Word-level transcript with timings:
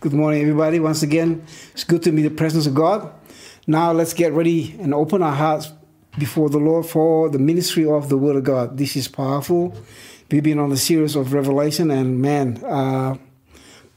Good 0.00 0.12
morning, 0.12 0.40
everybody. 0.42 0.78
Once 0.78 1.02
again, 1.02 1.44
it's 1.72 1.82
good 1.82 2.04
to 2.04 2.12
be 2.12 2.22
the 2.22 2.30
presence 2.30 2.68
of 2.68 2.74
God. 2.76 3.12
Now, 3.66 3.90
let's 3.90 4.14
get 4.14 4.32
ready 4.32 4.76
and 4.78 4.94
open 4.94 5.24
our 5.24 5.32
hearts 5.32 5.72
before 6.16 6.48
the 6.48 6.58
Lord 6.58 6.86
for 6.86 7.28
the 7.28 7.40
ministry 7.40 7.84
of 7.84 8.08
the 8.08 8.16
Word 8.16 8.36
of 8.36 8.44
God. 8.44 8.78
This 8.78 8.94
is 8.94 9.08
powerful. 9.08 9.74
We've 10.30 10.44
been 10.44 10.60
on 10.60 10.70
the 10.70 10.76
series 10.76 11.16
of 11.16 11.32
Revelation, 11.32 11.90
and 11.90 12.22
man, 12.22 12.62
uh, 12.64 13.16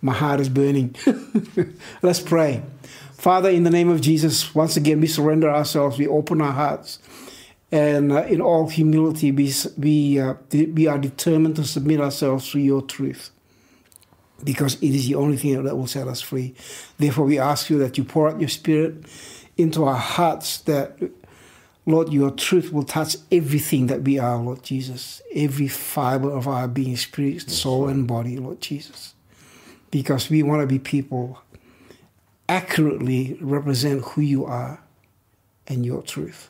my 0.02 0.14
heart 0.14 0.40
is 0.40 0.50
burning. 0.50 0.96
let's 2.02 2.20
pray. 2.20 2.64
Father, 3.14 3.52
in 3.52 3.62
the 3.62 3.70
name 3.70 3.92
of 3.92 4.02
Jesus, 4.02 4.56
once 4.56 4.76
again, 4.76 5.02
we 5.02 5.08
surrender 5.08 5.52
ourselves, 5.52 6.00
we 6.00 6.08
open 6.08 6.42
our 6.42 6.52
hearts, 6.52 6.98
and 7.72 8.12
uh, 8.12 8.24
in 8.24 8.42
all 8.42 8.68
humility, 8.70 9.32
we, 9.32 9.54
we, 9.78 10.20
uh, 10.20 10.34
we 10.52 10.88
are 10.88 10.98
determined 10.98 11.58
to 11.58 11.64
submit 11.64 12.02
ourselves 12.02 12.50
to 12.54 12.60
your 12.60 12.82
truth 12.82 13.30
because 14.44 14.76
it 14.76 14.96
is 14.96 15.08
the 15.08 15.16
only 15.16 15.38
thing 15.38 15.64
that 15.64 15.76
will 15.76 15.88
set 15.88 16.08
us 16.08 16.22
free. 16.22 16.54
Therefore, 16.98 17.26
we 17.26 17.40
ask 17.40 17.70
you 17.70 17.78
that 17.80 17.98
you 17.98 18.04
pour 18.04 18.30
out 18.30 18.40
your 18.40 18.50
spirit 18.50 19.06
into 19.58 19.84
our 19.84 19.96
hearts, 19.96 20.60
that, 20.60 20.98
Lord, 21.86 22.12
your 22.12 22.32
truth 22.32 22.72
will 22.72 22.84
touch 22.84 23.18
everything 23.32 23.88
that 23.88 24.02
we 24.04 24.18
are, 24.18 24.38
Lord 24.38 24.64
Jesus, 24.64 25.22
every 25.34 25.68
fiber 25.68 26.32
of 26.32 26.48
our 26.48 26.68
being, 26.68 26.98
spirit, 26.98 27.50
soul, 27.50 27.88
and 27.88 28.08
body, 28.08 28.38
Lord 28.38 28.62
Jesus. 28.62 29.14
Because 29.92 30.30
we 30.30 30.42
want 30.42 30.62
to 30.62 30.68
be 30.68 30.80
people 30.80 31.42
accurately 32.48 33.38
represent 33.42 34.04
who 34.04 34.22
you 34.22 34.46
are 34.46 34.82
and 35.68 35.86
your 35.86 36.02
truth. 36.02 36.50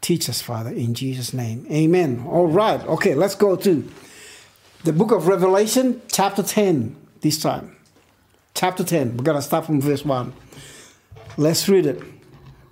Teach 0.00 0.28
us, 0.28 0.40
Father, 0.40 0.70
in 0.70 0.94
Jesus' 0.94 1.32
name. 1.32 1.66
Amen. 1.70 2.24
All 2.28 2.46
right. 2.46 2.80
Okay, 2.86 3.14
let's 3.14 3.34
go 3.34 3.56
to 3.56 3.88
the 4.84 4.92
book 4.92 5.10
of 5.10 5.26
Revelation, 5.26 6.00
chapter 6.10 6.42
10, 6.42 6.96
this 7.20 7.40
time. 7.40 7.76
Chapter 8.54 8.84
10. 8.84 9.16
We're 9.16 9.24
going 9.24 9.38
to 9.38 9.42
start 9.42 9.66
from 9.66 9.80
verse 9.80 10.04
1. 10.04 10.32
Let's 11.36 11.68
read 11.68 11.86
it. 11.86 12.02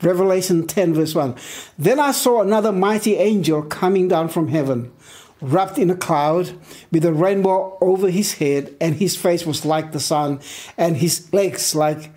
Revelation 0.01 0.67
10, 0.67 0.95
verse 0.95 1.15
1. 1.15 1.35
Then 1.79 1.99
I 1.99 2.13
saw 2.13 2.43
another 2.43 2.73
mighty 2.73 3.17
angel 3.17 3.63
coming 3.63 4.09
down 4.09 4.29
from 4.29 4.49
heaven, 4.49 4.93
wrapped 5.41 5.79
in 5.79 5.91
a 5.91 5.97
cloud, 5.97 6.53
with 6.93 7.05
a 7.05 7.13
rainbow 7.13 7.77
over 7.81 8.11
his 8.11 8.35
head, 8.35 8.75
and 8.81 8.95
his 8.97 9.17
face 9.17 9.47
was 9.47 9.65
like 9.65 9.93
the 9.93 10.01
sun, 10.01 10.41
and 10.77 10.97
his 10.97 11.33
legs 11.33 11.75
like 11.75 12.11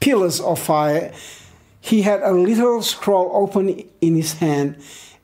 pillars 0.00 0.40
of 0.40 0.58
fire. 0.58 1.12
He 1.80 2.02
had 2.02 2.22
a 2.22 2.32
little 2.32 2.80
scroll 2.82 3.30
open 3.34 3.82
in 4.00 4.14
his 4.14 4.34
hand, 4.34 4.76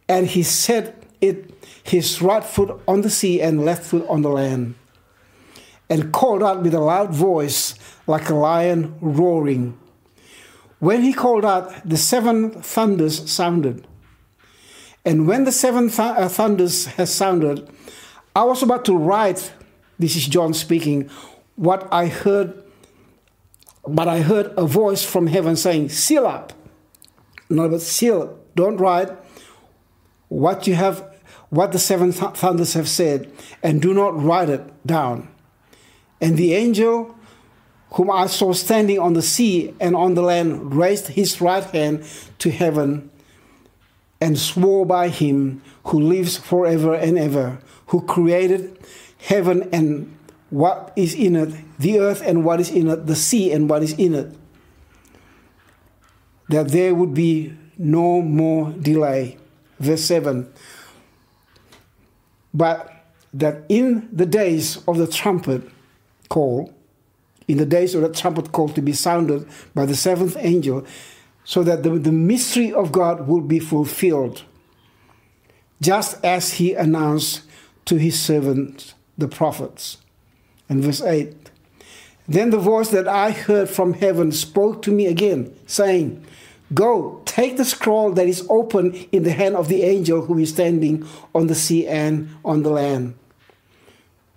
and 0.09 0.27
he 0.27 0.43
set 0.43 1.03
it 1.21 1.58
his 1.89 2.21
right 2.21 2.45
foot 2.45 2.81
on 2.87 3.01
the 3.03 3.11
sea 3.11 3.41
and 3.41 3.65
left 3.65 3.85
foot 3.85 4.07
on 4.09 4.23
the 4.23 4.29
land, 4.29 4.75
and 5.89 6.13
called 6.13 6.43
out 6.43 6.63
with 6.63 6.75
a 6.75 6.81
loud 6.81 7.11
voice 7.11 7.75
like 8.07 8.29
a 8.29 8.35
lion 8.35 8.95
roaring. 9.01 9.79
When 10.79 11.03
he 11.03 11.13
called 11.13 11.45
out, 11.45 11.89
the 11.89 11.97
seven 11.97 12.63
thunders 12.63 13.31
sounded. 13.31 13.87
And 15.05 15.27
when 15.27 15.45
the 15.45 15.53
seven 15.53 15.89
th- 15.89 15.99
uh, 15.99 16.29
thunders 16.29 16.87
had 16.87 17.09
sounded, 17.09 17.69
I 18.37 18.45
was 18.45 18.63
about 18.63 18.85
to 18.85 18.97
write, 18.97 19.53
this 19.99 20.15
is 20.15 20.27
John 20.27 20.55
speaking, 20.55 21.11
what 21.57 21.89
I 21.91 22.07
heard, 22.07 22.63
but 23.87 24.07
I 24.07 24.21
heard 24.21 24.53
a 24.57 24.67
voice 24.67 25.03
from 25.05 25.27
heaven 25.27 25.57
saying, 25.57 25.89
Seal 25.89 26.27
up. 26.27 26.53
No, 27.51 27.69
but 27.69 27.81
seal, 27.81 28.39
don't 28.55 28.77
write 28.77 29.09
what 30.29 30.67
you 30.67 30.75
have 30.75 31.03
what 31.51 31.73
the 31.73 31.79
seven 31.79 32.13
th- 32.13 32.35
thunders 32.35 32.75
have 32.75 32.89
said, 32.89 33.33
and 33.63 33.81
do 33.81 33.95
not 33.95 34.21
write 34.23 34.49
it 34.51 34.87
down. 34.87 35.29
And 36.21 36.37
the 36.37 36.55
angel 36.55 37.15
whom 37.93 38.11
I 38.11 38.27
saw 38.27 38.53
standing 38.53 38.99
on 38.99 39.15
the 39.15 39.23
sea 39.23 39.75
and 39.81 39.97
on 39.97 40.15
the 40.15 40.23
land 40.23 40.75
raised 40.75 41.09
his 41.09 41.41
right 41.41 41.65
hand 41.65 42.05
to 42.39 42.51
heaven 42.51 43.11
and 44.21 44.39
swore 44.39 44.85
by 44.85 45.09
him 45.09 45.63
who 45.85 46.01
lives 46.01 46.37
forever 46.37 46.95
and 46.95 47.19
ever, 47.19 47.59
who 47.87 48.03
created 48.03 48.79
heaven 49.19 49.69
and 49.73 50.15
what 50.51 50.93
is 50.97 51.15
in 51.15 51.37
it, 51.37 51.55
the 51.79 51.99
earth 51.99 52.23
and 52.23 52.45
what 52.45 52.61
is 52.61 52.71
in 52.71 52.89
it, 52.89 53.07
the 53.07 53.17
sea 53.17 53.53
and 53.53 53.71
what 53.71 53.83
is 53.83 53.93
in 53.95 54.15
it, 54.15 54.35
that 56.49 56.69
there 56.69 56.95
would 56.95 57.15
be 57.15 57.57
no 57.79 58.21
more 58.21 58.73
delay. 58.73 59.39
Verse 59.79 60.05
7 60.05 60.53
but 62.59 62.93
that 63.33 63.63
in 63.69 64.09
the 64.13 64.27
days 64.27 64.83
of 64.89 64.99
the 64.99 65.07
trumpet 65.07 65.63
call, 66.29 66.75
in 67.47 67.57
the 67.57 67.65
days 67.65 67.95
of 67.95 68.03
the 68.03 68.13
trumpet 68.13 68.51
call 68.51 68.69
to 68.71 68.83
be 68.83 68.93
sounded 68.93 69.47
by 69.75 69.87
the 69.87 69.95
seventh 69.95 70.37
angel, 70.41 70.85
so 71.45 71.63
that 71.63 71.85
the, 71.85 71.91
the 71.91 72.13
mystery 72.13 72.73
of 72.73 72.91
God 72.91 73.29
will 73.29 73.41
be 73.41 73.61
fulfilled, 73.61 74.43
just 75.81 76.23
as 76.25 76.55
he 76.55 76.75
announced 76.75 77.43
to 77.85 77.97
his 77.97 78.21
servants, 78.21 78.95
the 79.17 79.29
prophets. 79.29 79.99
And 80.69 80.83
verse 80.83 81.01
8 81.01 81.35
Then 82.27 82.51
the 82.51 82.59
voice 82.59 82.91
that 82.91 83.07
I 83.07 83.31
heard 83.31 83.71
from 83.71 83.95
heaven 83.95 84.33
spoke 84.33 84.83
to 84.83 84.91
me 84.91 85.07
again, 85.07 85.57
saying, 85.67 86.27
Go, 86.75 87.23
take 87.25 87.57
the 87.57 87.65
scroll 87.65 88.13
that 88.13 88.27
is 88.27 88.47
open 88.51 88.93
in 89.11 89.23
the 89.23 89.33
hand 89.33 89.57
of 89.57 89.69
the 89.69 89.83
angel 89.83 90.27
who 90.27 90.39
is 90.39 90.51
standing 90.51 91.07
on 91.35 91.47
the 91.47 91.55
sea 91.55 91.87
and 91.87 92.29
on 92.45 92.63
the 92.63 92.71
land. 92.71 93.15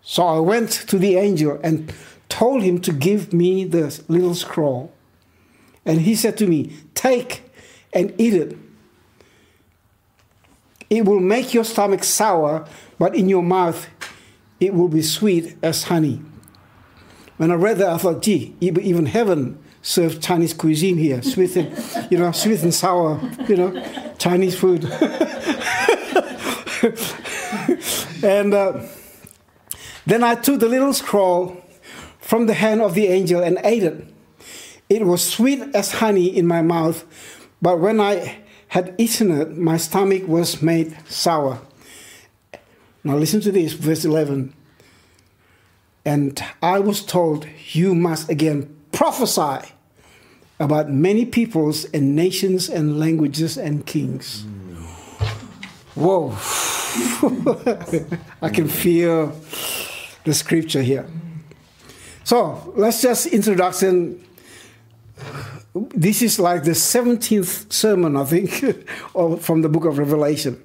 So 0.01 0.25
I 0.25 0.39
went 0.39 0.71
to 0.71 0.97
the 0.97 1.17
angel 1.17 1.59
and 1.63 1.93
told 2.29 2.63
him 2.63 2.79
to 2.81 2.93
give 2.93 3.33
me 3.33 3.65
the 3.65 4.01
little 4.07 4.33
scroll. 4.33 4.93
And 5.85 6.01
he 6.01 6.15
said 6.15 6.37
to 6.37 6.47
me, 6.47 6.77
Take 6.95 7.43
and 7.93 8.13
eat 8.17 8.33
it. 8.33 8.57
It 10.89 11.05
will 11.05 11.19
make 11.19 11.53
your 11.53 11.63
stomach 11.63 12.03
sour, 12.03 12.65
but 12.97 13.15
in 13.15 13.29
your 13.29 13.43
mouth 13.43 13.87
it 14.59 14.73
will 14.73 14.87
be 14.87 15.01
sweet 15.01 15.57
as 15.61 15.83
honey. 15.83 16.21
When 17.37 17.51
I 17.51 17.55
read 17.55 17.77
that, 17.79 17.89
I 17.89 17.97
thought, 17.97 18.21
gee, 18.21 18.55
even 18.61 19.07
heaven 19.07 19.60
serve 19.81 20.21
Chinese 20.21 20.53
cuisine 20.53 20.97
here, 20.97 21.21
sweet 21.21 21.55
and 21.55 22.11
you 22.11 22.17
know, 22.17 22.31
sweet 22.31 22.61
and 22.63 22.73
sour, 22.73 23.19
you 23.47 23.55
know, 23.55 24.13
Chinese 24.17 24.57
food. 24.57 24.83
and 28.23 28.53
uh, 28.53 28.81
then 30.05 30.23
I 30.23 30.35
took 30.35 30.59
the 30.59 30.67
little 30.67 30.93
scroll 30.93 31.63
from 32.19 32.45
the 32.45 32.53
hand 32.53 32.81
of 32.81 32.93
the 32.93 33.07
angel 33.07 33.43
and 33.43 33.59
ate 33.63 33.83
it. 33.83 34.05
It 34.89 35.05
was 35.05 35.27
sweet 35.27 35.61
as 35.73 35.93
honey 35.93 36.27
in 36.27 36.47
my 36.47 36.61
mouth, 36.61 37.05
but 37.61 37.79
when 37.79 37.99
I 37.99 38.39
had 38.69 38.95
eaten 38.97 39.31
it, 39.31 39.57
my 39.57 39.77
stomach 39.77 40.27
was 40.27 40.61
made 40.61 40.97
sour. 41.09 41.61
Now 43.03 43.17
listen 43.17 43.41
to 43.41 43.51
this, 43.51 43.73
verse 43.73 44.05
11. 44.05 44.53
And 46.05 46.43
I 46.61 46.79
was 46.79 47.03
told, 47.03 47.47
You 47.73 47.95
must 47.95 48.29
again 48.29 48.75
prophesy 49.01 49.73
about 50.59 50.91
many 50.91 51.25
peoples 51.25 51.85
and 51.85 52.15
nations 52.15 52.69
and 52.69 52.99
languages 52.99 53.57
and 53.57 53.83
kings. 53.83 54.43
Mm. 54.43 54.75
Whoa. 55.95 56.37
I 58.43 58.49
can 58.49 58.67
feel 58.67 59.35
the 60.23 60.35
scripture 60.35 60.83
here. 60.83 61.07
So 62.23 62.73
let's 62.75 63.01
just 63.01 63.25
introduction. 63.25 64.23
This 65.73 66.21
is 66.21 66.37
like 66.37 66.63
the 66.63 66.75
17th 66.75 67.73
sermon, 67.73 68.15
I 68.15 68.25
think, 68.25 68.51
from 69.41 69.63
the 69.63 69.69
book 69.69 69.85
of 69.85 69.97
Revelation. 69.97 70.61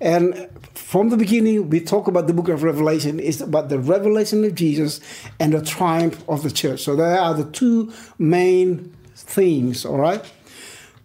And 0.00 0.48
from 0.74 1.08
the 1.08 1.16
beginning, 1.16 1.70
we 1.70 1.80
talk 1.80 2.06
about 2.06 2.28
the 2.28 2.32
book 2.32 2.48
of 2.48 2.62
Revelation. 2.62 3.18
It's 3.18 3.40
about 3.40 3.68
the 3.68 3.78
revelation 3.78 4.44
of 4.44 4.54
Jesus 4.54 5.00
and 5.40 5.52
the 5.52 5.62
triumph 5.62 6.22
of 6.28 6.42
the 6.42 6.50
church. 6.50 6.82
So 6.82 6.94
there 6.94 7.18
are 7.18 7.34
the 7.34 7.50
two 7.50 7.92
main 8.18 8.94
themes, 9.14 9.84
all 9.84 9.98
right? 9.98 10.24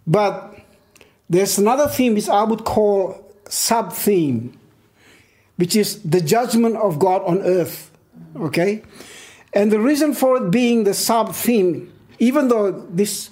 But 0.06 0.60
there's 1.28 1.58
another 1.58 1.88
theme 1.88 2.14
which 2.14 2.28
I 2.28 2.44
would 2.44 2.64
call 2.64 3.32
sub 3.48 3.92
theme, 3.92 4.58
which 5.56 5.74
is 5.74 6.00
the 6.02 6.20
judgment 6.20 6.76
of 6.76 6.98
God 6.98 7.22
on 7.24 7.40
earth, 7.40 7.90
okay? 8.36 8.82
And 9.52 9.72
the 9.72 9.80
reason 9.80 10.14
for 10.14 10.36
it 10.36 10.50
being 10.50 10.84
the 10.84 10.94
sub 10.94 11.34
theme, 11.34 11.92
even 12.18 12.48
though 12.48 12.70
this 12.70 13.30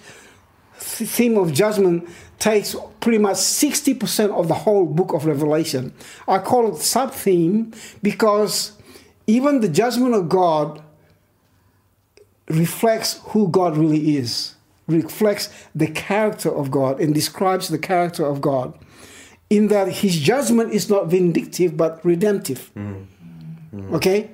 theme 0.83 1.37
of 1.37 1.53
judgment 1.53 2.09
takes 2.39 2.75
pretty 3.01 3.19
much 3.19 3.37
60% 3.37 4.31
of 4.31 4.49
the 4.49 4.55
whole 4.55 4.85
book 4.87 5.13
of 5.13 5.27
Revelation. 5.27 5.93
I 6.27 6.39
call 6.39 6.75
it 6.75 6.79
sub 6.81 7.13
theme 7.13 7.73
because 8.03 8.73
even 9.27 9.61
the 9.61 9.69
judgment 9.69 10.15
of 10.15 10.29
God 10.29 10.83
reflects 12.49 13.21
who 13.29 13.49
God 13.49 13.77
really 13.77 14.17
is, 14.17 14.57
reflects 14.89 15.49
the 15.75 15.87
character 15.87 16.53
of 16.55 16.71
God, 16.71 17.01
and 17.01 17.15
describes 17.15 17.69
the 17.69 17.79
character 17.79 18.27
of 18.27 18.41
God. 18.41 18.77
In 19.49 19.69
that 19.69 19.89
his 19.89 20.19
judgment 20.19 20.73
is 20.73 20.89
not 20.89 21.09
vindictive 21.09 21.77
but 21.77 22.05
redemptive. 22.05 22.71
Mm. 22.75 23.07
Mm. 23.75 23.95
Okay? 23.95 24.31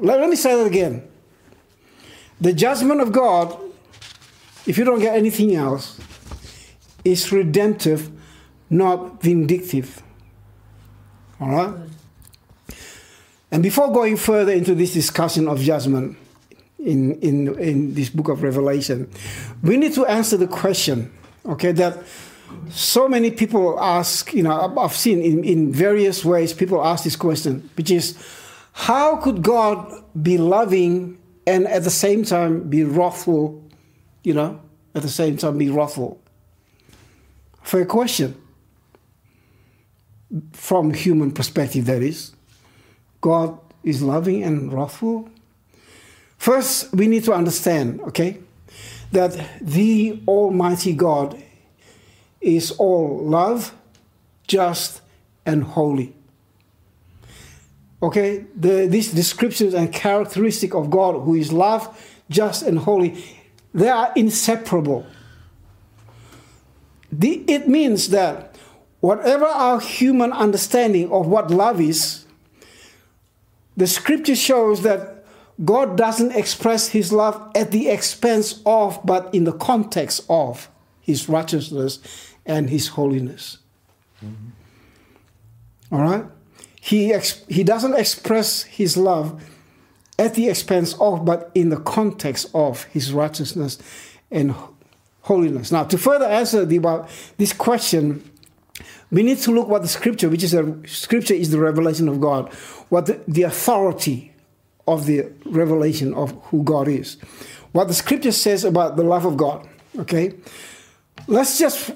Let, 0.00 0.20
let 0.20 0.28
me 0.28 0.36
say 0.36 0.56
that 0.56 0.66
again. 0.66 1.06
The 2.40 2.52
judgment 2.52 3.00
of 3.00 3.12
God, 3.12 3.56
if 4.66 4.78
you 4.78 4.84
don't 4.84 5.00
get 5.00 5.16
anything 5.16 5.54
else, 5.54 5.98
it's 7.04 7.30
redemptive, 7.30 8.10
not 8.70 9.22
vindictive. 9.22 10.02
All 11.40 11.48
right? 11.50 11.74
And 13.50 13.62
before 13.62 13.92
going 13.92 14.16
further 14.16 14.52
into 14.52 14.74
this 14.74 14.92
discussion 14.92 15.46
of 15.46 15.60
judgment 15.60 16.16
in, 16.78 17.20
in, 17.20 17.58
in 17.58 17.94
this 17.94 18.08
book 18.10 18.28
of 18.28 18.42
Revelation, 18.42 19.10
we 19.62 19.76
need 19.76 19.92
to 19.94 20.06
answer 20.06 20.36
the 20.36 20.48
question, 20.48 21.12
okay, 21.46 21.72
that 21.72 22.02
so 22.70 23.08
many 23.08 23.30
people 23.30 23.78
ask, 23.78 24.32
you 24.32 24.42
know, 24.42 24.76
I've 24.78 24.94
seen 24.94 25.22
in, 25.22 25.44
in 25.44 25.72
various 25.72 26.24
ways 26.24 26.52
people 26.52 26.84
ask 26.84 27.04
this 27.04 27.16
question, 27.16 27.68
which 27.76 27.90
is 27.90 28.16
how 28.72 29.16
could 29.16 29.42
God 29.42 30.02
be 30.20 30.38
loving 30.38 31.18
and 31.46 31.66
at 31.66 31.84
the 31.84 31.90
same 31.90 32.24
time 32.24 32.68
be 32.68 32.84
wrathful, 32.84 33.62
you 34.24 34.34
know, 34.34 34.60
at 34.94 35.02
the 35.02 35.08
same 35.08 35.36
time 35.36 35.58
be 35.58 35.70
wrathful? 35.70 36.20
Fair 37.62 37.86
question. 37.86 38.40
From 40.52 40.92
human 40.92 41.30
perspective, 41.30 41.84
that 41.86 42.02
is. 42.02 42.32
God 43.20 43.58
is 43.84 44.02
loving 44.02 44.42
and 44.42 44.72
wrathful. 44.72 45.28
First, 46.38 46.92
we 46.92 47.06
need 47.06 47.24
to 47.24 47.32
understand, 47.32 48.00
okay, 48.00 48.40
that 49.12 49.60
the 49.60 50.20
Almighty 50.26 50.92
God 50.92 51.40
is 52.40 52.72
all 52.72 53.24
love, 53.24 53.72
just, 54.46 55.00
and 55.46 55.62
holy. 55.62 56.14
Okay, 58.02 58.44
the, 58.54 58.86
these 58.86 59.12
descriptions 59.12 59.72
and 59.72 59.90
characteristic 59.92 60.74
of 60.74 60.90
God, 60.90 61.22
who 61.22 61.34
is 61.34 61.52
love, 61.52 61.88
just, 62.28 62.62
and 62.62 62.78
holy, 62.78 63.24
they 63.74 63.88
are 63.88 64.12
inseparable. 64.14 65.04
The, 67.10 67.44
it 67.48 67.68
means 67.68 68.10
that 68.10 68.56
whatever 69.00 69.44
our 69.44 69.80
human 69.80 70.32
understanding 70.32 71.10
of 71.10 71.26
what 71.26 71.50
love 71.50 71.80
is, 71.80 72.24
the 73.76 73.86
scripture 73.86 74.36
shows 74.36 74.82
that 74.82 75.24
God 75.64 75.96
doesn't 75.96 76.32
express 76.32 76.88
his 76.88 77.12
love 77.12 77.50
at 77.54 77.70
the 77.72 77.88
expense 77.88 78.60
of, 78.64 79.00
but 79.04 79.32
in 79.34 79.44
the 79.44 79.52
context 79.52 80.24
of 80.28 80.68
his 81.00 81.28
righteousness 81.28 81.98
and 82.46 82.70
his 82.70 82.88
holiness. 82.88 83.58
Mm-hmm. 84.24 85.94
All 85.94 86.00
right? 86.00 86.24
He, 86.80 87.12
ex- 87.12 87.44
he 87.48 87.64
doesn't 87.64 87.94
express 87.94 88.62
his 88.62 88.96
love 88.96 89.42
at 90.18 90.34
the 90.34 90.48
expense 90.48 90.94
of, 91.00 91.24
but 91.24 91.50
in 91.54 91.70
the 91.70 91.76
context 91.76 92.50
of 92.54 92.84
his 92.84 93.12
righteousness 93.12 93.78
and 94.30 94.54
holiness. 95.22 95.72
Now, 95.72 95.84
to 95.84 95.98
further 95.98 96.26
answer 96.26 96.64
the, 96.64 96.76
about 96.76 97.08
this 97.36 97.52
question, 97.52 98.30
we 99.10 99.22
need 99.22 99.38
to 99.38 99.52
look 99.52 99.68
what 99.68 99.82
the 99.82 99.88
scripture, 99.88 100.28
which 100.28 100.42
is 100.42 100.54
a 100.54 100.76
scripture, 100.86 101.34
is 101.34 101.50
the 101.50 101.58
revelation 101.58 102.08
of 102.08 102.20
God, 102.20 102.52
what 102.88 103.06
the, 103.06 103.20
the 103.26 103.42
authority 103.42 104.32
of 104.86 105.06
the 105.06 105.32
revelation 105.44 106.14
of 106.14 106.32
who 106.44 106.62
God 106.62 106.88
is, 106.88 107.16
what 107.72 107.88
the 107.88 107.94
scripture 107.94 108.32
says 108.32 108.64
about 108.64 108.96
the 108.96 109.02
love 109.02 109.24
of 109.24 109.36
God. 109.36 109.66
Okay, 109.98 110.34
let's 111.26 111.58
just 111.58 111.92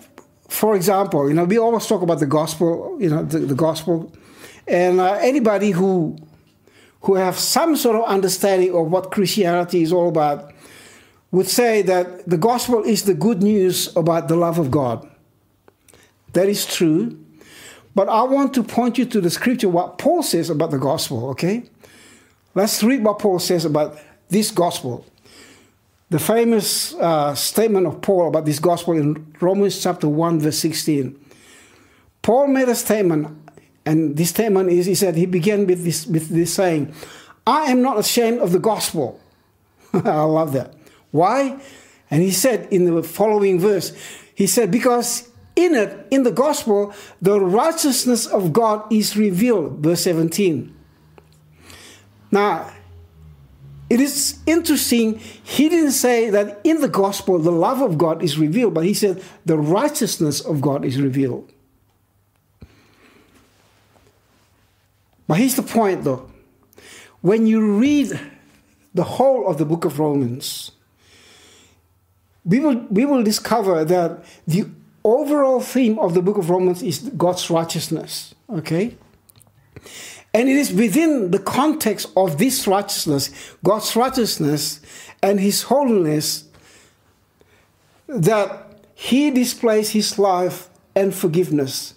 for 0.48 0.74
example, 0.74 1.28
you 1.28 1.34
know, 1.34 1.44
we 1.44 1.58
always 1.58 1.86
talk 1.86 2.02
about 2.02 2.20
the 2.20 2.26
gospel, 2.26 2.96
you 2.98 3.10
know, 3.10 3.22
the, 3.22 3.40
the 3.40 3.54
gospel, 3.54 4.12
and 4.66 4.98
uh, 4.98 5.12
anybody 5.20 5.70
who 5.70 6.16
who 7.02 7.14
have 7.14 7.38
some 7.38 7.76
sort 7.76 7.96
of 7.96 8.04
understanding 8.04 8.74
of 8.74 8.90
what 8.90 9.10
Christianity 9.10 9.82
is 9.82 9.92
all 9.92 10.08
about 10.08 10.52
would 11.30 11.48
say 11.48 11.82
that 11.82 12.28
the 12.28 12.38
gospel 12.38 12.82
is 12.82 13.04
the 13.04 13.14
good 13.14 13.42
news 13.42 13.94
about 13.96 14.28
the 14.28 14.36
love 14.36 14.58
of 14.58 14.70
God. 14.70 15.08
That 16.32 16.48
is 16.48 16.66
true. 16.66 17.18
But 17.94 18.08
I 18.08 18.22
want 18.22 18.54
to 18.54 18.62
point 18.62 18.98
you 18.98 19.04
to 19.06 19.20
the 19.20 19.30
scripture, 19.30 19.68
what 19.68 19.98
Paul 19.98 20.22
says 20.22 20.50
about 20.50 20.70
the 20.70 20.78
gospel, 20.78 21.30
okay? 21.30 21.64
Let's 22.54 22.82
read 22.82 23.04
what 23.04 23.18
Paul 23.18 23.38
says 23.38 23.64
about 23.64 23.98
this 24.28 24.50
gospel 24.50 25.04
the 26.10 26.18
famous 26.18 26.94
uh, 26.94 27.34
statement 27.34 27.86
of 27.86 28.00
Paul 28.00 28.28
about 28.28 28.46
this 28.46 28.58
gospel 28.58 28.94
in 28.94 29.34
Romans 29.40 29.82
chapter 29.82 30.08
1, 30.08 30.40
verse 30.40 30.58
16. 30.58 31.18
Paul 32.22 32.48
made 32.48 32.68
a 32.68 32.74
statement, 32.74 33.47
and 33.88 34.18
this 34.18 34.28
statement 34.28 34.68
is 34.68 34.84
he 34.84 34.94
said, 34.94 35.16
he 35.16 35.24
began 35.24 35.66
with 35.66 35.82
this, 35.82 36.06
with 36.06 36.28
this 36.28 36.52
saying, 36.52 36.92
I 37.46 37.70
am 37.72 37.80
not 37.80 37.98
ashamed 37.98 38.40
of 38.40 38.52
the 38.52 38.58
gospel. 38.58 39.18
I 39.94 40.20
love 40.24 40.52
that. 40.52 40.74
Why? 41.10 41.58
And 42.10 42.20
he 42.20 42.30
said 42.30 42.68
in 42.70 42.84
the 42.84 43.02
following 43.02 43.58
verse, 43.58 43.96
he 44.34 44.46
said, 44.46 44.70
because 44.70 45.30
in 45.56 45.74
it, 45.74 46.06
in 46.10 46.22
the 46.22 46.30
gospel, 46.30 46.92
the 47.22 47.40
righteousness 47.40 48.26
of 48.26 48.52
God 48.52 48.92
is 48.92 49.16
revealed. 49.16 49.78
Verse 49.78 50.02
17. 50.02 50.76
Now, 52.30 52.70
it 53.88 54.02
is 54.02 54.38
interesting, 54.44 55.16
he 55.18 55.70
didn't 55.70 55.92
say 55.92 56.28
that 56.28 56.60
in 56.62 56.82
the 56.82 56.88
gospel 56.90 57.38
the 57.38 57.52
love 57.52 57.80
of 57.80 57.96
God 57.96 58.22
is 58.22 58.38
revealed, 58.38 58.74
but 58.74 58.84
he 58.84 58.92
said 58.92 59.22
the 59.46 59.56
righteousness 59.56 60.42
of 60.42 60.60
God 60.60 60.84
is 60.84 61.00
revealed. 61.00 61.50
But 65.28 65.38
here's 65.38 65.54
the 65.54 65.62
point 65.62 66.02
though. 66.02 66.28
When 67.20 67.46
you 67.46 67.78
read 67.78 68.18
the 68.94 69.04
whole 69.04 69.46
of 69.46 69.58
the 69.58 69.64
book 69.64 69.84
of 69.84 69.98
Romans, 69.98 70.72
we 72.44 72.58
will, 72.60 72.86
we 72.90 73.04
will 73.04 73.22
discover 73.22 73.84
that 73.84 74.24
the 74.46 74.66
overall 75.04 75.60
theme 75.60 75.98
of 75.98 76.14
the 76.14 76.22
book 76.22 76.38
of 76.38 76.48
Romans 76.48 76.82
is 76.82 77.00
God's 77.16 77.50
righteousness. 77.50 78.34
Okay? 78.50 78.96
And 80.32 80.48
it 80.48 80.56
is 80.56 80.72
within 80.72 81.30
the 81.30 81.38
context 81.38 82.10
of 82.16 82.38
this 82.38 82.66
righteousness, 82.66 83.30
God's 83.64 83.94
righteousness 83.96 84.80
and 85.22 85.40
His 85.40 85.62
holiness, 85.62 86.44
that 88.06 88.80
He 88.94 89.30
displays 89.30 89.90
His 89.90 90.18
love 90.18 90.68
and 90.94 91.14
forgiveness. 91.14 91.94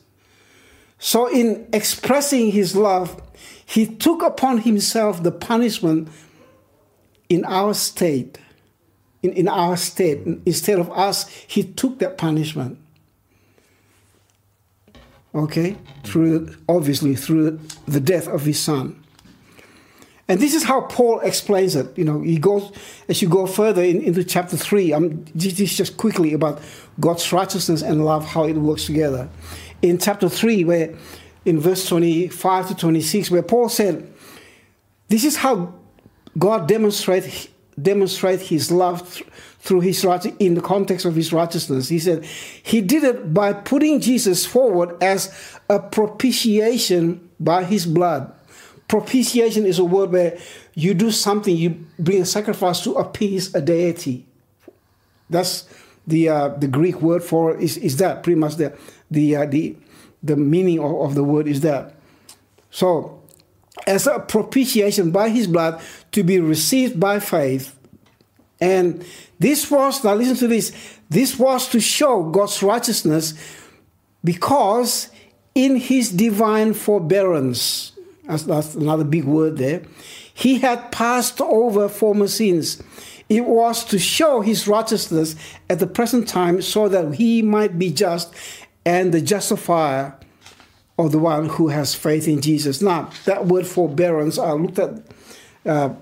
So, 1.04 1.28
in 1.28 1.68
expressing 1.74 2.52
His 2.52 2.76
love, 2.76 3.22
He 3.66 3.86
took 3.86 4.22
upon 4.22 4.60
Himself 4.60 5.22
the 5.22 5.32
punishment 5.32 6.08
in 7.28 7.44
our 7.44 7.74
state. 7.74 8.38
In, 9.22 9.34
in 9.34 9.48
our 9.50 9.76
state. 9.76 10.20
Instead 10.46 10.80
of 10.80 10.90
us, 10.92 11.28
He 11.28 11.64
took 11.64 12.00
that 12.00 12.18
punishment 12.18 12.78
okay, 15.34 15.78
through 16.04 16.56
obviously 16.68 17.16
through 17.16 17.60
the 17.88 18.00
death 18.00 18.28
of 18.28 18.44
his 18.44 18.60
son. 18.60 18.98
And 20.28 20.40
this 20.40 20.54
is 20.54 20.64
how 20.64 20.82
Paul 20.82 21.20
explains 21.22 21.76
it. 21.76 21.98
You 21.98 22.06
know, 22.06 22.22
he 22.22 22.38
goes 22.38 22.72
as 23.10 23.22
you 23.22 23.28
go 23.28 23.46
further 23.48 23.84
in, 23.84 24.02
into 24.02 24.24
chapter 24.24 24.56
three. 24.56 24.94
I'm 24.94 25.26
this 25.36 25.60
is 25.60 25.76
just 25.76 25.98
quickly 25.98 26.34
about 26.34 26.62
God's 27.00 27.32
righteousness 27.34 27.82
and 27.82 28.06
love, 28.06 28.26
how 28.26 28.46
it 28.46 28.56
works 28.56 28.86
together. 28.86 29.30
In 29.82 29.98
chapter 29.98 30.30
three, 30.30 30.64
where 30.64 30.94
in 31.46 31.60
verse 31.60 31.88
twenty-five 31.88 32.68
to 32.68 32.76
twenty-six, 32.76 33.32
where 33.32 33.44
Paul 33.44 33.70
said, 33.70 34.12
"This 35.08 35.26
is 35.26 35.38
how 35.38 35.74
God 36.38 36.68
demonstrate 36.68 37.50
demonstrate 37.82 38.42
His 38.42 38.72
love." 38.72 39.22
through 39.62 39.82
his 39.82 40.04
right 40.04 40.26
in 40.40 40.56
the 40.56 40.62
context 40.62 41.06
of 41.06 41.16
his 41.16 41.32
righteousness. 41.32 41.88
He 41.88 42.00
said 42.00 42.26
he 42.26 42.82
did 42.82 43.04
it 43.04 43.32
by 43.32 43.54
putting 43.54 44.00
Jesus 44.00 44.44
forward 44.44 45.02
as 45.04 45.32
a 45.70 45.80
propitiation 45.80 47.30
by 47.40 47.64
his 47.64 47.86
blood. 47.86 48.34
Propitiation 48.88 49.68
is 49.68 49.78
a 49.78 49.86
word 49.86 50.12
where 50.12 50.38
you 50.74 50.96
do 50.96 51.12
something, 51.12 51.56
you 51.56 51.86
bring 52.00 52.24
a 52.24 52.26
sacrifice 52.26 52.82
to 52.82 52.94
appease 52.96 53.54
a 53.54 53.62
deity. 53.62 54.26
That's 55.30 55.68
the 56.08 56.30
uh, 56.30 56.48
the 56.50 56.68
Greek 56.68 57.00
word 57.00 57.24
for 57.24 57.56
is 57.56 57.78
is 57.78 57.98
that 57.98 58.24
pretty 58.24 58.40
much 58.40 58.56
the 58.56 58.76
the 59.12 59.36
uh, 59.36 59.46
the 59.46 59.76
the 60.24 60.36
meaning 60.36 60.80
of, 60.80 60.94
of 61.02 61.16
the 61.16 61.24
word 61.24 61.48
is 61.48 61.62
that. 61.62 61.94
So, 62.72 63.22
as 63.86 64.08
a 64.08 64.20
propitiation 64.20 65.12
by 65.12 65.30
his 65.30 65.46
blood 65.46 65.82
to 66.14 66.24
be 66.24 66.40
received 66.40 67.00
by 67.00 67.20
faith 67.20 67.78
and 68.62 69.04
this 69.40 69.72
was, 69.72 70.04
now 70.04 70.14
listen 70.14 70.36
to 70.38 70.48
this, 70.48 70.72
this 71.10 71.38
was 71.38 71.68
to 71.70 71.82
show 71.82 72.24
God's 72.30 72.62
righteousness 72.62 73.34
because 74.24 75.10
in 75.56 75.78
his 75.78 76.12
divine 76.12 76.76
forbearance, 76.76 77.94
that's, 78.26 78.44
that's 78.44 78.76
another 78.76 79.04
big 79.04 79.26
word 79.26 79.58
there, 79.58 79.82
he 80.34 80.60
had 80.60 80.92
passed 80.92 81.42
over 81.42 81.90
former 81.90 82.28
sins. 82.28 82.82
It 83.30 83.46
was 83.46 83.84
to 83.86 83.98
show 83.98 84.42
his 84.42 84.68
righteousness 84.68 85.36
at 85.70 85.80
the 85.80 85.88
present 85.88 86.28
time 86.28 86.62
so 86.62 86.88
that 86.88 87.16
he 87.16 87.42
might 87.42 87.80
be 87.80 87.92
just 87.92 88.34
and 88.86 89.14
the 89.14 89.22
justifier 89.22 90.16
of 90.98 91.12
the 91.12 91.20
one 91.20 91.50
who 91.50 91.70
has 91.70 91.96
faith 91.96 92.28
in 92.28 92.42
Jesus. 92.42 92.82
Now, 92.82 93.10
that 93.26 93.46
word 93.46 93.66
forbearance, 93.66 94.38
I 94.38 94.52
looked 94.52 94.80
at 94.80 95.04
uh, 95.66 95.94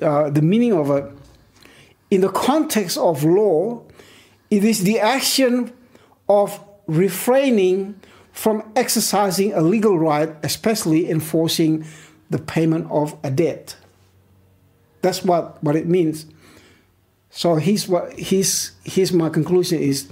uh, 0.00 0.30
the 0.30 0.42
meaning 0.42 0.72
of 0.72 0.90
it 0.90 1.12
in 2.10 2.20
the 2.20 2.28
context 2.28 2.96
of 2.96 3.24
law, 3.24 3.82
it 4.50 4.64
is 4.64 4.84
the 4.84 5.00
action 5.00 5.72
of 6.28 6.60
refraining 6.86 8.00
from 8.32 8.70
exercising 8.76 9.52
a 9.54 9.60
legal 9.60 9.98
right, 9.98 10.34
especially 10.42 11.10
enforcing 11.10 11.84
the 12.30 12.38
payment 12.38 12.90
of 12.90 13.16
a 13.24 13.30
debt. 13.30 13.76
That's 15.02 15.24
what, 15.24 15.62
what 15.62 15.74
it 15.74 15.86
means. 15.86 16.26
So 17.30 17.56
he's 17.56 17.86
what 17.86 18.14
he's 18.14 18.72
here's 18.84 19.12
my 19.12 19.28
conclusion 19.28 19.78
is 19.78 20.10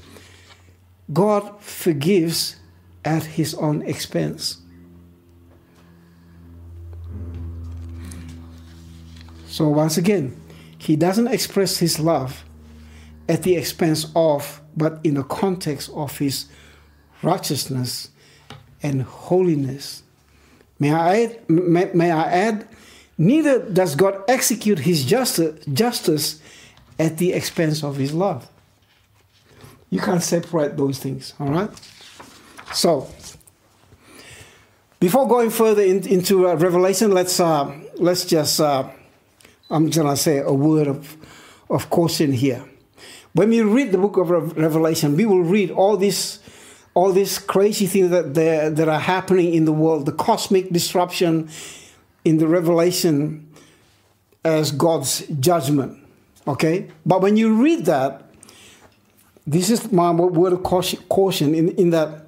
God 1.12 1.60
forgives 1.60 2.56
at 3.04 3.24
his 3.24 3.54
own 3.54 3.82
expense. 3.82 4.58
So 9.46 9.68
once 9.68 9.96
again, 9.96 10.40
he 10.78 10.96
doesn't 10.96 11.28
express 11.28 11.78
his 11.78 12.00
love 12.00 12.44
at 13.28 13.42
the 13.42 13.56
expense 13.56 14.10
of, 14.16 14.60
but 14.76 14.98
in 15.04 15.14
the 15.14 15.22
context 15.22 15.90
of 15.94 16.18
his 16.18 16.46
righteousness 17.22 18.10
and 18.82 19.02
holiness. 19.02 20.02
May 20.78 20.92
I 20.92 21.22
add, 21.22 21.48
may, 21.48 21.90
may 21.94 22.10
I 22.10 22.30
add 22.30 22.68
neither 23.16 23.60
does 23.70 23.94
God 23.94 24.22
execute 24.28 24.80
his 24.80 25.04
justice, 25.04 25.64
justice 25.72 26.40
at 26.98 27.18
the 27.18 27.32
expense 27.32 27.82
of 27.84 27.96
his 27.96 28.12
love. 28.12 28.48
You 29.94 30.00
can't 30.00 30.24
separate 30.24 30.76
those 30.76 30.98
things, 30.98 31.34
all 31.38 31.50
right? 31.50 31.70
So, 32.72 33.06
before 34.98 35.28
going 35.28 35.50
further 35.50 35.82
in, 35.82 36.04
into 36.08 36.48
uh, 36.48 36.56
Revelation, 36.56 37.12
let's 37.12 37.38
uh, 37.38 37.72
let's 37.94 38.24
just 38.24 38.60
uh, 38.60 38.90
I'm 39.70 39.86
just 39.86 39.98
gonna 39.98 40.16
say 40.16 40.38
a 40.38 40.52
word 40.52 40.88
of 40.88 41.16
of 41.70 41.90
caution 41.90 42.32
here. 42.32 42.64
When 43.34 43.50
we 43.50 43.60
read 43.62 43.92
the 43.92 43.98
book 43.98 44.16
of 44.16 44.30
Revelation, 44.56 45.16
we 45.16 45.26
will 45.26 45.44
read 45.44 45.70
all 45.70 45.96
these 45.96 46.40
all 46.94 47.12
these 47.12 47.38
crazy 47.38 47.86
things 47.86 48.10
that 48.10 48.34
that 48.34 48.88
are 48.88 48.98
happening 48.98 49.54
in 49.54 49.64
the 49.64 49.72
world, 49.72 50.06
the 50.06 50.12
cosmic 50.28 50.70
disruption 50.70 51.48
in 52.24 52.38
the 52.38 52.48
Revelation 52.48 53.48
as 54.44 54.72
God's 54.72 55.24
judgment. 55.38 56.04
Okay, 56.48 56.90
but 57.06 57.22
when 57.22 57.36
you 57.36 57.62
read 57.62 57.84
that, 57.84 58.23
this 59.46 59.70
is 59.70 59.92
my 59.92 60.10
word 60.10 60.52
of 60.52 60.62
caution 60.62 61.54
in, 61.54 61.68
in 61.70 61.90
that 61.90 62.26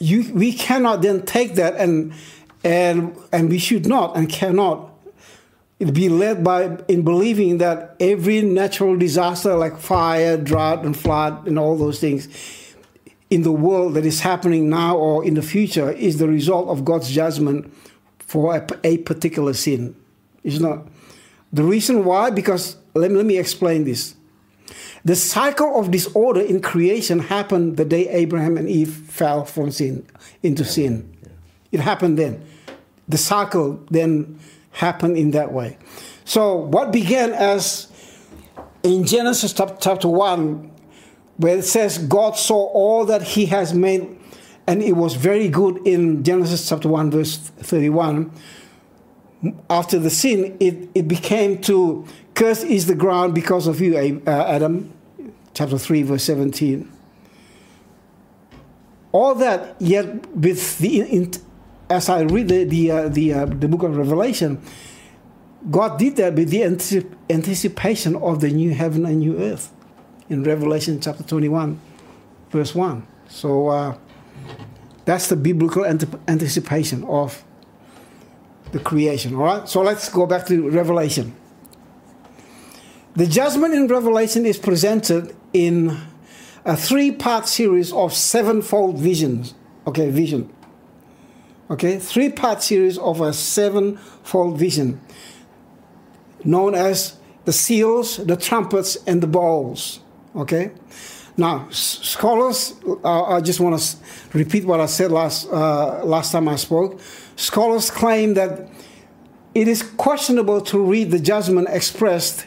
you 0.00 0.32
we 0.32 0.52
cannot 0.52 1.02
then 1.02 1.24
take 1.24 1.54
that 1.54 1.74
and 1.76 2.12
and 2.64 3.16
and 3.32 3.48
we 3.48 3.58
should 3.58 3.86
not 3.86 4.16
and 4.16 4.28
cannot 4.28 4.92
be 5.78 6.08
led 6.08 6.42
by 6.42 6.78
in 6.88 7.02
believing 7.02 7.58
that 7.58 7.96
every 8.00 8.40
natural 8.40 8.96
disaster 8.96 9.54
like 9.54 9.76
fire, 9.78 10.36
drought, 10.36 10.84
and 10.84 10.96
flood, 10.96 11.46
and 11.46 11.58
all 11.58 11.76
those 11.76 12.00
things 12.00 12.28
in 13.28 13.42
the 13.42 13.52
world 13.52 13.94
that 13.94 14.06
is 14.06 14.20
happening 14.20 14.70
now 14.70 14.96
or 14.96 15.24
in 15.24 15.34
the 15.34 15.42
future 15.42 15.90
is 15.90 16.18
the 16.18 16.28
result 16.28 16.68
of 16.68 16.84
God's 16.84 17.10
judgment 17.10 17.72
for 18.20 18.56
a, 18.56 18.66
a 18.84 18.98
particular 18.98 19.52
sin. 19.52 19.94
It's 20.42 20.60
not. 20.60 20.86
The 21.52 21.62
reason 21.62 22.04
why, 22.04 22.30
because 22.30 22.76
let 22.94 23.10
me, 23.10 23.16
let 23.16 23.26
me 23.26 23.38
explain 23.38 23.84
this. 23.84 24.15
The 25.06 25.14
cycle 25.14 25.78
of 25.78 25.92
disorder 25.92 26.40
in 26.40 26.60
creation 26.60 27.20
happened 27.20 27.76
the 27.76 27.84
day 27.84 28.08
Abraham 28.08 28.56
and 28.56 28.68
Eve 28.68 28.92
fell 28.92 29.44
from 29.44 29.70
sin 29.70 30.04
into 30.42 30.64
sin. 30.64 31.16
It 31.70 31.78
happened 31.78 32.18
then. 32.18 32.44
The 33.06 33.16
cycle 33.16 33.86
then 33.88 34.40
happened 34.72 35.16
in 35.16 35.30
that 35.30 35.52
way. 35.52 35.78
So, 36.24 36.56
what 36.56 36.92
began 36.92 37.32
as 37.32 37.86
in 38.82 39.06
Genesis 39.06 39.52
chapter 39.52 40.08
1, 40.08 40.72
where 41.36 41.58
it 41.58 41.64
says, 41.64 41.98
God 41.98 42.36
saw 42.36 42.66
all 42.70 43.04
that 43.04 43.22
He 43.22 43.46
has 43.46 43.72
made, 43.72 44.08
and 44.66 44.82
it 44.82 44.96
was 44.96 45.14
very 45.14 45.48
good 45.48 45.86
in 45.86 46.24
Genesis 46.24 46.68
chapter 46.68 46.88
1, 46.88 47.12
verse 47.12 47.36
31. 47.36 48.32
After 49.70 50.00
the 50.00 50.10
sin, 50.10 50.56
it, 50.58 50.88
it 50.96 51.06
became 51.06 51.60
to 51.62 52.04
curse 52.34 52.64
is 52.64 52.86
the 52.86 52.96
ground 52.96 53.36
because 53.36 53.68
of 53.68 53.80
you, 53.80 54.20
uh, 54.26 54.30
Adam, 54.30 54.92
chapter 55.56 55.78
3, 55.78 56.02
verse 56.02 56.24
17. 56.24 56.92
All 59.12 59.34
that, 59.36 59.74
yet 59.80 60.26
with 60.36 60.78
the 60.78 61.32
as 61.88 62.08
I 62.08 62.22
read 62.22 62.48
the 62.48 62.64
the 62.64 62.90
uh, 62.90 63.08
the, 63.08 63.32
uh, 63.32 63.46
the 63.46 63.68
book 63.68 63.82
of 63.82 63.96
Revelation, 63.96 64.60
God 65.70 65.98
did 65.98 66.16
that 66.16 66.34
with 66.34 66.50
the 66.50 66.62
anticipation 66.62 68.16
of 68.16 68.40
the 68.40 68.50
new 68.50 68.74
heaven 68.74 69.06
and 69.06 69.20
new 69.20 69.38
earth 69.38 69.72
in 70.28 70.44
Revelation 70.44 71.00
chapter 71.00 71.22
21, 71.22 71.80
verse 72.50 72.74
1. 72.74 73.06
So 73.28 73.68
uh, 73.68 73.96
that's 75.06 75.28
the 75.28 75.36
biblical 75.36 75.86
anticipation 75.86 77.04
of 77.04 77.42
the 78.72 78.80
creation. 78.80 79.34
All 79.36 79.44
right, 79.44 79.68
so 79.68 79.80
let's 79.80 80.08
go 80.10 80.26
back 80.26 80.46
to 80.46 80.68
Revelation. 80.68 81.34
The 83.14 83.26
judgment 83.26 83.72
in 83.72 83.86
Revelation 83.86 84.44
is 84.44 84.58
presented 84.58 85.34
in 85.56 85.96
a 86.66 86.76
three 86.76 87.10
part 87.10 87.48
series 87.48 87.92
of 87.92 88.12
sevenfold 88.12 88.98
visions. 88.98 89.54
Okay, 89.86 90.10
vision. 90.10 90.52
Okay, 91.70 91.98
three 91.98 92.30
part 92.30 92.62
series 92.62 92.98
of 92.98 93.20
a 93.20 93.32
sevenfold 93.32 94.58
vision 94.58 95.00
known 96.44 96.74
as 96.74 97.16
the 97.44 97.52
seals, 97.52 98.18
the 98.18 98.36
trumpets, 98.36 98.96
and 99.06 99.22
the 99.22 99.26
bowls. 99.26 100.00
Okay? 100.34 100.72
Now, 101.36 101.68
scholars, 101.70 102.74
uh, 103.04 103.24
I 103.24 103.40
just 103.40 103.60
want 103.60 103.78
to 103.80 103.96
repeat 104.38 104.64
what 104.64 104.80
I 104.80 104.86
said 104.86 105.10
last, 105.10 105.48
uh, 105.50 106.04
last 106.04 106.32
time 106.32 106.48
I 106.48 106.56
spoke. 106.56 107.00
Scholars 107.36 107.90
claim 107.90 108.34
that 108.34 108.68
it 109.54 109.68
is 109.68 109.82
questionable 109.82 110.60
to 110.62 110.78
read 110.78 111.10
the 111.10 111.18
judgment 111.18 111.68
expressed 111.70 112.46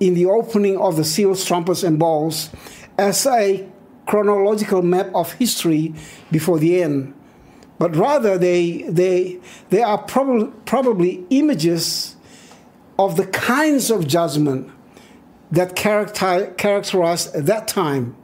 in 0.00 0.14
the 0.14 0.26
opening 0.26 0.76
of 0.78 0.96
the 0.96 1.04
seals, 1.04 1.44
trumpets, 1.44 1.82
and 1.82 1.98
bowls 1.98 2.50
as 2.98 3.26
a 3.26 3.68
chronological 4.06 4.82
map 4.82 5.10
of 5.14 5.32
history 5.32 5.94
before 6.30 6.58
the 6.58 6.82
end 6.82 7.12
but 7.78 7.94
rather 7.94 8.38
they, 8.38 8.82
they, 8.88 9.38
they 9.70 9.82
are 9.82 9.98
prob- 9.98 10.64
probably 10.64 11.24
images 11.30 12.16
of 12.98 13.16
the 13.16 13.26
kinds 13.26 13.90
of 13.90 14.06
judgment 14.06 14.70
that 15.50 15.76
character, 15.76 16.52
characterized 16.56 17.34
that 17.34 17.68
time, 17.68 18.16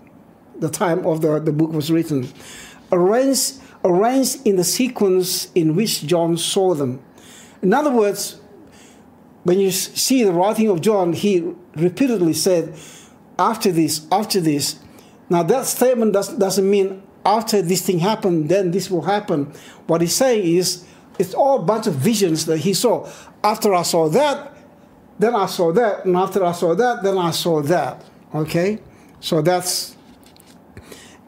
the 0.59 0.71
time 0.71 1.07
of 1.07 1.21
the, 1.21 1.39
the 1.39 1.53
book 1.53 1.71
was 1.71 1.91
written, 1.91 2.29
arranged, 2.91 3.61
arranged 3.85 4.45
in 4.47 4.57
the 4.57 4.65
sequence 4.65 5.53
in 5.55 5.77
which 5.77 6.07
John 6.07 6.37
saw 6.37 6.75
them. 6.75 7.03
In 7.61 7.75
other 7.75 7.91
words, 7.91 8.41
when 9.45 9.59
you 9.59 9.71
see 9.71 10.23
the 10.23 10.33
writing 10.33 10.69
of 10.69 10.81
John, 10.81 11.13
he 11.13 11.53
repeatedly 11.75 12.33
said, 12.33 12.75
after 13.39 13.73
this, 13.73 14.07
after 14.13 14.41
this. 14.41 14.79
Now, 15.29 15.43
that 15.45 15.67
statement 15.67 16.13
does, 16.13 16.29
doesn't 16.29 16.69
mean 16.69 17.03
after 17.25 17.63
this 17.63 17.85
thing 17.85 17.99
happened, 17.99 18.49
then 18.49 18.71
this 18.71 18.91
will 18.91 19.03
happen. 19.03 19.53
What 19.87 20.01
he's 20.01 20.15
saying 20.15 20.57
is, 20.57 20.85
it's 21.19 21.35
all 21.35 21.61
a 21.61 21.63
bunch 21.63 21.87
of 21.87 21.95
visions 21.95 22.47
that 22.47 22.59
he 22.59 22.75
saw. 22.75 23.09
After 23.43 23.75
I 23.75 23.83
saw 23.83 24.09
that, 24.11 24.53
then 25.19 25.35
I 25.35 25.47
saw 25.47 25.73
that, 25.73 26.05
and 26.05 26.17
after 26.17 26.45
I 26.45 26.53
saw 26.53 26.75
that, 26.75 27.03
then 27.03 27.19
I 27.19 27.31
saw 27.31 27.63
that. 27.63 28.03
Okay? 28.35 28.79
So 29.21 29.43
that's, 29.43 29.97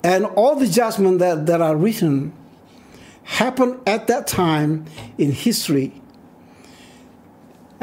and 0.03 0.27
all 0.27 0.57
the 0.57 0.67
judgments 0.67 1.21
that, 1.21 1.47
that 1.47 1.61
are 1.61 1.77
written 1.77 2.33
happened 3.25 3.81
at 3.87 4.07
that 4.07 4.27
time 4.27 4.87
in 5.19 5.33
history. 5.33 6.01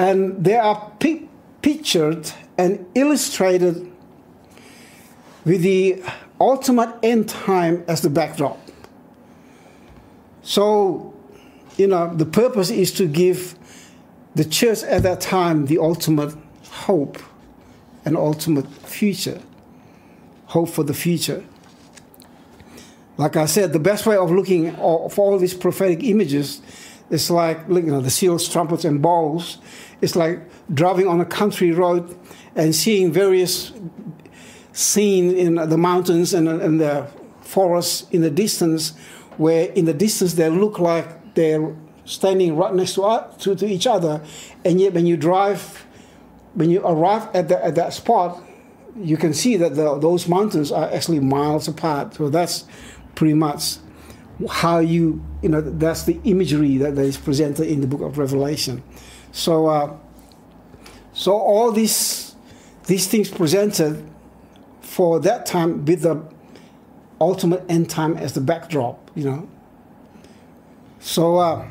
And 0.02 0.44
they 0.44 0.56
are 0.56 0.92
pi- 1.00 1.28
pictured 1.62 2.32
and 2.58 2.84
illustrated 2.96 3.92
with 5.46 5.62
the 5.62 6.02
ultimate 6.40 6.96
end 7.04 7.30
time 7.30 7.84
as 7.88 8.02
the 8.02 8.10
backdrop. 8.10 8.58
So, 10.42 11.14
you 11.78 11.86
know, 11.86 12.12
the 12.16 12.26
purpose 12.26 12.72
is 12.72 12.92
to 12.94 13.08
give 13.08 13.54
the 14.34 14.44
church 14.44 14.82
at 14.84 15.04
that 15.04 15.22
time 15.22 15.68
the 15.68 15.78
ultimate 15.78 16.34
hope 16.72 17.20
and 18.04 18.18
ultimate 18.18 18.68
future. 18.82 19.40
Hope 20.48 20.70
for 20.70 20.84
the 20.84 20.96
future. 20.96 21.44
Like 23.18 23.36
I 23.36 23.46
said, 23.46 23.72
the 23.72 23.80
best 23.80 24.08
way 24.08 24.18
of 24.18 24.32
looking 24.32 24.72
for 24.76 25.12
all 25.18 25.38
these 25.38 25.54
prophetic 25.54 26.04
images 26.04 26.60
is 27.12 27.30
like 27.30 27.60
you 27.70 27.82
know 27.82 28.02
the 28.02 28.10
seals, 28.10 28.50
trumpets, 28.50 28.86
and 28.86 29.00
bowls. 29.02 29.60
It's 30.02 30.16
like 30.16 30.40
driving 30.74 31.08
on 31.08 31.22
a 31.22 31.26
country 31.26 31.72
road 31.72 32.18
and 32.56 32.76
seeing 32.76 33.12
various 33.12 33.72
scenes 34.74 35.34
in 35.34 35.56
the 35.56 35.78
mountains 35.78 36.34
and, 36.34 36.48
and 36.48 36.80
the 36.80 37.08
forests 37.42 38.08
in 38.12 38.22
the 38.22 38.30
distance, 38.30 38.94
where 39.38 39.70
in 39.72 39.86
the 39.86 39.94
distance 39.94 40.34
they 40.34 40.50
look 40.50 40.80
like 40.80 41.36
they're 41.36 41.76
standing 42.06 42.58
right 42.58 42.74
next 42.74 42.96
to, 42.96 43.30
to, 43.40 43.56
to 43.56 43.66
each 43.66 43.88
other, 43.88 44.22
and 44.66 44.82
yet 44.82 44.94
when 44.94 45.06
you 45.06 45.18
drive 45.18 45.86
when 46.54 46.70
you 46.70 46.82
arrive 46.86 47.34
at, 47.34 47.48
the, 47.48 47.64
at 47.64 47.76
that 47.76 47.94
spot, 47.94 48.42
you 48.98 49.18
can 49.18 49.34
see 49.34 49.56
that 49.58 49.76
the, 49.76 49.98
those 50.00 50.28
mountains 50.28 50.72
are 50.72 50.92
actually 50.92 51.20
miles 51.20 51.68
apart. 51.68 52.14
So 52.16 52.30
that's 52.30 52.66
pretty 53.16 53.34
much 53.34 53.78
how 54.50 54.80
you, 54.80 55.24
you 55.42 55.50
know, 55.50 55.62
that's 55.62 56.04
the 56.04 56.20
imagery 56.24 56.78
that, 56.78 56.96
that 56.96 57.04
is 57.04 57.18
presented 57.18 57.68
in 57.68 57.82
the 57.82 57.88
book 57.88 58.02
of 58.02 58.18
Revelation. 58.18 58.84
So, 59.32 59.68
uh, 59.68 59.98
so 61.14 61.34
all 61.34 61.72
these, 61.72 62.36
these 62.86 63.08
things 63.08 63.30
presented 63.30 64.06
for 64.82 65.20
that 65.22 65.46
time 65.46 65.86
with 65.86 66.02
the 66.02 66.24
ultimate 67.20 67.64
end 67.70 67.90
time 67.90 68.18
as 68.18 68.34
the 68.34 68.42
backdrop, 68.42 69.12
you 69.16 69.24
know. 69.24 69.50
So, 71.00 71.38
uh, 71.38 71.68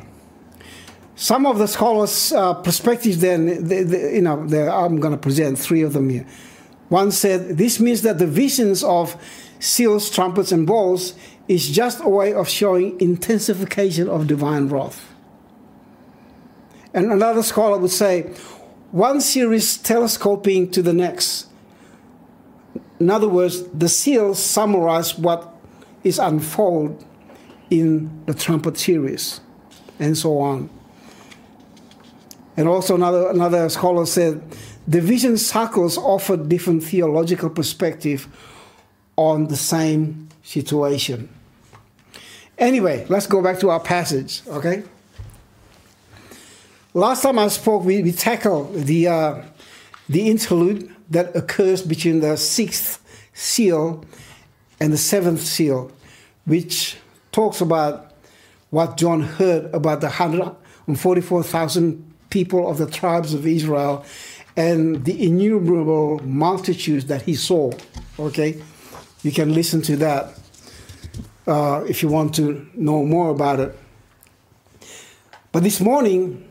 some 1.17 1.45
of 1.45 1.59
the 1.59 1.69
scholars' 1.69 2.33
uh, 2.33 2.55
perspectives, 2.55 3.19
then, 3.19 3.69
they, 3.69 3.83
they, 3.83 4.15
you 4.15 4.23
know, 4.23 4.39
I'm 4.39 5.01
going 5.01 5.13
to 5.13 5.19
present 5.19 5.59
three 5.59 5.83
of 5.83 5.93
them 5.93 6.09
here. 6.09 6.27
One 6.89 7.11
said, 7.11 7.59
This 7.59 7.79
means 7.79 8.03
that 8.03 8.19
the 8.19 8.27
visions 8.27 8.83
of 8.83 9.17
seals, 9.59 10.11
trumpets, 10.11 10.51
and 10.51 10.67
bowls 10.67 11.15
is 11.47 11.69
just 11.69 12.01
a 12.03 12.09
way 12.09 12.33
of 12.33 12.49
showing 12.49 12.99
intensification 13.01 14.09
of 14.09 14.27
divine 14.27 14.69
wrath. 14.69 15.10
And 16.93 17.13
another 17.13 17.43
scholar 17.43 17.79
would 17.79 17.91
say, 17.91 18.33
one 18.91 19.21
series 19.21 19.77
telescoping 19.77 20.71
to 20.73 20.83
the 20.83 20.93
next. 20.93 21.47
In 22.99 23.09
other 23.09 23.29
words, 23.29 23.63
the 23.69 23.89
seals 23.89 24.43
summarize 24.43 25.17
what 25.17 25.55
is 26.03 26.19
unfold 26.19 27.05
in 27.71 28.25
the 28.27 28.35
trumpet 28.35 28.77
series, 28.77 29.41
and 30.01 30.19
so 30.19 30.41
on. 30.41 30.69
And 32.57 32.67
also 32.67 32.97
another, 32.97 33.29
another 33.31 33.69
scholar 33.69 34.05
said, 34.07 34.43
the 34.89 35.01
vision 35.01 35.37
circles 35.39 35.97
offer 35.97 36.37
different 36.37 36.83
theological 36.83 37.49
perspective 37.49 38.27
on 39.17 39.47
the 39.47 39.57
same 39.57 40.29
situation. 40.43 41.29
Anyway, 42.59 43.07
let's 43.09 43.27
go 43.27 43.41
back 43.41 43.61
to 43.61 43.71
our 43.71 43.81
passage, 43.81 44.43
okay? 44.49 44.83
Last 46.93 47.23
time 47.23 47.39
I 47.39 47.47
spoke, 47.47 47.85
we, 47.85 48.03
we 48.03 48.11
tackled 48.11 48.75
the, 48.75 49.07
uh, 49.07 49.43
the 50.09 50.29
interlude 50.29 50.93
that 51.11 51.37
occurs 51.37 51.83
between 51.83 52.19
the 52.19 52.37
sixth 52.37 53.01
seal 53.33 54.05
and 54.81 54.93
the 54.93 54.99
seventh 54.99 55.41
seal, 55.41 55.93
which 56.47 56.97
talks 57.31 57.61
about 57.61 58.13
what 58.71 58.97
John 58.97 59.21
heard 59.21 59.73
about 59.73 60.01
the 60.01 60.09
144,000 60.09 62.13
people 62.29 62.69
of 62.69 62.79
the 62.79 62.91
tribes 62.91 63.35
of 63.35 63.47
Israel 63.47 64.05
and 64.57 65.05
the 65.05 65.25
innumerable 65.25 66.19
multitudes 66.25 67.07
that 67.07 67.23
he 67.23 67.37
saw. 67.37 67.71
Okay, 68.19 68.61
you 69.23 69.31
can 69.31 69.55
listen 69.55 69.81
to 69.83 69.95
that 69.97 70.37
uh, 71.47 71.85
if 71.89 72.03
you 72.03 72.09
want 72.09 72.35
to 72.35 72.69
know 72.75 73.05
more 73.05 73.31
about 73.31 73.61
it. 73.61 73.79
But 75.53 75.63
this 75.63 75.81
morning, 75.81 76.50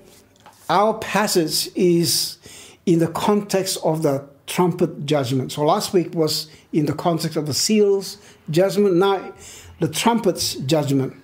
our 0.70 0.94
passage 1.00 1.70
is 1.76 2.38
in 2.86 3.00
the 3.00 3.08
context 3.08 3.78
of 3.84 4.04
the 4.04 4.28
trumpet 4.46 5.06
judgment. 5.06 5.52
So 5.52 5.64
last 5.64 5.94
week 5.94 6.14
was 6.14 6.50
in 6.72 6.86
the 6.86 6.94
context 6.94 7.38
of 7.38 7.46
the 7.46 7.54
seals 7.54 8.18
judgment, 8.50 8.96
now 8.96 9.34
the 9.80 9.88
trumpets 9.88 10.56
judgment. 10.56 11.16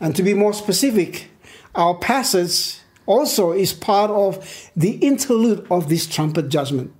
And 0.00 0.14
to 0.16 0.22
be 0.22 0.34
more 0.34 0.52
specific, 0.52 1.30
our 1.74 1.94
passage 1.94 2.78
also 3.06 3.52
is 3.52 3.72
part 3.72 4.10
of 4.10 4.70
the 4.76 4.96
interlude 4.96 5.66
of 5.70 5.88
this 5.88 6.06
trumpet 6.06 6.48
judgment. 6.48 6.92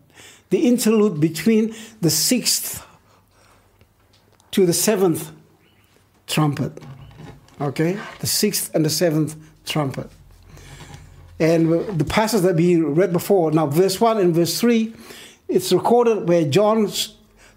The 0.50 0.66
interlude 0.68 1.20
between 1.20 1.74
the 2.00 2.10
sixth 2.10 2.84
to 4.50 4.66
the 4.66 4.72
seventh 4.72 5.32
trumpet. 6.26 6.78
Okay? 7.60 7.98
The 8.20 8.26
sixth 8.26 8.74
and 8.74 8.84
the 8.84 8.90
seventh 8.90 9.36
trumpet. 9.64 10.10
And 11.42 11.98
the 11.98 12.04
passage 12.04 12.42
that 12.42 12.54
we 12.54 12.76
read 12.76 13.12
before, 13.12 13.50
now 13.50 13.66
verse 13.66 14.00
1 14.00 14.18
and 14.18 14.32
verse 14.32 14.60
3, 14.60 14.94
it's 15.48 15.72
recorded 15.72 16.28
where 16.28 16.44
John, 16.48 16.88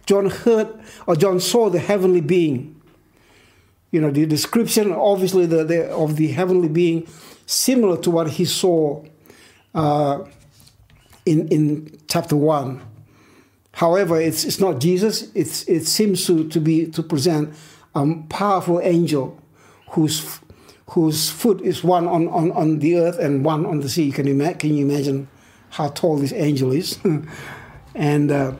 John 0.08 0.32
heard 0.32 0.70
or 1.06 1.16
John 1.16 1.40
saw 1.40 1.70
the 1.70 1.78
heavenly 1.78 2.22
being. 2.22 2.82
You 3.92 4.02
know, 4.02 4.10
the 4.10 4.26
description, 4.26 4.92
obviously, 4.92 5.46
the, 5.46 5.64
the, 5.64 5.92
of 5.92 6.16
the 6.16 6.30
heavenly 6.30 6.68
being 6.68 7.08
similar 7.46 8.02
to 8.02 8.10
what 8.10 8.32
he 8.32 8.46
saw 8.46 9.06
uh, 9.76 10.24
in, 11.28 11.48
in 11.50 12.00
chapter 12.08 12.36
1. 12.36 12.82
However, 13.74 14.20
it's, 14.20 14.46
it's 14.46 14.60
not 14.60 14.80
Jesus. 14.80 15.32
It's, 15.36 15.62
it 15.70 15.86
seems 15.86 16.26
to, 16.26 16.50
to 16.50 16.60
be 16.60 16.88
to 16.88 17.04
present 17.04 17.54
a 17.94 18.16
powerful 18.30 18.82
angel 18.82 19.40
whose, 19.90 20.40
whose 20.88 21.30
foot 21.30 21.62
is 21.62 21.84
one 21.84 22.08
on, 22.08 22.28
on, 22.28 22.52
on 22.52 22.80
the 22.80 22.98
earth 22.98 23.18
and 23.20 23.44
one 23.44 23.66
on 23.66 23.80
the 23.80 23.90
sea. 23.90 24.12
Can 24.12 24.28
you, 24.28 24.54
can 24.56 24.76
you 24.76 24.86
imagine 24.86 25.28
how 25.72 25.90
tall 25.90 26.18
this 26.18 26.34
angel 26.34 26.72
is? 26.72 27.00
and 27.96 28.32
uh, 28.32 28.54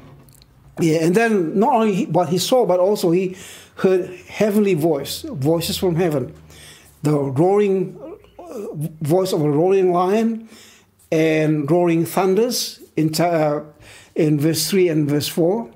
yeah, 0.80 1.06
and 1.06 1.16
then 1.16 1.58
not 1.58 1.74
only 1.74 2.06
what 2.06 2.30
he 2.30 2.38
saw, 2.38 2.66
but 2.66 2.80
also 2.80 3.12
he 3.12 3.38
heard 3.76 4.10
heavenly 4.28 4.74
voice, 4.74 5.22
voices 5.22 5.78
from 5.78 5.96
heaven, 5.96 6.34
the 7.04 7.18
roaring 7.18 8.00
voice 9.02 9.34
of 9.34 9.42
a 9.42 9.50
roaring 9.50 9.92
lion 9.92 10.50
and 11.12 11.70
roaring 11.70 12.06
thunders 12.06 12.82
in, 12.96 13.14
uh, 13.22 13.64
in 14.16 14.40
verse 14.40 14.70
3 14.70 14.90
and 14.90 15.10
verse 15.10 15.28
4. 15.28 15.70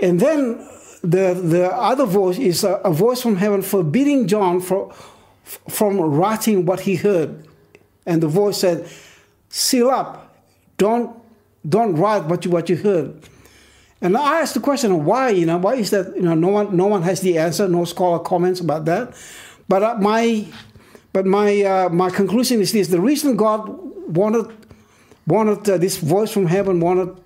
And 0.00 0.20
then 0.20 0.66
the, 1.02 1.34
the 1.34 1.70
other 1.72 2.06
voice 2.06 2.38
is 2.38 2.64
a, 2.64 2.74
a 2.84 2.92
voice 2.92 3.22
from 3.22 3.36
heaven 3.36 3.62
forbidding 3.62 4.26
John 4.26 4.60
for, 4.60 4.92
from 5.68 6.00
writing 6.00 6.66
what 6.66 6.80
he 6.80 6.96
heard. 6.96 7.46
And 8.06 8.22
the 8.22 8.28
voice 8.28 8.58
said, 8.58 8.88
Seal 9.48 9.90
up, 9.90 10.36
don't, 10.76 11.16
don't 11.68 11.94
write 11.96 12.24
what 12.24 12.44
you, 12.44 12.50
what 12.50 12.68
you 12.68 12.76
heard. 12.76 13.20
And 14.00 14.16
I 14.16 14.40
asked 14.40 14.54
the 14.54 14.60
question, 14.60 15.04
why? 15.04 15.30
You 15.30 15.46
know, 15.46 15.58
why 15.58 15.74
is 15.74 15.90
that? 15.90 16.14
You 16.14 16.22
know, 16.22 16.34
no 16.34 16.48
one, 16.48 16.76
no 16.76 16.86
one 16.86 17.02
has 17.02 17.20
the 17.20 17.38
answer. 17.38 17.66
No 17.66 17.84
scholar 17.84 18.20
comments 18.20 18.60
about 18.60 18.84
that. 18.84 19.14
But 19.68 19.82
uh, 19.82 19.94
my 19.96 20.46
but 21.12 21.26
my, 21.26 21.62
uh, 21.62 21.88
my 21.88 22.10
conclusion 22.10 22.60
is 22.60 22.72
this 22.72 22.88
the 22.88 23.00
reason 23.00 23.36
God 23.36 23.68
wanted, 24.14 24.54
wanted 25.26 25.68
uh, 25.68 25.78
this 25.78 25.96
voice 25.96 26.30
from 26.30 26.46
heaven, 26.46 26.80
wanted 26.80 27.16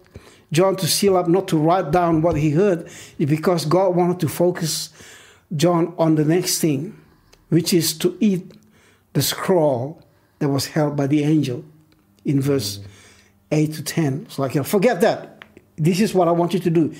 John 0.52 0.76
to 0.76 0.86
seal 0.86 1.16
up, 1.16 1.28
not 1.28 1.48
to 1.48 1.56
write 1.56 1.90
down 1.90 2.22
what 2.22 2.36
he 2.36 2.50
heard, 2.50 2.88
because 3.18 3.64
God 3.64 3.96
wanted 3.96 4.20
to 4.20 4.28
focus 4.28 4.90
John 5.56 5.94
on 5.98 6.14
the 6.14 6.24
next 6.24 6.60
thing, 6.60 7.00
which 7.48 7.72
is 7.72 7.96
to 7.98 8.16
eat 8.20 8.52
the 9.14 9.22
scroll 9.22 10.02
that 10.38 10.48
was 10.48 10.66
held 10.66 10.96
by 10.96 11.06
the 11.06 11.24
angel 11.24 11.64
in 12.24 12.40
verse 12.40 12.78
mm-hmm. 12.78 12.88
8 13.52 13.74
to 13.74 13.82
10. 13.82 14.22
It's 14.26 14.38
like, 14.38 14.64
forget 14.64 15.00
that. 15.00 15.44
This 15.76 16.00
is 16.00 16.14
what 16.14 16.28
I 16.28 16.32
want 16.32 16.54
you 16.54 16.60
to 16.60 16.70
do. 16.70 16.94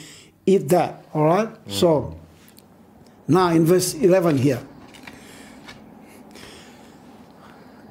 Eat 0.47 0.69
that, 0.71 1.05
all 1.13 1.25
right? 1.25 1.49
mm-hmm. 1.49 1.71
So, 1.71 2.19
now 3.29 3.49
in 3.49 3.65
verse 3.65 3.95
11 3.95 4.39
here. 4.39 4.63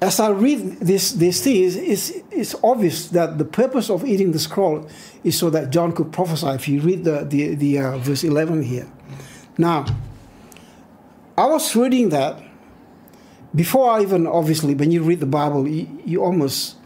As 0.02 0.20
I 0.20 0.30
read 0.30 0.80
this, 0.80 1.12
this 1.12 1.44
thing, 1.44 1.64
it's, 1.64 2.12
it's, 2.32 2.56
obvious 2.64 3.10
that 3.10 3.38
the 3.38 3.46
purpose 3.46 3.90
of 3.90 4.04
eating 4.04 4.32
the 4.32 4.40
scroll 4.40 4.90
is 5.24 5.38
so 5.38 5.52
that 5.52 5.70
John 5.70 5.92
could 5.92 6.12
prophesy. 6.12 6.48
If 6.48 6.68
you 6.68 6.82
read 6.82 7.04
the, 7.04 7.24
the, 7.24 7.54
the 7.54 7.78
uh, 7.78 7.98
verse 8.00 8.24
11 8.24 8.64
here. 8.64 8.92
Now, 9.60 9.86
I 11.38 11.46
was 11.46 11.76
reading 11.76 12.10
that 12.10 12.42
before 13.54 13.92
I 13.92 14.02
even, 14.02 14.26
obviously, 14.26 14.74
when 14.74 14.90
you 14.90 15.04
read 15.04 15.20
the 15.20 15.28
Bible, 15.28 15.68
you, 15.68 15.88
you 16.04 16.24
almost 16.24 16.78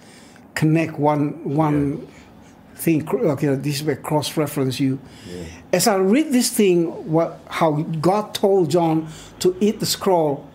connect 0.53 0.99
one, 0.99 1.55
one 1.55 1.99
yeah. 1.99 2.05
thing. 2.75 3.07
Okay, 3.07 3.55
this 3.55 3.77
is 3.77 3.83
where 3.83 3.95
cross 3.95 4.35
reference 4.35 4.79
you. 4.79 4.99
Yeah. 5.29 5.43
As 5.71 5.87
I 5.87 5.95
read 5.95 6.33
this 6.33 6.49
thing, 6.49 6.87
what, 7.09 7.39
how 7.49 7.73
God 8.01 8.33
told 8.33 8.71
John 8.71 9.07
to 9.39 9.55
eat 9.61 9.79
the 9.79 9.85
scroll, 9.85 10.49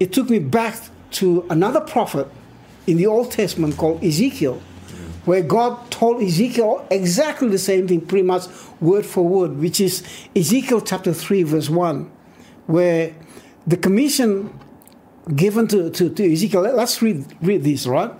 it 0.00 0.12
took 0.12 0.30
me 0.30 0.38
back 0.38 0.76
to 1.12 1.46
another 1.50 1.80
prophet 1.80 2.28
in 2.86 2.96
the 2.96 3.06
Old 3.06 3.30
Testament 3.30 3.76
called 3.76 4.02
Ezekiel, 4.02 4.60
where 5.24 5.42
God 5.42 5.90
told 5.90 6.22
Ezekiel 6.22 6.86
exactly 6.90 7.48
the 7.48 7.58
same 7.58 7.88
thing, 7.88 8.00
pretty 8.00 8.26
much 8.26 8.44
word 8.80 9.04
for 9.04 9.26
word, 9.26 9.58
which 9.58 9.80
is 9.80 10.06
Ezekiel 10.34 10.80
chapter 10.80 11.12
3, 11.12 11.42
verse 11.42 11.68
1, 11.68 12.10
where 12.66 13.14
the 13.66 13.76
commission 13.76 14.58
given 15.34 15.66
to, 15.68 15.90
to, 15.90 16.08
to 16.10 16.32
Ezekiel, 16.32 16.62
let's 16.62 17.02
read, 17.02 17.24
read 17.42 17.64
this, 17.64 17.86
right? 17.86 18.12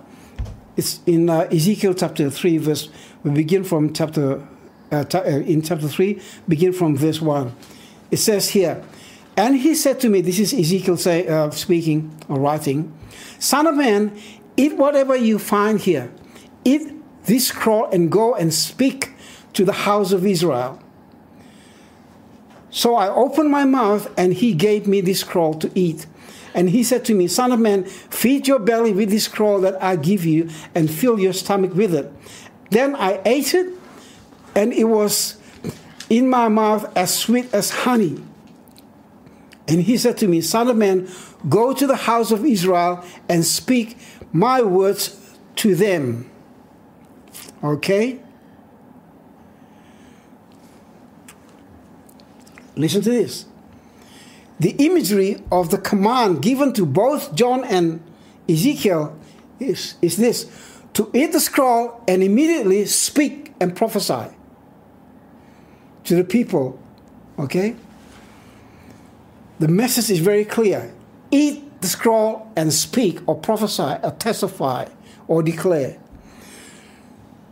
It's 0.75 0.99
in 1.05 1.29
uh, 1.29 1.47
Ezekiel 1.51 1.93
chapter 1.93 2.29
3, 2.29 2.57
verse, 2.57 2.89
we 3.23 3.31
begin 3.31 3.63
from 3.63 3.93
chapter, 3.93 4.45
uh, 4.91 5.05
uh 5.13 5.19
in 5.23 5.61
chapter 5.61 5.87
3, 5.87 6.21
begin 6.47 6.73
from 6.73 6.97
verse 6.97 7.21
1. 7.21 7.55
It 8.11 8.17
says 8.17 8.49
here, 8.49 8.83
and 9.37 9.55
he 9.55 9.75
said 9.75 9.99
to 9.99 10.09
me, 10.09 10.21
this 10.21 10.39
is 10.39 10.51
Ezekiel 10.51 10.97
say, 10.97 11.27
uh, 11.27 11.51
speaking 11.51 12.19
or 12.27 12.39
writing, 12.39 12.91
Son 13.37 13.67
of 13.67 13.75
man, 13.75 14.19
eat 14.57 14.75
whatever 14.75 15.15
you 15.15 15.37
find 15.37 15.79
here. 15.79 16.11
Eat 16.65 16.91
this 17.25 17.49
scroll 17.49 17.85
and 17.91 18.11
go 18.11 18.33
and 18.33 18.51
speak 18.51 19.13
to 19.53 19.63
the 19.63 19.73
house 19.73 20.11
of 20.11 20.25
Israel. 20.25 20.81
So 22.71 22.95
I 22.95 23.09
opened 23.09 23.51
my 23.51 23.63
mouth, 23.63 24.11
and 24.17 24.33
he 24.33 24.53
gave 24.53 24.87
me 24.87 25.01
this 25.01 25.21
scroll 25.21 25.53
to 25.55 25.71
eat. 25.73 26.07
And 26.53 26.69
he 26.71 26.83
said 26.83 27.05
to 27.05 27.13
me, 27.13 27.27
Son 27.27 27.51
of 27.51 27.59
man, 27.59 27.85
feed 27.85 28.47
your 28.47 28.59
belly 28.59 28.91
with 28.91 29.09
this 29.09 29.25
scroll 29.25 29.61
that 29.61 29.81
I 29.81 29.95
give 29.95 30.25
you, 30.25 30.49
and 30.73 30.89
fill 30.89 31.19
your 31.19 31.33
stomach 31.33 31.73
with 31.75 31.93
it. 31.93 32.11
Then 32.71 32.95
I 32.95 33.21
ate 33.23 33.53
it, 33.53 33.71
and 34.55 34.73
it 34.73 34.85
was 34.85 35.37
in 36.09 36.27
my 36.29 36.47
mouth 36.47 36.91
as 36.97 37.13
sweet 37.15 37.53
as 37.53 37.69
honey. 37.69 38.23
And 39.67 39.81
he 39.81 39.97
said 39.97 40.17
to 40.19 40.27
me, 40.27 40.41
Son 40.41 40.69
of 40.69 40.77
man, 40.77 41.09
go 41.49 41.73
to 41.73 41.85
the 41.85 41.95
house 41.95 42.31
of 42.31 42.45
Israel 42.45 43.03
and 43.27 43.43
speak 43.45 43.97
my 44.31 44.61
words 44.61 45.37
to 45.57 45.75
them. 45.75 46.29
Okay? 47.63 48.19
Listen 52.75 53.01
to 53.01 53.09
this. 53.09 53.45
The 54.59 54.71
imagery 54.71 55.43
of 55.51 55.69
the 55.69 55.77
command 55.77 56.41
given 56.41 56.73
to 56.73 56.85
both 56.85 57.35
John 57.35 57.63
and 57.63 58.01
Ezekiel 58.47 59.17
is, 59.59 59.95
is 60.01 60.17
this 60.17 60.49
to 60.93 61.11
eat 61.13 61.31
the 61.31 61.39
scroll 61.39 62.03
and 62.07 62.23
immediately 62.23 62.85
speak 62.85 63.53
and 63.59 63.75
prophesy 63.75 64.33
to 66.05 66.15
the 66.15 66.23
people. 66.23 66.79
Okay? 67.37 67.75
The 69.59 69.67
message 69.67 70.09
is 70.11 70.19
very 70.19 70.45
clear. 70.45 70.93
Eat 71.31 71.81
the 71.81 71.87
scroll 71.87 72.51
and 72.55 72.73
speak 72.73 73.19
or 73.27 73.35
prophesy 73.35 73.97
or 74.03 74.11
testify 74.11 74.87
or 75.27 75.43
declare. 75.43 75.97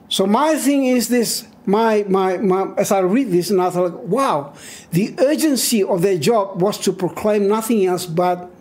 So 0.10 0.26
my 0.26 0.56
thing 0.56 0.86
is 0.86 1.10
this 1.10 1.48
my, 1.66 2.06
my, 2.08 2.38
my, 2.38 2.74
as 2.78 2.92
I 2.92 3.00
read 3.00 3.32
this, 3.32 3.50
and 3.50 3.62
I 3.62 3.70
thought, 3.70 4.04
wow, 4.04 4.54
the 4.92 5.16
urgency 5.18 5.84
of 5.84 6.02
their 6.02 6.18
job 6.18 6.62
was 6.62 6.78
to 6.80 6.94
proclaim 6.94 7.48
nothing 7.48 7.86
else 7.86 8.06
but 8.06 8.52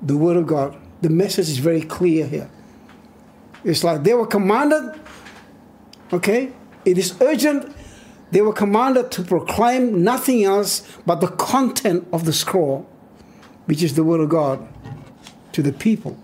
the 0.00 0.16
Word 0.16 0.36
of 0.36 0.46
God. 0.46 0.76
The 1.02 1.10
message 1.10 1.48
is 1.48 1.58
very 1.58 1.82
clear 1.82 2.26
here. 2.26 2.50
It's 3.64 3.84
like 3.84 4.02
they 4.04 4.14
were 4.14 4.26
commanded, 4.26 4.98
okay, 6.12 6.52
it 6.84 6.98
is 6.98 7.20
urgent. 7.20 7.76
They 8.32 8.40
were 8.40 8.54
commanded 8.54 9.10
to 9.12 9.22
proclaim 9.22 10.02
nothing 10.02 10.42
else 10.42 10.82
but 11.04 11.20
the 11.20 11.28
content 11.28 12.08
of 12.12 12.24
the 12.24 12.32
scroll, 12.32 12.88
which 13.66 13.82
is 13.82 13.94
the 13.94 14.02
Word 14.02 14.20
of 14.20 14.30
God, 14.30 14.66
to 15.52 15.62
the 15.62 15.72
people. 15.72 16.18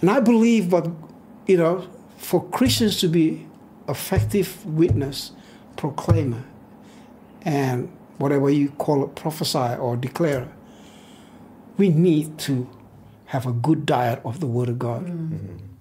And 0.00 0.10
I 0.10 0.20
believe, 0.20 0.70
but 0.70 0.88
you 1.46 1.58
know, 1.58 1.86
for 2.16 2.42
Christians 2.48 2.98
to 3.00 3.08
be 3.08 3.46
effective 3.86 4.64
witness, 4.64 5.32
proclaimer, 5.76 6.42
and 7.42 7.92
whatever 8.16 8.48
you 8.48 8.70
call 8.70 9.04
it, 9.04 9.14
prophesy 9.14 9.76
or 9.78 9.96
declare, 9.96 10.48
we 11.76 11.90
need 11.90 12.38
to 12.38 12.66
have 13.26 13.46
a 13.46 13.52
good 13.52 13.84
diet 13.84 14.22
of 14.24 14.40
the 14.40 14.46
Word 14.46 14.70
of 14.70 14.78
God. 14.78 15.04
Mm-hmm. 15.04 15.73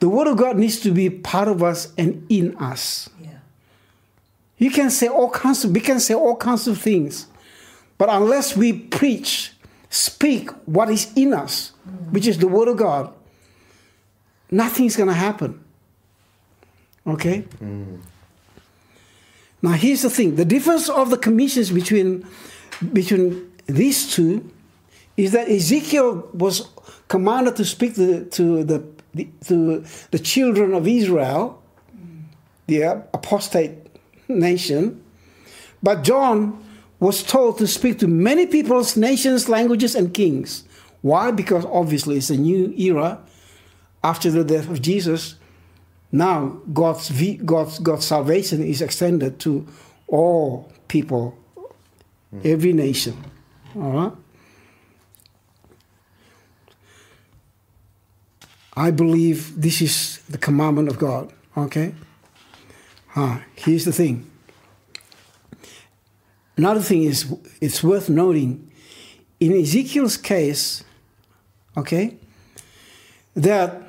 The 0.00 0.08
Word 0.08 0.28
of 0.28 0.36
God 0.36 0.56
needs 0.56 0.78
to 0.80 0.92
be 0.92 1.10
part 1.10 1.48
of 1.48 1.62
us 1.62 1.92
and 1.98 2.24
in 2.28 2.56
us. 2.56 3.10
Yeah. 3.20 3.38
You 4.58 4.70
can 4.70 4.90
say 4.90 5.08
all 5.08 5.30
kinds 5.30 5.64
of 5.64 5.72
we 5.72 5.80
can 5.80 6.00
say 6.00 6.14
all 6.14 6.36
kinds 6.36 6.68
of 6.68 6.78
things, 6.78 7.26
but 7.96 8.08
unless 8.08 8.56
we 8.56 8.72
preach, 8.72 9.52
speak 9.90 10.50
what 10.66 10.90
is 10.90 11.12
in 11.16 11.32
us, 11.32 11.72
which 12.10 12.26
is 12.26 12.38
the 12.38 12.48
Word 12.48 12.68
of 12.68 12.76
God, 12.76 13.12
nothing's 14.50 14.96
going 14.96 15.08
to 15.08 15.14
happen. 15.14 15.64
Okay? 17.06 17.44
Mm. 17.60 18.00
Now, 19.60 19.72
here's 19.72 20.02
the 20.02 20.10
thing 20.10 20.36
the 20.36 20.44
difference 20.44 20.88
of 20.88 21.10
the 21.10 21.18
commissions 21.18 21.70
between, 21.70 22.26
between 22.92 23.50
these 23.66 24.12
two 24.14 24.48
is 25.16 25.32
that 25.32 25.48
Ezekiel 25.48 26.28
was 26.32 26.68
commanded 27.08 27.56
to 27.56 27.64
speak 27.64 27.96
to, 27.96 28.24
to, 28.26 28.62
the, 28.62 28.86
to 29.46 29.84
the 30.10 30.18
children 30.18 30.74
of 30.74 30.86
Israel, 30.86 31.62
the 32.66 32.82
apostate 32.82 33.72
nation, 34.28 35.02
but 35.82 36.02
John 36.02 36.64
was 37.00 37.22
told 37.22 37.58
to 37.58 37.66
speak 37.66 37.98
to 38.00 38.08
many 38.08 38.46
peoples, 38.46 38.96
nations, 38.96 39.48
languages, 39.48 39.94
and 39.94 40.12
kings. 40.12 40.64
Why? 41.02 41.30
Because 41.30 41.64
obviously 41.66 42.16
it's 42.16 42.30
a 42.30 42.36
new 42.36 42.72
era 42.76 43.20
after 44.02 44.30
the 44.30 44.44
death 44.44 44.68
of 44.68 44.82
Jesus. 44.82 45.36
Now 46.10 46.60
God's 46.72 47.10
God's 47.44 47.78
God's 47.78 48.06
salvation 48.06 48.62
is 48.62 48.82
extended 48.82 49.38
to 49.40 49.66
all 50.08 50.72
people, 50.88 51.38
every 52.44 52.72
nation. 52.72 53.16
All 53.76 53.92
right. 53.92 54.12
I 58.78 58.92
believe 58.92 59.60
this 59.60 59.82
is 59.82 60.18
the 60.30 60.38
commandment 60.38 60.88
of 60.88 61.00
God. 61.00 61.32
Okay. 61.56 61.96
Ah, 63.16 63.42
here's 63.56 63.84
the 63.84 63.92
thing. 63.92 64.30
Another 66.56 66.80
thing 66.80 67.02
is 67.02 67.34
it's 67.60 67.82
worth 67.82 68.08
noting 68.08 68.70
in 69.40 69.52
Ezekiel's 69.52 70.16
case, 70.16 70.84
okay, 71.76 72.18
that 73.34 73.82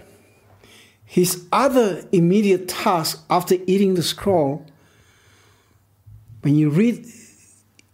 his 1.06 1.46
other 1.52 2.04
immediate 2.12 2.68
task 2.68 3.24
after 3.30 3.58
eating 3.68 3.94
the 3.94 4.04
scroll, 4.04 4.66
when 6.42 6.56
you 6.56 6.72
read 6.72 7.06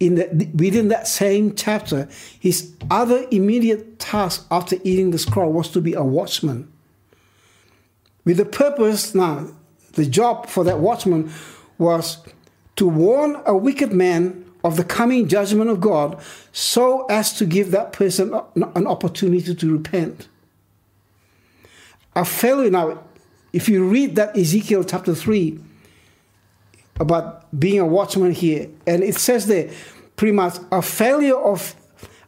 in 0.00 0.14
the, 0.14 0.50
within 0.54 0.88
that 0.88 1.06
same 1.06 1.54
chapter, 1.54 2.08
his 2.40 2.72
other 2.90 3.26
immediate 3.30 3.98
task 3.98 4.46
after 4.50 4.76
eating 4.82 5.10
the 5.10 5.18
scroll 5.18 5.52
was 5.52 5.68
to 5.70 5.82
be 5.82 5.92
a 5.92 6.02
watchman. 6.02 6.72
With 8.26 8.38
the 8.38 8.44
purpose, 8.44 9.14
now, 9.14 9.48
the 9.92 10.04
job 10.04 10.48
for 10.48 10.64
that 10.64 10.80
watchman 10.80 11.32
was 11.78 12.18
to 12.74 12.86
warn 12.86 13.40
a 13.46 13.56
wicked 13.56 13.92
man 13.92 14.44
of 14.64 14.76
the 14.76 14.84
coming 14.84 15.28
judgment 15.28 15.70
of 15.70 15.80
God 15.80 16.20
so 16.52 17.06
as 17.06 17.32
to 17.34 17.46
give 17.46 17.70
that 17.70 17.92
person 17.92 18.34
an 18.74 18.86
opportunity 18.86 19.54
to 19.54 19.72
repent. 19.72 20.28
A 22.16 22.24
failure 22.24 22.70
now, 22.70 23.04
if 23.52 23.68
you 23.68 23.88
read 23.88 24.16
that 24.16 24.36
Ezekiel 24.36 24.82
chapter 24.82 25.14
3 25.14 25.60
about 26.98 27.58
being 27.58 27.78
a 27.78 27.86
watchman 27.86 28.32
here, 28.32 28.68
and 28.88 29.04
it 29.04 29.14
says 29.14 29.46
there 29.46 29.70
pretty 30.16 30.32
much 30.32 30.56
a 30.72 30.82
failure 30.82 31.36
of 31.36 31.76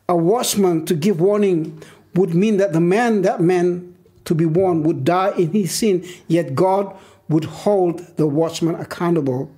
a 0.09 0.17
watchman 0.17 0.87
to 0.87 0.95
give 0.95 1.21
warning 1.21 1.83
would 2.15 2.35
mean 2.35 2.59
that 2.59 2.73
the 2.73 2.81
man, 2.81 3.23
that 3.23 3.41
man 3.41 3.97
to 4.29 4.35
be 4.35 4.45
warned, 4.45 4.85
would 4.85 5.07
die 5.07 5.33
in 5.39 5.53
his 5.53 5.73
sin, 5.73 6.07
yet 6.27 6.55
God 6.55 6.95
would 7.31 7.47
hold 7.47 8.01
the 8.19 8.27
watchman 8.27 8.75
accountable 8.75 9.51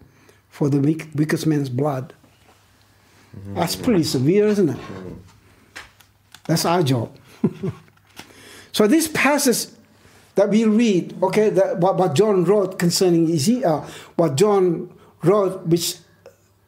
for 0.48 0.70
the 0.70 0.78
weakest 1.16 1.44
man's 1.44 1.68
blood. 1.68 2.14
Mm-hmm. 3.36 3.54
That's 3.54 3.74
pretty 3.74 4.04
severe, 4.04 4.46
isn't 4.46 4.68
it? 4.68 4.78
That's 6.46 6.64
our 6.64 6.84
job. 6.84 7.16
so 8.72 8.86
this 8.86 9.08
passage 9.08 9.72
that 10.36 10.50
we 10.50 10.64
read, 10.66 11.20
okay, 11.20 11.50
that 11.50 11.78
what, 11.78 11.96
what 11.96 12.14
John 12.14 12.44
wrote 12.44 12.78
concerning 12.78 13.28
Ezekiel, 13.28 13.88
what 14.14 14.36
John 14.36 14.88
wrote, 15.24 15.66
which 15.66 15.96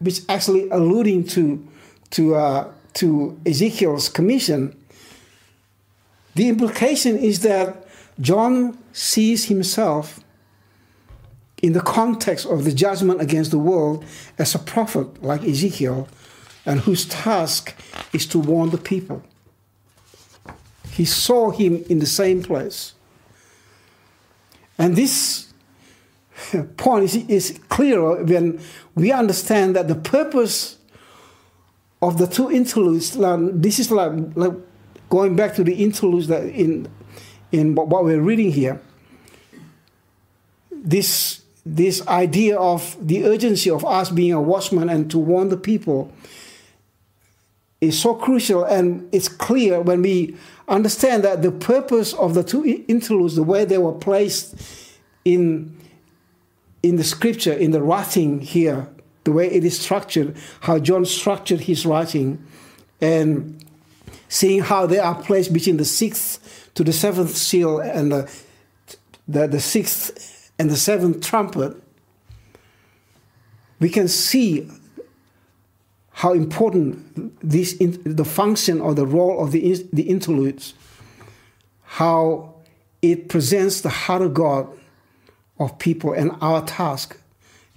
which 0.00 0.22
actually 0.28 0.68
alluding 0.70 1.22
to 1.28 1.64
to 2.10 2.34
uh, 2.34 2.72
to 2.94 3.40
Ezekiel's 3.46 4.08
commission. 4.08 4.76
The 6.34 6.48
implication 6.48 7.18
is 7.18 7.40
that 7.40 7.86
John 8.20 8.78
sees 8.92 9.46
himself 9.46 10.20
in 11.62 11.72
the 11.72 11.80
context 11.80 12.46
of 12.46 12.64
the 12.64 12.72
judgment 12.72 13.20
against 13.20 13.50
the 13.50 13.58
world 13.58 14.04
as 14.38 14.54
a 14.54 14.58
prophet 14.58 15.22
like 15.22 15.44
Ezekiel 15.44 16.08
and 16.66 16.80
whose 16.80 17.06
task 17.06 17.74
is 18.12 18.26
to 18.26 18.38
warn 18.38 18.70
the 18.70 18.78
people. 18.78 19.22
He 20.90 21.04
saw 21.04 21.50
him 21.50 21.84
in 21.88 22.00
the 22.00 22.06
same 22.06 22.42
place. 22.42 22.94
And 24.78 24.96
this 24.96 25.52
point 26.76 27.04
is, 27.04 27.16
is 27.28 27.58
clearer 27.68 28.22
when 28.24 28.60
we 28.94 29.12
understand 29.12 29.76
that 29.76 29.88
the 29.88 29.94
purpose 29.94 30.78
of 32.02 32.18
the 32.18 32.26
two 32.26 32.50
interludes, 32.50 33.12
this 33.12 33.78
is 33.78 33.90
like, 33.90 34.12
like 34.34 34.52
going 35.08 35.36
back 35.36 35.54
to 35.54 35.64
the 35.64 35.74
interludes 35.82 36.26
that 36.26 36.44
in, 36.44 36.88
in 37.52 37.74
what 37.74 38.04
we're 38.04 38.20
reading 38.20 38.50
here. 38.50 38.80
This, 40.70 41.42
this 41.64 42.06
idea 42.08 42.58
of 42.58 42.96
the 43.00 43.24
urgency 43.24 43.70
of 43.70 43.84
us 43.84 44.10
being 44.10 44.32
a 44.32 44.40
watchman 44.40 44.88
and 44.88 45.10
to 45.10 45.18
warn 45.18 45.50
the 45.50 45.56
people 45.56 46.10
is 47.80 48.00
so 48.00 48.14
crucial 48.14 48.64
and 48.64 49.08
it's 49.12 49.28
clear 49.28 49.80
when 49.80 50.02
we 50.02 50.36
understand 50.68 51.24
that 51.24 51.42
the 51.42 51.52
purpose 51.52 52.12
of 52.14 52.34
the 52.34 52.42
two 52.42 52.84
interludes, 52.88 53.36
the 53.36 53.42
way 53.42 53.64
they 53.64 53.78
were 53.78 53.92
placed 53.92 54.54
in, 55.24 55.76
in 56.82 56.96
the 56.96 57.04
scripture, 57.04 57.52
in 57.52 57.72
the 57.72 57.82
writing 57.82 58.40
here, 58.40 58.88
the 59.24 59.32
way 59.32 59.50
it 59.50 59.64
is 59.64 59.78
structured, 59.78 60.36
how 60.60 60.78
John 60.78 61.04
structured 61.04 61.60
his 61.60 61.84
writing, 61.84 62.44
and 63.00 63.64
seeing 64.28 64.62
how 64.62 64.86
they 64.86 64.98
are 64.98 65.14
placed 65.14 65.52
between 65.52 65.76
the 65.76 65.84
sixth 65.84 66.41
to 66.74 66.84
the 66.84 66.92
seventh 66.92 67.36
seal 67.36 67.78
and 67.80 68.12
the, 68.12 68.32
the, 69.28 69.46
the 69.46 69.60
sixth 69.60 70.50
and 70.58 70.70
the 70.70 70.76
seventh 70.76 71.24
trumpet, 71.24 71.76
we 73.80 73.88
can 73.88 74.08
see 74.08 74.70
how 76.12 76.32
important 76.32 77.38
this 77.40 77.74
in, 77.74 78.00
the 78.04 78.24
function 78.24 78.80
or 78.80 78.94
the 78.94 79.06
role 79.06 79.42
of 79.42 79.50
the, 79.50 79.86
the 79.92 80.02
interludes, 80.02 80.74
how 81.84 82.54
it 83.00 83.28
presents 83.28 83.80
the 83.80 83.88
heart 83.88 84.22
of 84.22 84.32
God 84.32 84.68
of 85.58 85.78
people 85.78 86.12
and 86.12 86.30
our 86.40 86.64
task 86.64 87.18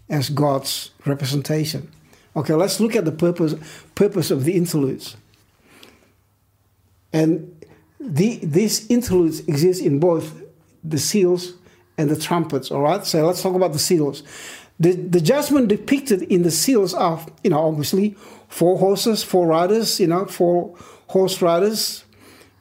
as 0.09 0.29
God's 0.29 0.91
representation. 1.05 1.91
Okay, 2.35 2.53
let's 2.53 2.79
look 2.79 2.95
at 2.95 3.05
the 3.05 3.11
purpose 3.11 3.55
purpose 3.95 4.29
of 4.29 4.43
the 4.43 4.53
interludes. 4.53 5.15
And 7.13 7.54
the, 8.05 8.39
these 8.43 8.87
interludes 8.87 9.41
exist 9.41 9.81
in 9.81 9.99
both 9.99 10.41
the 10.83 10.97
seals 10.97 11.53
and 11.97 12.09
the 12.09 12.15
trumpets. 12.15 12.71
All 12.71 12.81
right, 12.81 13.05
so 13.05 13.25
let's 13.25 13.41
talk 13.41 13.55
about 13.55 13.73
the 13.73 13.79
seals. 13.79 14.23
The, 14.79 14.91
the 14.91 15.21
judgment 15.21 15.69
depicted 15.69 16.23
in 16.23 16.43
the 16.43 16.51
seals 16.51 16.93
are, 16.93 17.25
you 17.43 17.49
know, 17.49 17.65
obviously 17.65 18.15
four 18.47 18.77
horses, 18.77 19.23
four 19.23 19.47
riders, 19.47 19.99
you 19.99 20.07
know, 20.07 20.25
four 20.25 20.75
horse 21.07 21.41
riders, 21.41 22.03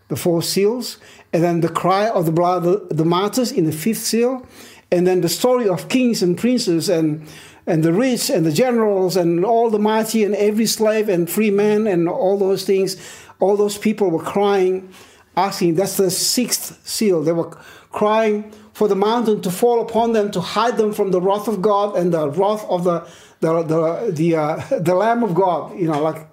the 0.08 0.16
four 0.16 0.42
seals, 0.42 0.98
and 1.32 1.42
then 1.42 1.60
the 1.60 1.68
cry 1.68 2.08
of 2.08 2.26
the 2.26 2.32
blood 2.32 2.62
the, 2.62 2.86
the 2.90 3.04
martyrs 3.04 3.50
in 3.50 3.64
the 3.64 3.72
fifth 3.72 3.98
seal, 3.98 4.46
and 4.92 5.06
then 5.06 5.22
the 5.22 5.28
story 5.28 5.68
of 5.68 5.88
kings 5.88 6.22
and 6.22 6.38
princes 6.38 6.88
and 6.88 7.26
and 7.66 7.82
the 7.82 7.92
rich 7.92 8.28
and 8.28 8.44
the 8.44 8.52
generals 8.52 9.16
and 9.16 9.44
all 9.44 9.70
the 9.70 9.78
mighty 9.78 10.22
and 10.22 10.34
every 10.34 10.66
slave 10.66 11.08
and 11.08 11.30
free 11.30 11.50
man 11.50 11.86
and 11.86 12.08
all 12.08 12.36
those 12.38 12.64
things, 12.64 12.96
all 13.40 13.56
those 13.56 13.78
people 13.78 14.10
were 14.10 14.22
crying, 14.22 14.92
asking. 15.36 15.74
That's 15.74 15.96
the 15.96 16.10
sixth 16.10 16.86
seal. 16.86 17.22
They 17.22 17.32
were 17.32 17.50
crying 17.92 18.52
for 18.72 18.88
the 18.88 18.96
mountain 18.96 19.40
to 19.42 19.50
fall 19.50 19.80
upon 19.80 20.12
them 20.12 20.30
to 20.32 20.40
hide 20.40 20.76
them 20.76 20.92
from 20.92 21.12
the 21.12 21.20
wrath 21.20 21.46
of 21.46 21.62
God 21.62 21.96
and 21.96 22.12
the 22.12 22.28
wrath 22.30 22.64
of 22.68 22.84
the 22.84 23.06
the 23.40 23.62
the 23.62 24.12
the, 24.12 24.36
uh, 24.36 24.56
the 24.80 24.94
Lamb 24.94 25.22
of 25.22 25.34
God. 25.34 25.78
You 25.78 25.88
know, 25.88 26.02
like 26.02 26.26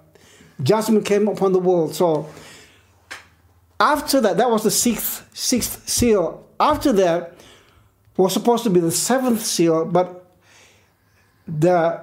judgment 0.62 1.06
came 1.06 1.28
upon 1.28 1.52
the 1.52 1.58
world. 1.58 1.94
So 1.94 2.28
after 3.78 4.20
that, 4.20 4.36
that 4.36 4.50
was 4.50 4.64
the 4.64 4.70
sixth 4.70 5.28
sixth 5.32 5.88
seal. 5.88 6.46
After 6.58 6.92
that 6.92 7.34
was 8.16 8.32
supposed 8.32 8.64
to 8.64 8.70
be 8.70 8.80
the 8.80 8.92
seventh 8.92 9.42
seal, 9.44 9.84
but 9.84 10.26
the 11.46 12.00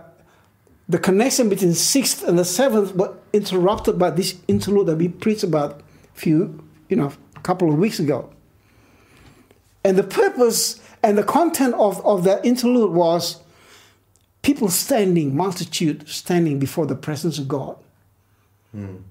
the 0.88 0.98
connection 0.98 1.50
between 1.50 1.74
sixth 1.74 2.24
and 2.24 2.38
the 2.38 2.46
seventh 2.46 2.96
was 2.96 3.16
interrupted 3.32 4.00
by 4.00 4.10
this 4.10 4.36
interlude 4.48 4.88
that 4.88 4.98
we 4.98 5.08
preached 5.08 5.44
about 5.44 5.82
few, 6.14 6.64
you 6.90 6.96
know, 6.96 7.12
a 7.36 7.40
couple 7.40 7.72
of 7.72 7.78
weeks 7.78 8.00
ago. 8.00 8.30
And 9.84 9.98
the 9.98 10.04
purpose 10.04 10.82
and 11.02 11.18
the 11.18 11.24
content 11.24 11.74
of, 11.76 12.06
of 12.06 12.24
that 12.26 12.46
interlude 12.46 12.92
was 12.92 13.42
people 14.42 14.70
standing, 14.70 15.36
multitude 15.36 16.08
standing 16.10 16.60
before 16.60 16.86
the 16.86 16.96
presence 16.96 17.38
of 17.38 17.48
God. 17.48 17.78
Mm. 18.76 19.04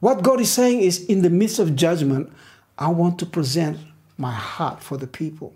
What 0.00 0.22
God 0.22 0.40
is 0.40 0.50
saying 0.50 0.80
is, 0.80 1.04
in 1.04 1.20
the 1.20 1.28
midst 1.28 1.58
of 1.58 1.76
judgment, 1.76 2.32
I 2.78 2.88
want 2.88 3.18
to 3.18 3.26
present 3.26 3.78
my 4.16 4.32
heart 4.32 4.82
for 4.82 4.96
the 4.96 5.06
people. 5.06 5.52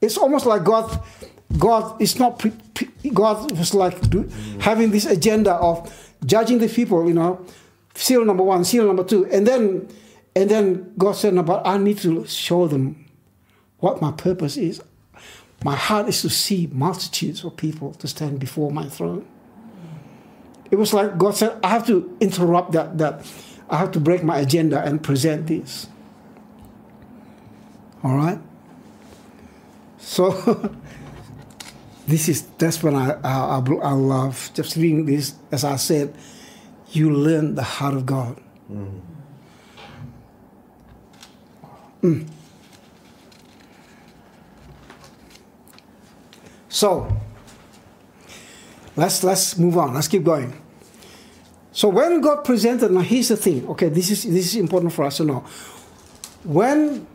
It's 0.00 0.18
almost 0.18 0.46
like 0.46 0.64
God, 0.64 1.00
God 1.58 2.02
is 2.02 2.18
not, 2.18 2.44
God 3.14 3.56
was 3.56 3.72
like 3.72 3.96
having 4.60 4.90
this 4.90 5.06
agenda 5.06 5.52
of 5.54 6.12
judging 6.26 6.58
the 6.58 6.68
people, 6.68 7.06
you 7.06 7.14
know, 7.14 7.46
seal 7.94 8.24
number 8.24 8.42
one, 8.42 8.64
seal 8.64 8.86
number 8.86 9.04
two, 9.04 9.26
and 9.26 9.46
then 9.46 9.88
and 10.34 10.50
then 10.50 10.92
God 10.96 11.12
said, 11.12 11.34
but 11.44 11.66
I 11.66 11.76
need 11.76 11.98
to 11.98 12.26
show 12.26 12.66
them 12.66 13.04
what 13.78 14.00
my 14.00 14.12
purpose 14.12 14.56
is. 14.56 14.80
My 15.64 15.76
heart 15.76 16.08
is 16.08 16.22
to 16.22 16.30
see 16.30 16.68
multitudes 16.72 17.44
of 17.44 17.56
people 17.56 17.92
to 17.94 18.08
stand 18.08 18.40
before 18.40 18.70
my 18.70 18.88
throne. 18.88 19.26
It 20.70 20.76
was 20.76 20.94
like 20.94 21.18
God 21.18 21.36
said, 21.36 21.58
I 21.62 21.68
have 21.68 21.86
to 21.86 22.16
interrupt 22.18 22.72
that, 22.72 22.98
that 22.98 23.30
I 23.68 23.76
have 23.76 23.92
to 23.92 24.00
break 24.00 24.24
my 24.24 24.38
agenda 24.38 24.82
and 24.82 25.02
present 25.02 25.46
this. 25.46 25.86
All 28.02 28.16
right? 28.16 28.38
So, 29.98 30.30
this 32.06 32.28
is, 32.28 32.42
that's 32.58 32.82
when 32.82 32.96
I, 32.96 33.12
I, 33.22 33.58
I, 33.58 33.92
love 33.92 34.50
just 34.54 34.76
reading 34.76 35.06
this. 35.06 35.34
As 35.52 35.62
I 35.62 35.76
said, 35.76 36.16
you 36.92 37.10
learn 37.10 37.54
the 37.54 37.62
heart 37.62 37.94
of 37.94 38.06
God. 38.06 38.40
Mm. 38.70 39.00
Mm. 42.02 42.28
So 46.68 47.16
let's 48.96 49.22
let's 49.22 49.56
move 49.58 49.78
on. 49.78 49.94
Let's 49.94 50.08
keep 50.08 50.24
going. 50.24 50.60
So 51.72 51.88
when 51.88 52.20
God 52.20 52.44
presented, 52.44 52.90
now 52.90 53.00
here's 53.00 53.28
the 53.28 53.36
thing. 53.36 53.66
Okay, 53.68 53.88
this 53.88 54.10
is 54.10 54.24
this 54.24 54.46
is 54.46 54.56
important 54.56 54.92
for 54.92 55.04
us 55.04 55.18
to 55.18 55.24
know. 55.24 55.44
When 56.44 57.06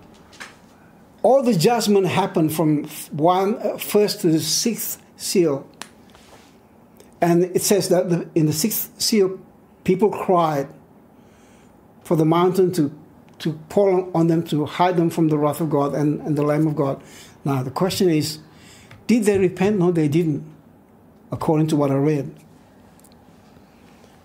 all 1.21 1.43
the 1.43 1.53
judgment 1.53 2.07
happened 2.07 2.53
from 2.53 2.85
one 3.11 3.55
uh, 3.57 3.77
to 3.77 4.27
the 4.29 4.39
sixth 4.39 5.01
seal, 5.17 5.67
and 7.19 7.43
it 7.43 7.61
says 7.61 7.89
that 7.89 8.09
the, 8.09 8.29
in 8.35 8.45
the 8.45 8.53
sixth 8.53 8.99
seal, 9.01 9.39
people 9.87 10.09
cried 10.09 10.67
for 12.03 12.17
the 12.17 12.25
mountain 12.25 12.73
to 12.73 12.91
to 13.39 13.53
pour 13.69 14.09
on 14.17 14.27
them 14.27 14.43
to 14.43 14.65
hide 14.65 14.97
them 14.97 15.09
from 15.09 15.29
the 15.29 15.37
wrath 15.37 15.61
of 15.61 15.69
God 15.69 15.93
and, 15.93 16.19
and 16.21 16.35
the 16.35 16.41
Lamb 16.41 16.67
of 16.67 16.75
God. 16.75 17.01
Now, 17.45 17.63
the 17.63 17.71
question 17.71 18.09
is 18.09 18.39
did 19.05 19.23
they 19.23 19.37
repent? 19.37 19.79
No, 19.79 19.91
they 19.91 20.09
didn't, 20.09 20.43
according 21.31 21.67
to 21.67 21.77
what 21.77 21.89
I 21.89 21.95
read. 21.95 22.35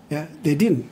Yeah, 0.09 0.27
they 0.41 0.55
didn't. 0.55 0.89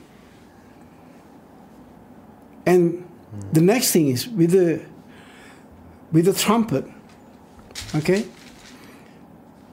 And 2.66 3.04
hmm. 3.04 3.52
the 3.52 3.62
next 3.62 3.92
thing 3.92 4.08
is 4.08 4.30
with 4.30 4.52
the 4.52 4.86
with 6.14 6.26
the 6.26 6.34
trumpet. 6.34 6.86
Okay? 7.94 8.26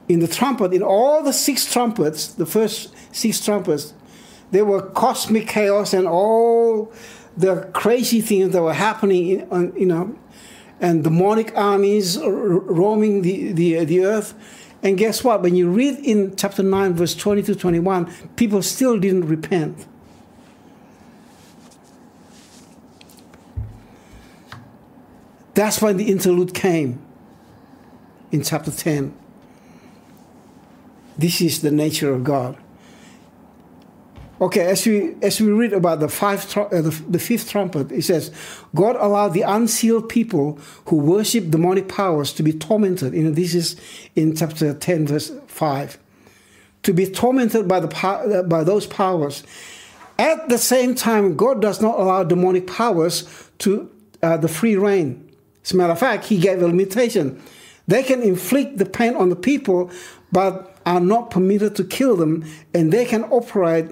In 0.09 0.19
the 0.19 0.27
trumpet, 0.27 0.73
in 0.73 0.83
all 0.83 1.23
the 1.23 1.31
six 1.31 1.71
trumpets, 1.71 2.27
the 2.33 2.45
first 2.45 2.93
six 3.15 3.39
trumpets, 3.39 3.93
there 4.51 4.65
were 4.65 4.81
cosmic 4.81 5.47
chaos 5.47 5.93
and 5.93 6.07
all 6.07 6.91
the 7.37 7.69
crazy 7.73 8.21
things 8.21 8.51
that 8.51 8.61
were 8.61 8.73
happening, 8.73 9.47
in, 9.51 9.73
you 9.77 9.85
know, 9.85 10.17
and 10.81 11.03
demonic 11.03 11.55
armies 11.57 12.17
roaming 12.17 13.21
the, 13.21 13.51
the, 13.51 13.79
uh, 13.79 13.83
the 13.85 14.05
earth. 14.05 14.33
And 14.81 14.97
guess 14.97 15.23
what? 15.23 15.41
When 15.41 15.55
you 15.55 15.69
read 15.69 15.99
in 15.99 16.35
chapter 16.35 16.63
9, 16.63 16.93
verse 16.93 17.15
20 17.15 17.43
to 17.43 17.55
21, 17.55 18.11
people 18.35 18.61
still 18.61 18.97
didn't 18.97 19.27
repent. 19.27 19.85
That's 25.53 25.81
when 25.81 25.97
the 25.97 26.09
interlude 26.09 26.53
came 26.53 27.01
in 28.31 28.43
chapter 28.43 28.71
10. 28.71 29.13
This 31.17 31.41
is 31.41 31.61
the 31.61 31.71
nature 31.71 32.13
of 32.13 32.23
God. 32.23 32.57
Okay, 34.41 34.61
as 34.61 34.85
we 34.85 35.15
as 35.21 35.41
we 35.41 35.51
read 35.51 35.73
about 35.73 35.99
the 35.99 36.07
five 36.07 36.57
uh, 36.57 36.69
the, 36.69 36.91
the 37.09 37.19
fifth 37.19 37.49
trumpet, 37.49 37.91
it 37.91 38.03
says, 38.03 38.31
God 38.73 38.95
allowed 38.95 39.33
the 39.33 39.41
unsealed 39.41 40.07
people 40.07 40.57
who 40.85 40.95
worship 40.95 41.49
demonic 41.49 41.89
powers 41.89 42.31
to 42.33 42.43
be 42.43 42.53
tormented. 42.53 43.13
You 43.13 43.23
know, 43.23 43.31
this 43.31 43.53
is 43.53 43.75
in 44.15 44.37
chapter 44.37 44.73
ten, 44.73 45.07
verse 45.07 45.29
five, 45.47 45.97
to 46.83 46.93
be 46.93 47.05
tormented 47.05 47.67
by 47.67 47.81
the 47.81 47.93
uh, 48.07 48.43
by 48.43 48.63
those 48.63 48.87
powers. 48.87 49.43
At 50.17 50.47
the 50.47 50.57
same 50.57 50.95
time, 50.95 51.35
God 51.35 51.61
does 51.61 51.81
not 51.81 51.99
allow 51.99 52.23
demonic 52.23 52.65
powers 52.65 53.27
to 53.59 53.89
uh, 54.23 54.37
the 54.37 54.47
free 54.47 54.77
reign. 54.77 55.29
As 55.65 55.73
a 55.73 55.75
matter 55.75 55.91
of 55.91 55.99
fact, 55.99 56.25
He 56.25 56.37
gave 56.37 56.61
a 56.61 56.67
limitation. 56.67 57.41
They 57.87 58.03
can 58.03 58.21
inflict 58.21 58.77
the 58.77 58.85
pain 58.85 59.15
on 59.15 59.29
the 59.29 59.35
people, 59.35 59.91
but 60.31 60.77
are 60.85 61.01
not 61.01 61.29
permitted 61.29 61.75
to 61.75 61.83
kill 61.83 62.15
them, 62.15 62.45
and 62.73 62.93
they 62.93 63.03
can 63.03 63.23
operate 63.25 63.91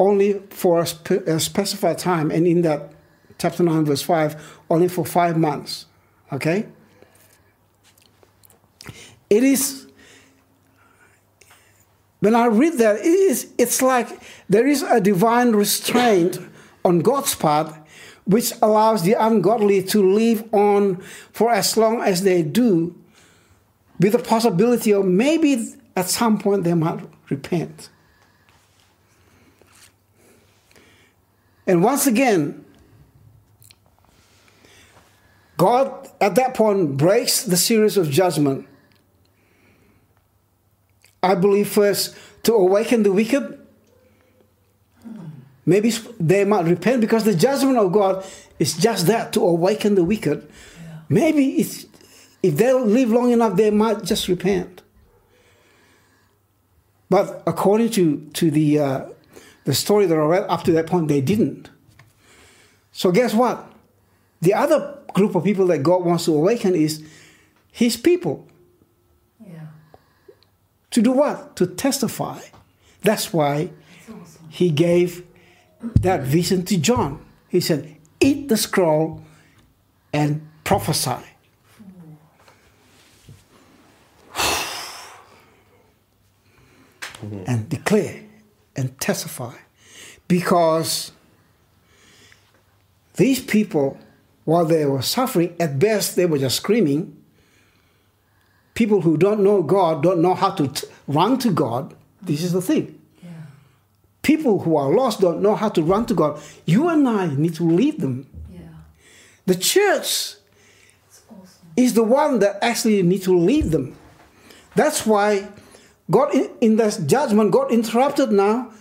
only 0.00 0.40
for 0.50 0.80
a, 0.80 1.14
a 1.26 1.38
specified 1.38 1.98
time, 1.98 2.32
and 2.32 2.46
in 2.46 2.62
that 2.62 2.92
chapter 3.38 3.62
9, 3.62 3.84
verse 3.84 4.02
5, 4.02 4.58
only 4.68 4.88
for 4.88 5.04
five 5.04 5.36
months. 5.36 5.86
Okay? 6.32 6.66
It 9.28 9.44
is 9.44 9.86
when 12.20 12.34
I 12.34 12.46
read 12.46 12.74
that, 12.78 12.96
it 12.96 13.06
is, 13.06 13.50
it's 13.56 13.80
like 13.80 14.08
there 14.48 14.66
is 14.66 14.82
a 14.82 15.00
divine 15.00 15.52
restraint 15.52 16.38
on 16.84 17.00
God's 17.00 17.34
part 17.34 17.74
which 18.24 18.52
allows 18.60 19.02
the 19.02 19.14
ungodly 19.14 19.82
to 19.82 20.12
live 20.14 20.46
on 20.52 20.96
for 21.32 21.50
as 21.50 21.76
long 21.78 22.02
as 22.02 22.22
they 22.22 22.42
do, 22.42 22.94
with 23.98 24.12
the 24.12 24.18
possibility 24.18 24.92
of 24.92 25.06
maybe 25.06 25.74
at 25.96 26.08
some 26.08 26.38
point 26.38 26.64
they 26.64 26.74
might 26.74 27.00
repent. 27.30 27.88
And 31.70 31.84
once 31.84 32.08
again, 32.08 32.64
God 35.56 36.10
at 36.20 36.34
that 36.34 36.54
point 36.54 36.96
breaks 36.96 37.44
the 37.44 37.56
series 37.56 37.96
of 37.96 38.10
judgment. 38.10 38.66
I 41.22 41.36
believe 41.36 41.68
first 41.68 42.16
to 42.42 42.54
awaken 42.54 43.04
the 43.04 43.12
wicked. 43.12 43.64
Maybe 45.64 45.92
they 46.18 46.44
might 46.44 46.64
repent 46.64 47.02
because 47.02 47.22
the 47.22 47.36
judgment 47.36 47.78
of 47.78 47.92
God 47.92 48.26
is 48.58 48.76
just 48.76 49.06
that 49.06 49.32
to 49.34 49.40
awaken 49.40 49.94
the 49.94 50.02
wicked. 50.02 50.50
Yeah. 50.50 50.98
Maybe 51.08 51.50
it's, 51.60 51.86
if 52.42 52.56
they 52.56 52.72
live 52.72 53.10
long 53.10 53.30
enough, 53.30 53.54
they 53.54 53.70
might 53.70 54.02
just 54.02 54.26
repent. 54.26 54.82
But 57.08 57.44
according 57.46 57.90
to, 57.90 58.28
to 58.34 58.50
the, 58.50 58.78
uh, 58.80 59.04
the 59.64 59.74
story 59.74 60.06
that 60.06 60.16
I 60.16 60.22
read 60.22 60.44
up 60.48 60.64
to 60.64 60.72
that 60.72 60.86
point, 60.86 61.08
they 61.08 61.20
didn't. 61.20 61.70
So, 62.92 63.12
guess 63.12 63.34
what? 63.34 63.70
The 64.40 64.54
other 64.54 64.98
group 65.14 65.34
of 65.34 65.44
people 65.44 65.66
that 65.66 65.82
God 65.82 66.04
wants 66.04 66.24
to 66.24 66.34
awaken 66.34 66.74
is 66.74 67.04
His 67.70 67.96
people. 67.96 68.46
Yeah. 69.46 69.66
To 70.90 71.02
do 71.02 71.12
what? 71.12 71.56
To 71.56 71.66
testify. 71.66 72.40
That's 73.02 73.32
why 73.32 73.70
awesome. 74.08 74.48
He 74.48 74.70
gave 74.70 75.24
that 76.00 76.22
vision 76.22 76.64
to 76.66 76.78
John. 76.78 77.24
He 77.48 77.60
said, 77.60 77.96
Eat 78.20 78.48
the 78.48 78.56
scroll 78.56 79.22
and 80.12 80.46
prophesy. 80.64 81.26
Hmm. 87.20 87.44
and 87.46 87.68
declare 87.68 88.22
and 88.80 88.98
testify. 88.98 89.54
Because 90.26 91.12
these 93.14 93.40
people, 93.40 93.98
while 94.44 94.64
they 94.64 94.86
were 94.86 95.02
suffering, 95.02 95.54
at 95.60 95.78
best 95.78 96.16
they 96.16 96.24
were 96.24 96.38
just 96.38 96.56
screaming. 96.56 97.16
People 98.74 99.02
who 99.02 99.18
don't 99.18 99.42
know 99.42 99.62
God 99.62 100.02
don't 100.02 100.22
know 100.22 100.34
how 100.34 100.50
to 100.52 100.68
t- 100.68 100.86
run 101.06 101.38
to 101.38 101.50
God. 101.50 101.94
This 102.22 102.42
is 102.42 102.52
the 102.52 102.62
thing. 102.62 102.98
Yeah. 103.22 103.28
People 104.22 104.60
who 104.60 104.76
are 104.76 104.90
lost 104.90 105.20
don't 105.20 105.42
know 105.42 105.54
how 105.54 105.68
to 105.68 105.82
run 105.82 106.06
to 106.06 106.14
God. 106.14 106.40
You 106.64 106.88
and 106.88 107.06
I 107.06 107.26
need 107.34 107.54
to 107.56 107.64
lead 107.64 108.00
them. 108.00 108.26
Yeah. 108.50 108.60
The 109.44 109.56
church 109.56 110.36
awesome. 111.28 111.68
is 111.76 111.92
the 111.92 112.04
one 112.04 112.38
that 112.38 112.58
actually 112.62 113.02
need 113.02 113.22
to 113.24 113.36
lead 113.36 113.66
them. 113.66 113.96
That's 114.74 115.04
why 115.04 115.48
God, 116.10 116.34
in 116.60 116.76
this 116.76 116.98
judgment, 116.98 117.52
God 117.52 117.70
interrupted 117.70 118.32
now. 118.32 118.72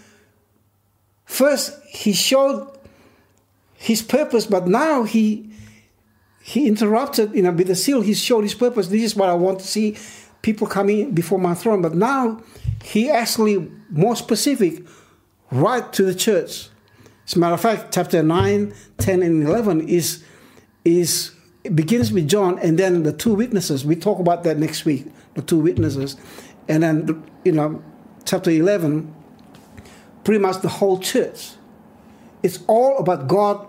First, 1.26 1.80
He 1.88 2.14
showed 2.14 2.68
His 3.76 4.02
purpose, 4.02 4.46
but 4.46 4.68
now 4.68 5.04
He 5.04 5.52
He 6.42 6.68
interrupted, 6.68 7.34
you 7.34 7.44
know, 7.44 7.52
with 7.52 7.68
the 7.68 7.76
seal, 7.76 8.02
He 8.02 8.14
showed 8.14 8.42
His 8.42 8.56
purpose. 8.56 8.88
This 8.88 9.04
is 9.04 9.16
what 9.16 9.30
I 9.30 9.34
want 9.34 9.60
to 9.60 9.68
see 9.68 9.98
people 10.42 10.66
coming 10.66 11.12
before 11.12 11.38
my 11.38 11.54
throne. 11.54 11.82
But 11.82 11.94
now 11.94 12.42
He 12.84 13.10
actually 13.10 13.72
more 13.90 14.16
specific, 14.16 14.84
right 15.52 15.92
to 15.94 16.04
the 16.04 16.16
church. 16.16 16.70
As 17.28 17.36
a 17.36 17.40
matter 17.40 17.54
of 17.54 17.62
fact, 17.62 17.94
chapter 17.94 18.24
9, 18.24 18.74
10, 18.98 19.22
and 19.22 19.48
11 19.48 19.88
is, 19.88 20.24
is 20.84 21.32
begins 21.76 22.12
with 22.12 22.28
John 22.28 22.58
and 22.60 22.80
then 22.80 23.04
the 23.04 23.14
two 23.14 23.34
witnesses. 23.34 23.86
We 23.86 23.96
talk 23.96 24.20
about 24.20 24.44
that 24.44 24.58
next 24.58 24.86
week, 24.86 25.06
the 25.36 25.42
two 25.42 25.60
witnesses. 25.60 26.16
And 26.70 26.84
then, 26.84 27.24
you 27.44 27.52
know, 27.52 27.84
chapter 28.24 28.52
11, 28.52 29.14
pretty 30.24 30.40
much 30.40 30.62
the 30.62 30.70
whole 30.70 31.00
church. 31.00 31.52
It's 32.44 32.60
all 32.68 33.00
about 33.00 33.28
God. 33.28 33.68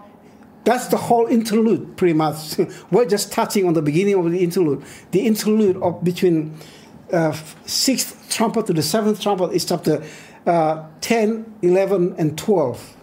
That's 0.64 0.88
the 0.88 0.98
whole 0.98 1.26
interlude, 1.26 1.96
pretty 1.96 2.12
much. 2.12 2.58
We're 2.90 3.06
just 3.06 3.32
touching 3.32 3.66
on 3.66 3.72
the 3.72 3.82
beginning 3.82 4.14
of 4.14 4.30
the 4.30 4.44
interlude. 4.44 4.84
The 5.10 5.26
interlude 5.26 5.78
of 5.78 6.04
between 6.04 6.56
uh, 7.10 7.32
sixth 7.64 8.30
trumpet 8.30 8.66
to 8.66 8.74
the 8.74 8.82
seventh 8.82 9.20
trumpet 9.20 9.52
is 9.52 9.64
chapter 9.64 10.04
uh, 10.46 10.84
10, 11.00 11.54
11, 11.62 12.14
and 12.18 12.36
12. 12.38 12.96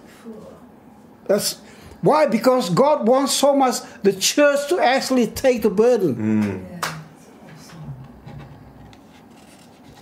That's 1.26 1.56
why? 2.02 2.28
Because 2.28 2.70
God 2.70 3.08
wants 3.08 3.34
so 3.34 3.56
much 3.56 3.76
the 4.04 4.14
church 4.14 4.70
to 4.70 4.80
actually 4.80 5.28
take 5.28 5.64
the 5.64 5.70
burden. 5.70 6.16
Mm. 6.16 6.77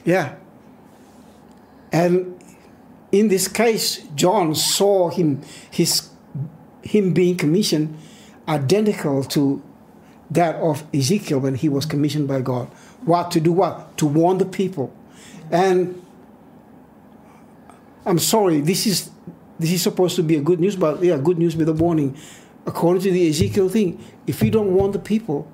Yeah. 0.05 0.35
And 1.91 2.41
in 3.11 3.27
this 3.27 3.47
case, 3.47 4.07
John 4.15 4.55
saw 4.55 5.09
him, 5.09 5.41
his, 5.69 6.09
him 6.83 7.13
being 7.13 7.35
commissioned 7.35 7.97
identical 8.47 9.23
to 9.23 9.61
that 10.31 10.55
of 10.55 10.83
Ezekiel 10.93 11.39
when 11.39 11.55
he 11.55 11.69
was 11.69 11.85
commissioned 11.85 12.27
by 12.27 12.41
God. 12.41 12.67
What 13.03 13.31
to 13.31 13.39
do? 13.39 13.51
What 13.51 13.97
to 13.97 14.05
warn 14.05 14.37
the 14.37 14.45
people? 14.45 14.95
And 15.51 16.01
I'm 18.05 18.19
sorry, 18.19 18.61
this 18.61 18.85
is 18.85 19.09
this 19.59 19.71
is 19.71 19.81
supposed 19.81 20.15
to 20.17 20.23
be 20.23 20.35
a 20.35 20.41
good 20.41 20.59
news, 20.59 20.75
but 20.75 21.01
yeah, 21.03 21.17
good 21.17 21.37
news 21.37 21.55
with 21.55 21.69
a 21.69 21.73
warning. 21.73 22.17
According 22.65 23.03
to 23.03 23.11
the 23.11 23.29
Ezekiel 23.29 23.69
thing, 23.69 24.03
if 24.25 24.41
you 24.41 24.49
don't 24.49 24.73
warn 24.73 24.91
the 24.91 24.99
people, 24.99 25.47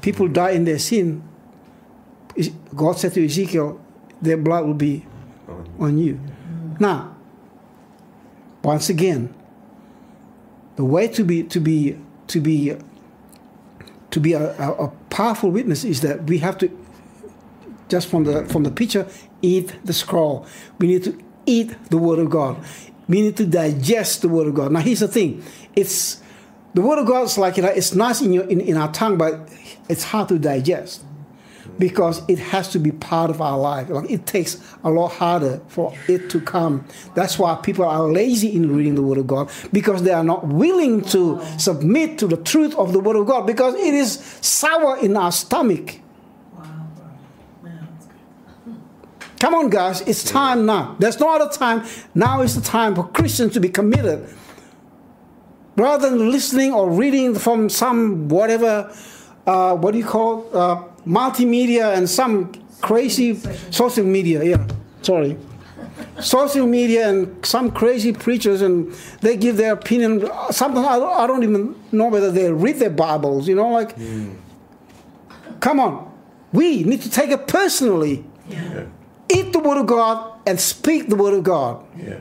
people 0.00 0.28
die 0.28 0.50
in 0.50 0.64
their 0.64 0.78
sin, 0.78 1.22
God 2.74 2.98
said 2.98 3.12
to 3.14 3.24
Ezekiel, 3.24 3.80
their 4.22 4.36
blood 4.36 4.66
will 4.66 4.74
be 4.74 5.06
on 5.78 5.98
you. 5.98 6.20
Now, 6.78 7.16
once 8.62 8.88
again, 8.88 9.34
the 10.76 10.84
way 10.84 11.08
to 11.08 11.24
be 11.24 11.42
to 11.44 11.60
be 11.60 11.98
to 12.28 12.40
be 12.40 12.76
to 14.10 14.20
be 14.20 14.32
a, 14.32 14.54
a, 14.60 14.84
a 14.84 14.88
powerful 15.10 15.50
witness 15.50 15.84
is 15.84 16.00
that 16.02 16.24
we 16.24 16.38
have 16.38 16.58
to 16.58 16.86
just 17.88 18.08
from 18.08 18.24
the 18.24 18.44
from 18.46 18.62
the 18.62 18.70
picture 18.70 19.06
eat 19.42 19.74
the 19.84 19.92
scroll. 19.92 20.46
We 20.78 20.86
need 20.86 21.04
to 21.04 21.18
eat 21.46 21.74
the 21.90 21.98
word 21.98 22.18
of 22.18 22.30
God. 22.30 22.62
We 23.08 23.22
need 23.22 23.36
to 23.38 23.46
digest 23.46 24.22
the 24.22 24.28
word 24.28 24.46
of 24.46 24.54
God. 24.54 24.72
Now 24.72 24.80
here's 24.80 25.00
the 25.00 25.08
thing: 25.08 25.42
it's 25.74 26.22
the 26.74 26.82
word 26.82 26.98
of 26.98 27.06
God 27.06 27.24
is 27.24 27.36
like 27.36 27.56
you 27.56 27.62
know, 27.62 27.68
it's 27.68 27.94
nice 27.94 28.20
in 28.22 28.32
your 28.32 28.44
in, 28.44 28.60
in 28.60 28.76
our 28.76 28.92
tongue, 28.92 29.18
but 29.18 29.50
it's 29.88 30.04
hard 30.04 30.28
to 30.28 30.38
digest 30.38 31.04
because 31.78 32.22
it 32.28 32.38
has 32.38 32.68
to 32.68 32.78
be 32.78 32.92
part 32.92 33.30
of 33.30 33.40
our 33.40 33.58
life. 33.58 33.88
Like 33.88 34.10
it 34.10 34.26
takes 34.26 34.60
a 34.84 34.90
lot 34.90 35.08
harder 35.08 35.60
for 35.68 35.94
it 36.08 36.30
to 36.30 36.40
come. 36.40 36.84
That's 37.14 37.38
why 37.38 37.54
people 37.56 37.84
are 37.84 38.02
lazy 38.02 38.54
in 38.54 38.74
reading 38.74 38.94
the 38.94 39.02
Word 39.02 39.18
of 39.18 39.26
God 39.26 39.50
because 39.72 40.02
they 40.02 40.12
are 40.12 40.24
not 40.24 40.46
willing 40.46 41.02
to 41.06 41.40
submit 41.58 42.18
to 42.18 42.26
the 42.26 42.36
truth 42.36 42.74
of 42.76 42.92
the 42.92 43.00
Word 43.00 43.16
of 43.16 43.26
God 43.26 43.46
because 43.46 43.74
it 43.74 43.94
is 43.94 44.18
sour 44.40 44.98
in 44.98 45.16
our 45.16 45.32
stomach. 45.32 46.00
Come 49.40 49.54
on, 49.54 49.70
guys, 49.70 50.02
it's 50.02 50.22
time 50.22 50.66
now. 50.66 50.96
There's 50.98 51.18
no 51.18 51.34
other 51.34 51.50
time. 51.50 51.86
Now 52.14 52.42
is 52.42 52.54
the 52.54 52.60
time 52.60 52.94
for 52.94 53.08
Christians 53.08 53.54
to 53.54 53.60
be 53.60 53.70
committed. 53.70 54.28
Rather 55.76 56.10
than 56.10 56.30
listening 56.30 56.74
or 56.74 56.90
reading 56.90 57.34
from 57.34 57.70
some 57.70 58.28
whatever, 58.28 58.94
uh, 59.46 59.74
what 59.76 59.92
do 59.92 59.98
you 59.98 60.04
call 60.04 60.46
uh, 60.54 60.84
multimedia 61.06 61.96
and 61.96 62.08
some 62.08 62.52
crazy 62.80 63.34
social 63.70 64.04
media. 64.04 64.42
Yeah, 64.42 64.66
sorry. 65.02 65.36
social 66.20 66.66
media 66.66 67.08
and 67.08 67.44
some 67.44 67.70
crazy 67.70 68.12
preachers 68.12 68.62
and 68.62 68.92
they 69.20 69.36
give 69.36 69.56
their 69.56 69.72
opinion. 69.72 70.28
Sometimes 70.50 70.86
I 70.86 71.26
don't 71.26 71.42
even 71.42 71.74
know 71.92 72.08
whether 72.08 72.30
they 72.30 72.52
read 72.52 72.76
their 72.76 72.90
Bibles. 72.90 73.48
You 73.48 73.54
know, 73.54 73.70
like, 73.70 73.96
mm. 73.96 74.36
come 75.60 75.80
on, 75.80 76.12
we 76.52 76.82
need 76.84 77.02
to 77.02 77.10
take 77.10 77.30
it 77.30 77.46
personally. 77.46 78.24
Yeah. 78.48 78.86
Eat 79.28 79.52
the 79.52 79.60
Word 79.60 79.78
of 79.78 79.86
God 79.86 80.40
and 80.46 80.60
speak 80.60 81.08
the 81.08 81.16
Word 81.16 81.34
of 81.34 81.44
God. 81.44 81.84
Yeah. 81.96 82.20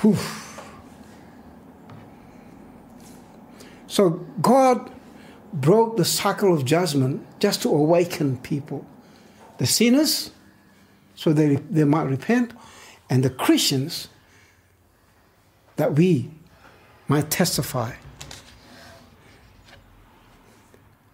Whew. 0.00 0.16
So 4.00 4.08
God 4.40 4.90
broke 5.52 5.98
the 5.98 6.06
cycle 6.06 6.54
of 6.54 6.64
judgment 6.64 7.22
just 7.38 7.60
to 7.64 7.68
awaken 7.68 8.38
people. 8.38 8.86
The 9.58 9.66
sinners, 9.66 10.30
so 11.14 11.34
they, 11.34 11.56
they 11.56 11.84
might 11.84 12.04
repent, 12.04 12.54
and 13.10 13.22
the 13.22 13.28
Christians, 13.28 14.08
that 15.76 15.96
we 15.96 16.30
might 17.08 17.30
testify. 17.30 17.92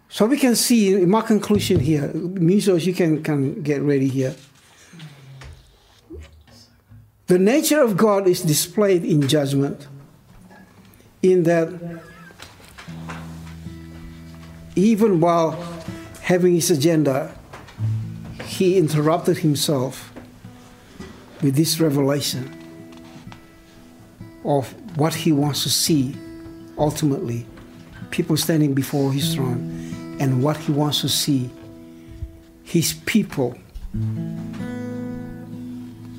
So 0.08 0.26
we 0.26 0.38
can 0.38 0.54
see 0.54 0.94
in 0.94 1.10
my 1.10 1.22
conclusion 1.22 1.80
here, 1.80 2.06
Musos, 2.14 2.86
you 2.86 2.94
can, 2.94 3.20
can 3.24 3.64
get 3.64 3.82
ready 3.82 4.06
here. 4.06 4.36
The 7.26 7.40
nature 7.40 7.82
of 7.82 7.96
God 7.96 8.28
is 8.28 8.42
displayed 8.42 9.04
in 9.04 9.26
judgment, 9.26 9.88
in 11.20 11.42
that 11.42 12.04
even 14.76 15.20
while 15.20 15.52
having 16.20 16.54
his 16.54 16.70
agenda, 16.70 17.34
he 18.44 18.76
interrupted 18.76 19.38
himself 19.38 20.12
with 21.42 21.56
this 21.56 21.80
revelation 21.80 22.52
of 24.44 24.72
what 24.98 25.14
he 25.14 25.32
wants 25.32 25.62
to 25.62 25.70
see 25.70 26.14
ultimately 26.78 27.46
people 28.10 28.36
standing 28.36 28.74
before 28.74 29.12
his 29.12 29.34
throne 29.34 30.16
and 30.20 30.42
what 30.42 30.56
he 30.56 30.72
wants 30.72 31.00
to 31.00 31.08
see 31.08 31.50
his 32.62 32.92
people 33.06 33.56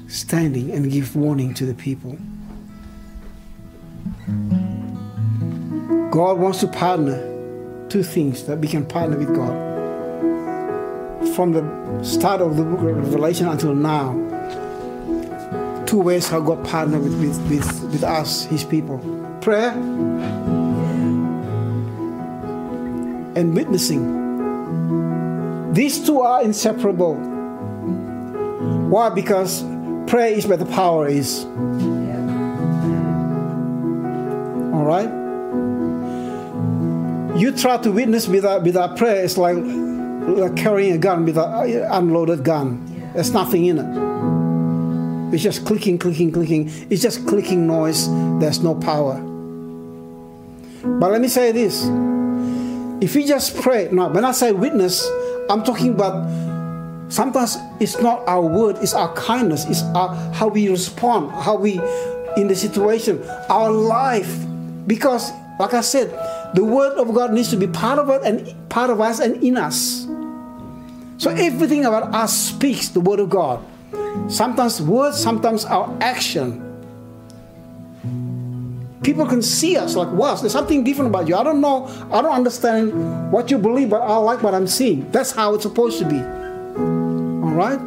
standing 0.08 0.72
and 0.72 0.92
give 0.92 1.16
warning 1.16 1.54
to 1.54 1.66
the 1.66 1.74
people. 1.74 2.18
God 6.12 6.40
wants 6.40 6.60
to 6.62 6.68
partner 6.68 7.37
two 7.90 8.04
things 8.04 8.44
that 8.46 8.60
we 8.60 8.68
can 8.68 8.86
partner 8.86 9.18
with 9.18 9.34
God. 9.36 9.54
From 11.36 11.54
the 11.54 11.64
start 12.04 12.42
of 12.42 12.58
the 12.58 12.64
book 12.64 12.80
of 12.80 12.86
Revelation 12.86 13.48
until 13.48 13.74
now, 13.74 14.14
two 15.86 16.00
ways 16.00 16.28
how 16.28 16.42
God 16.42 16.66
partnered 16.66 17.02
with, 17.02 17.20
with, 17.20 17.40
with, 17.50 17.84
with 17.92 18.04
us, 18.04 18.46
his 18.46 18.64
people. 18.64 19.00
Prayer 19.42 19.72
and 23.36 23.56
witnessing. 23.56 24.26
These 25.74 26.06
two 26.06 26.22
are 26.22 26.44
inseparable. 26.44 27.16
Why? 28.90 29.10
Because 29.10 29.64
prayer 30.08 30.32
is 30.32 30.48
where 30.48 30.58
the 30.58 30.66
power 30.66 31.08
is. 31.08 31.46
All 34.74 34.86
right? 34.86 35.27
You 37.38 37.52
try 37.56 37.78
to 37.78 37.92
witness 37.92 38.28
without, 38.28 38.64
without 38.64 38.98
prayer, 38.98 39.24
it's 39.24 39.38
like, 39.38 39.58
like 39.58 40.56
carrying 40.56 40.94
a 40.94 40.98
gun 40.98 41.26
with 41.26 41.38
an 41.38 41.86
unloaded 41.92 42.44
gun. 42.44 43.12
There's 43.14 43.32
nothing 43.32 43.66
in 43.66 43.78
it. 43.78 45.34
It's 45.34 45.44
just 45.44 45.66
clicking, 45.66 46.00
clicking, 46.00 46.32
clicking. 46.32 46.72
It's 46.90 47.02
just 47.02 47.28
clicking 47.28 47.68
noise. 47.68 48.08
There's 48.40 48.62
no 48.62 48.76
power. 48.76 49.22
But 50.84 51.12
let 51.12 51.22
me 51.22 51.28
say 51.28 51.52
this 51.52 51.84
if 53.00 53.14
we 53.14 53.26
just 53.26 53.56
pray, 53.62 53.90
now 53.92 54.10
when 54.10 54.26
I 54.26 54.32
say 54.32 54.52
witness, 54.52 55.08
I'm 55.50 55.64
talking 55.64 55.94
about 55.94 56.28
sometimes 57.10 57.58
it's 57.80 58.00
not 58.00 58.28
our 58.28 58.42
word, 58.42 58.78
it's 58.82 58.96
our 58.96 59.14
kindness, 59.14 59.66
it's 59.66 59.84
our, 59.96 60.16
how 60.34 60.48
we 60.48 60.70
respond, 60.70 61.32
how 61.32 61.56
we 61.56 61.80
in 62.38 62.48
the 62.48 62.56
situation, 62.56 63.24
our 63.50 63.70
life. 63.70 64.46
Because, 64.88 65.32
like 65.60 65.74
I 65.74 65.82
said, 65.82 66.12
the 66.54 66.64
word 66.64 66.98
of 66.98 67.14
God 67.14 67.34
needs 67.34 67.50
to 67.50 67.58
be 67.58 67.68
part 67.68 68.00
of 68.00 68.10
it 68.10 68.22
and 68.24 68.70
part 68.70 68.90
of 68.90 69.02
us 69.02 69.20
and 69.20 69.44
in 69.44 69.58
us. 69.58 70.08
So 71.18 71.32
everything 71.32 71.86
about 71.86 72.14
us 72.14 72.36
speaks 72.36 72.90
the 72.90 73.00
word 73.00 73.20
of 73.20 73.30
God. 73.30 73.64
Sometimes 74.30 74.82
words, 74.82 75.18
sometimes 75.18 75.66
our 75.66 75.96
action 76.02 76.68
people 79.08 79.26
can 79.26 79.42
see 79.42 79.78
us 79.78 79.96
like, 79.96 80.12
wow, 80.12 80.36
there's 80.36 80.52
something 80.52 80.84
different 80.84 81.10
about 81.10 81.30
you. 81.30 81.36
I 81.38 81.42
don't 81.42 81.62
know, 81.62 81.88
I 82.12 82.22
don't 82.22 82.34
understand 82.34 83.32
what 83.32 83.50
you 83.50 83.58
believe, 83.58 83.90
but 83.90 84.02
I 84.02 84.18
like 84.18 84.44
what 84.44 84.54
I'm 84.54 84.68
seeing. 84.68 85.10
That's 85.12 85.32
how 85.32 85.54
it's 85.54 85.64
supposed 85.64 86.00
to 86.00 86.06
be. 86.06 86.18
All 86.18 87.54
right? 87.54 87.80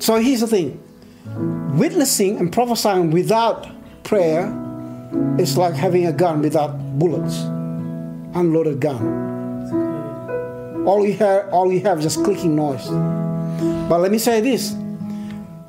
So 0.00 0.16
here's 0.16 0.40
the 0.40 0.48
thing 0.48 0.82
witnessing 1.78 2.38
and 2.38 2.52
prophesying 2.52 3.12
without 3.12 3.68
prayer 4.02 4.46
is 5.38 5.56
like 5.56 5.74
having 5.74 6.06
a 6.06 6.12
gun 6.12 6.42
without 6.42 6.76
bullets, 6.98 7.42
unloaded 8.34 8.80
gun. 8.80 9.26
All 10.86 11.06
you 11.06 11.14
have, 11.14 11.48
all 11.52 11.72
you 11.72 11.80
have 11.80 11.98
is 11.98 12.04
just 12.04 12.24
clicking 12.24 12.56
noise. 12.56 12.88
But 13.88 14.00
let 14.00 14.10
me 14.10 14.18
say 14.18 14.40
this: 14.40 14.74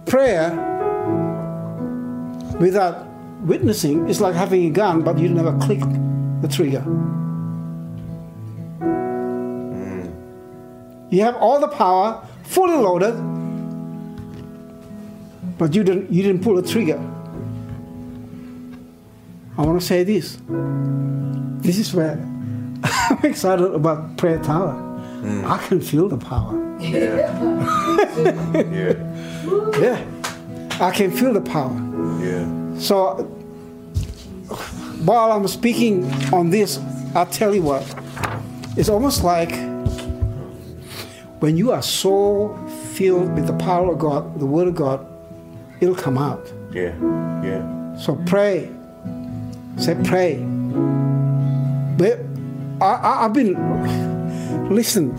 prayer 0.06 0.52
without 2.60 3.06
witnessing 3.42 4.10
is 4.10 4.20
like 4.22 4.36
having 4.36 4.66
a 4.66 4.70
gun, 4.70 5.02
but 5.02 5.18
you 5.18 5.30
never 5.30 5.58
click 5.60 5.80
the 6.42 6.48
trigger. 6.48 6.84
Mm. 8.80 10.12
You 11.10 11.22
have 11.22 11.36
all 11.36 11.60
the 11.60 11.68
power, 11.70 12.22
fully 12.44 12.76
loaded, 12.76 13.16
but 15.58 15.74
you 15.74 15.84
didn't, 15.84 16.12
you 16.12 16.24
didn't 16.24 16.44
pull 16.44 16.56
the 16.56 16.68
trigger. 16.68 17.00
I 19.60 19.64
want 19.64 19.82
to 19.82 19.86
say 19.86 20.06
this. 20.06 20.38
This 21.62 21.80
is 21.80 21.94
where 21.94 22.14
I'm 22.84 23.26
excited 23.26 23.74
about 23.74 24.16
Prayer 24.16 24.40
Tower. 24.40 24.72
Mm. 25.22 25.44
I 25.44 25.58
can 25.68 25.82
feel 25.82 26.08
the 26.08 26.18
power. 26.18 26.78
Yeah. 26.80 27.28
yeah. 28.72 29.78
yeah. 29.82 30.80
I 30.80 30.92
can 30.92 31.12
feel 31.12 31.34
the 31.34 31.42
power. 31.42 31.76
Yeah. 32.24 32.80
So 32.80 33.16
while 35.04 35.34
I'm 35.34 35.46
speaking 35.50 36.10
on 36.34 36.52
this, 36.52 36.80
I'll 37.14 37.26
tell 37.26 37.54
you 37.54 37.64
what. 37.64 37.84
It's 38.78 38.88
almost 38.88 39.26
like 39.26 39.52
when 41.42 41.58
you 41.58 41.74
are 41.74 41.82
so 41.82 42.56
filled 42.94 43.34
with 43.34 43.46
the 43.46 43.58
power 43.58 43.92
of 43.92 44.00
God, 44.00 44.40
the 44.40 44.46
Word 44.46 44.70
of 44.70 44.76
God, 44.76 45.06
it'll 45.82 45.96
come 45.96 46.18
out. 46.18 46.50
Yeah, 46.72 46.96
yeah. 47.44 47.98
So 47.98 48.16
pray. 48.26 48.79
Say 49.78 49.96
pray. 50.04 50.38
But 51.98 52.20
I, 52.82 53.24
have 53.24 53.34
been 53.34 54.70
listen. 54.70 55.12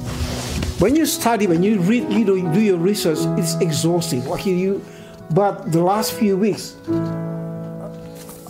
When 0.80 0.96
you 0.96 1.04
study, 1.04 1.46
when 1.46 1.62
you 1.62 1.78
read, 1.80 2.10
you 2.10 2.24
do, 2.24 2.52
do 2.54 2.60
your 2.60 2.78
research, 2.78 3.18
it's 3.38 3.54
exhausting. 3.56 4.24
Like 4.24 4.46
you, 4.46 4.82
but 5.30 5.70
the 5.72 5.82
last 5.82 6.12
few 6.14 6.36
weeks, 6.38 6.74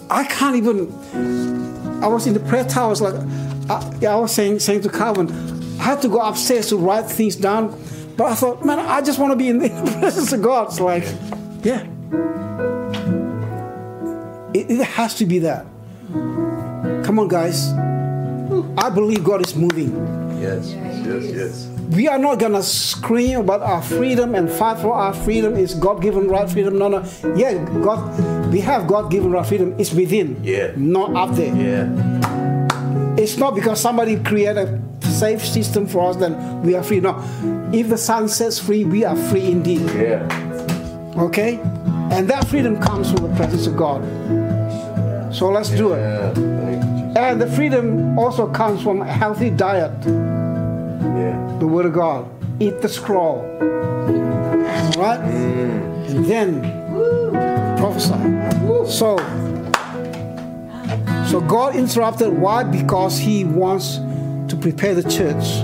I 0.09 0.25
can't 0.25 0.57
even. 0.57 0.93
I 2.03 2.07
was 2.07 2.27
in 2.27 2.35
the 2.35 2.41
prayer 2.41 2.65
tower. 2.65 2.87
I 2.87 2.89
was 2.89 3.01
like, 3.01 3.15
I, 3.69 4.07
I 4.07 4.15
was 4.17 4.33
saying, 4.33 4.61
saying 4.61 4.83
to 4.83 4.89
Calvin, 4.89 5.29
I 5.81 5.83
had 5.83 6.03
to 6.03 6.09
go 6.09 6.21
upstairs 6.21 6.69
to 6.69 6.77
write 6.77 7.07
things 7.07 7.37
down. 7.37 7.79
But 8.17 8.33
I 8.33 8.35
thought, 8.35 8.65
man, 8.65 8.79
I 8.79 9.01
just 9.01 9.19
want 9.19 9.33
to 9.33 9.37
be 9.37 9.49
in 9.49 9.59
the, 9.59 9.67
in 9.77 9.85
the 9.85 9.93
presence 9.93 10.33
of 10.33 10.43
God. 10.43 10.69
It's 10.69 10.81
like, 10.81 11.05
yeah. 11.63 11.87
It, 14.53 14.71
it 14.71 14.85
has 14.85 15.15
to 15.17 15.27
be 15.27 15.41
that. 15.41 15.67
Come 17.05 17.19
on, 17.19 17.29
guys. 17.29 17.73
I 18.77 18.91
believe 18.91 19.25
God 19.25 19.47
is 19.47 19.55
moving. 19.55 19.93
Yes, 20.41 20.73
yes, 20.73 21.25
yes. 21.25 21.67
We 21.91 22.09
are 22.09 22.19
not 22.19 22.39
gonna 22.39 22.63
scream 22.63 23.41
about 23.41 23.63
our 23.63 23.83
freedom 23.83 24.35
and 24.35 24.49
fight 24.51 24.79
for 24.79 24.95
our 24.95 25.13
freedom. 25.13 25.57
Is 25.57 25.75
God 25.75 26.01
given 26.01 26.29
right 26.29 26.49
freedom? 26.49 26.79
No, 26.79 26.89
no. 26.89 27.05
Yeah, 27.37 27.65
God, 27.83 28.53
we 28.53 28.61
have 28.61 28.87
God 28.87 29.11
given 29.11 29.33
right 29.33 29.45
freedom. 29.45 29.75
It's 29.79 29.93
within. 29.93 30.43
Yeah. 30.43 30.73
Not 30.77 31.15
up 31.17 31.35
there. 31.37 31.55
Yeah. 31.55 33.17
It's 33.17 33.37
not 33.37 33.55
because 33.55 33.81
somebody 33.81 34.17
created 34.23 34.57
a 34.57 35.07
safe 35.07 35.45
system 35.45 35.87
for 35.87 36.11
us 36.11 36.17
then 36.17 36.63
we 36.63 36.75
are 36.75 36.83
free. 36.83 37.01
No. 37.01 37.19
If 37.73 37.89
the 37.89 37.99
Son 37.99 38.29
sets 38.29 38.59
free, 38.59 38.85
we 38.85 39.05
are 39.05 39.17
free 39.17 39.51
indeed. 39.51 39.83
Yeah. 39.95 40.25
Okay? 41.17 41.59
And 42.11 42.29
that 42.29 42.47
freedom 42.49 42.81
comes 42.81 43.13
from 43.13 43.29
the 43.29 43.37
presence 43.37 43.67
of 43.67 43.77
God. 43.77 44.03
So 45.33 45.49
let's 45.51 45.71
do 45.71 45.93
it. 45.93 46.39
And 47.17 47.41
the 47.41 47.47
freedom 47.47 48.19
also 48.19 48.49
comes 48.51 48.83
from 48.83 49.03
a 49.03 49.07
healthy 49.07 49.51
diet. 49.51 49.93
Yeah. 50.05 51.57
The 51.61 51.67
Word 51.67 51.87
of 51.87 51.93
God. 51.93 52.29
Eat 52.61 52.81
the 52.81 52.89
scroll. 52.89 53.43
Right? 54.99 55.21
Mm. 55.21 56.11
And 56.11 56.25
then 56.25 56.81
prophesy. 57.79 58.15
So, 58.91 59.17
so 61.29 61.41
God 61.41 61.77
interrupted. 61.77 62.33
Why? 62.33 62.65
Because 62.65 63.19
He 63.19 63.45
wants 63.45 63.97
to 64.49 64.59
prepare 64.61 64.95
the 64.95 65.09
church 65.09 65.61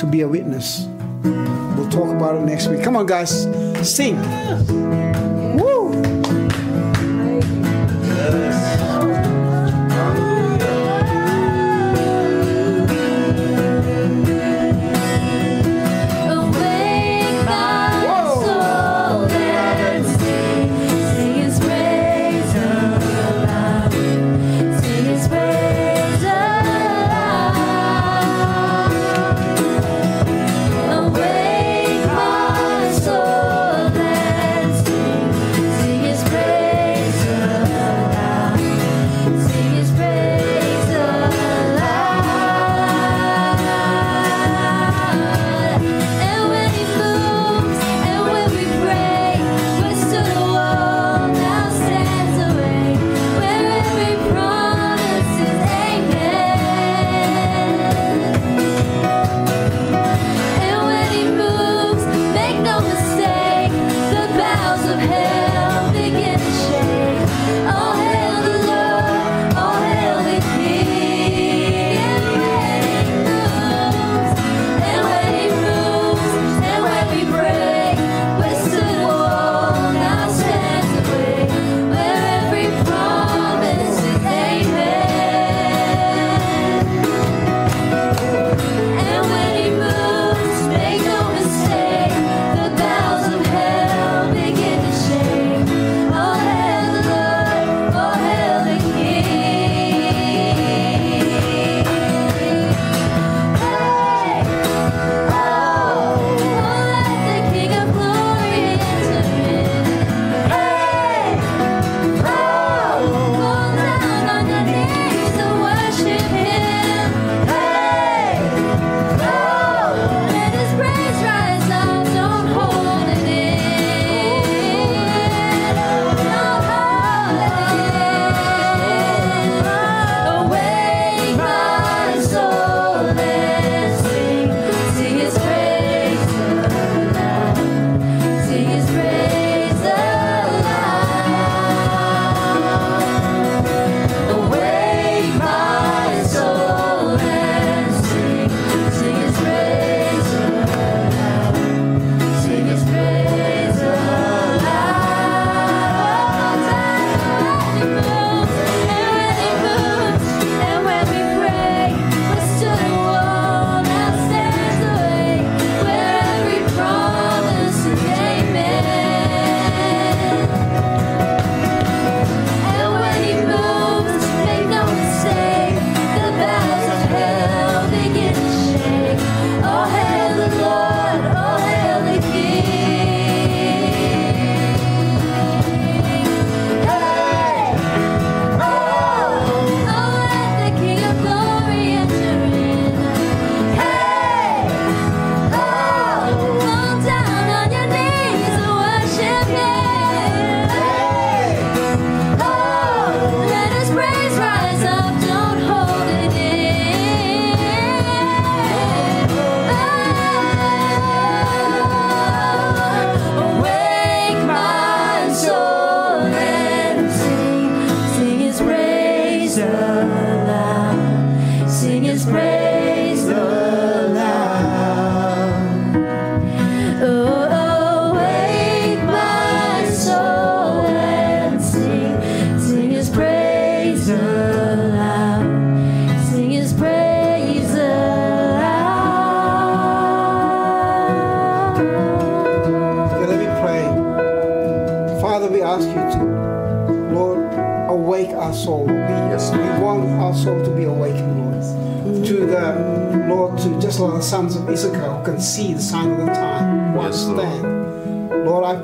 to 0.00 0.06
be 0.06 0.22
a 0.22 0.28
witness. 0.28 0.86
We'll 1.22 1.90
talk 1.90 2.08
about 2.08 2.36
it 2.36 2.42
next 2.42 2.68
week. 2.68 2.82
Come 2.82 2.96
on, 2.96 3.06
guys, 3.06 3.42
sing. 3.82 4.16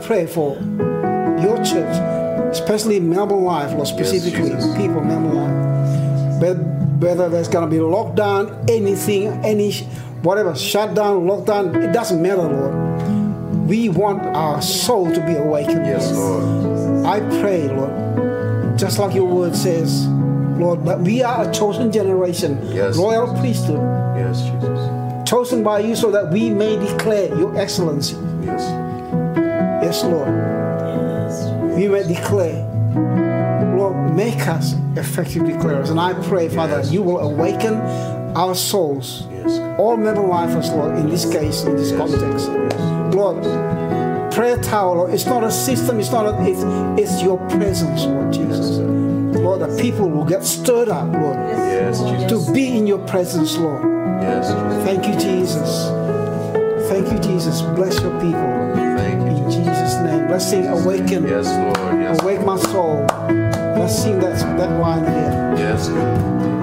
Pray 0.08 0.26
for 0.26 0.56
your 1.42 1.56
church, 1.64 1.96
especially 2.52 3.00
Melbourne 3.00 3.44
Life, 3.44 3.72
Lord, 3.72 3.86
specifically 3.86 4.48
yes, 4.48 4.66
people 4.76 5.02
Melbourne 5.02 5.34
Life. 5.34 6.40
But 6.40 6.54
whether 7.00 7.28
there's 7.28 7.48
going 7.48 7.68
to 7.68 7.70
be 7.70 7.80
lockdown, 7.80 8.70
anything, 8.70 9.26
any 9.44 9.72
whatever, 10.22 10.56
shutdown, 10.56 11.26
lockdown, 11.26 11.76
it 11.88 11.92
doesn't 11.92 12.22
matter, 12.22 12.42
Lord. 12.42 13.68
We 13.68 13.88
want 13.90 14.22
our 14.22 14.62
soul 14.62 15.12
to 15.12 15.26
be 15.26 15.34
awakened. 15.34 15.86
Yes, 15.86 16.12
Lord. 16.12 17.04
I 17.04 17.20
pray, 17.40 17.68
Lord, 17.68 18.78
just 18.78 18.98
like 18.98 19.14
your 19.14 19.26
word 19.26 19.54
says, 19.54 20.06
Lord, 20.08 20.84
that 20.86 21.00
we 21.00 21.22
are 21.22 21.48
a 21.48 21.52
chosen 21.52 21.92
generation, 21.92 22.58
yes, 22.72 22.96
royal 22.96 23.38
priesthood. 23.38 23.80
Yes, 24.16 24.40
Jesus. 24.42 24.97
Chosen 25.28 25.62
by 25.62 25.80
you 25.80 25.94
so 25.94 26.10
that 26.10 26.30
we 26.30 26.48
may 26.48 26.78
declare 26.78 27.28
your 27.38 27.54
excellency. 27.54 28.16
Yes. 28.40 28.62
Yes, 29.82 30.02
Lord. 30.02 30.26
Yes. 30.26 31.76
We 31.76 31.86
may 31.86 32.02
declare. 32.08 32.64
Lord, 33.76 34.16
make 34.16 34.48
us 34.48 34.72
effective 34.96 35.42
declarers. 35.42 35.90
And 35.90 36.00
I 36.00 36.14
pray, 36.28 36.48
Father, 36.48 36.78
yes. 36.78 36.90
you 36.90 37.02
will 37.02 37.18
awaken 37.18 37.74
our 38.38 38.54
souls. 38.54 39.26
Yes. 39.30 39.58
All 39.78 39.98
Melbourne 39.98 40.28
Life 40.28 40.54
lifers, 40.54 40.70
Lord, 40.70 40.96
in 40.96 41.10
this 41.10 41.30
case, 41.30 41.64
in 41.64 41.76
this 41.76 41.90
yes. 41.90 41.98
context. 41.98 42.48
Lord, 43.14 43.42
prayer 44.32 44.56
tower, 44.62 44.96
Lord, 44.96 45.12
it's 45.12 45.26
not 45.26 45.44
a 45.44 45.50
system, 45.50 46.00
it's 46.00 46.10
not 46.10 46.24
a, 46.24 46.42
it's, 46.48 46.62
it's 46.98 47.22
your 47.22 47.36
presence, 47.50 48.04
Lord 48.04 48.32
Jesus. 48.32 48.78
Lord, 48.78 49.60
the 49.60 49.76
people 49.78 50.08
will 50.08 50.24
get 50.24 50.42
stirred 50.42 50.88
up, 50.88 51.12
Lord, 51.12 51.36
yes, 51.36 52.00
to 52.30 52.50
be 52.54 52.78
in 52.78 52.86
your 52.86 53.06
presence, 53.06 53.58
Lord. 53.58 53.97
Yes, 54.28 54.84
Thank 54.84 55.06
you, 55.06 55.14
Jesus. 55.14 55.88
Thank 56.88 57.12
you, 57.12 57.18
Jesus. 57.18 57.62
Bless 57.62 58.00
your 58.00 58.12
people. 58.20 58.40
In 58.76 59.50
Jesus' 59.50 59.94
name. 60.04 60.28
Let's 60.30 60.48
sing 60.48 60.66
Awaken. 60.66 61.26
Yes, 61.26 61.46
Lord. 61.46 62.00
Yes. 62.00 62.22
Awake 62.22 62.44
my 62.44 62.58
soul. 62.58 63.06
Let's 63.78 64.02
sing 64.02 64.18
that, 64.20 64.36
that 64.58 64.78
line 64.80 65.04
again. 65.04 65.56
Yes, 65.56 65.88
God. 65.88 66.57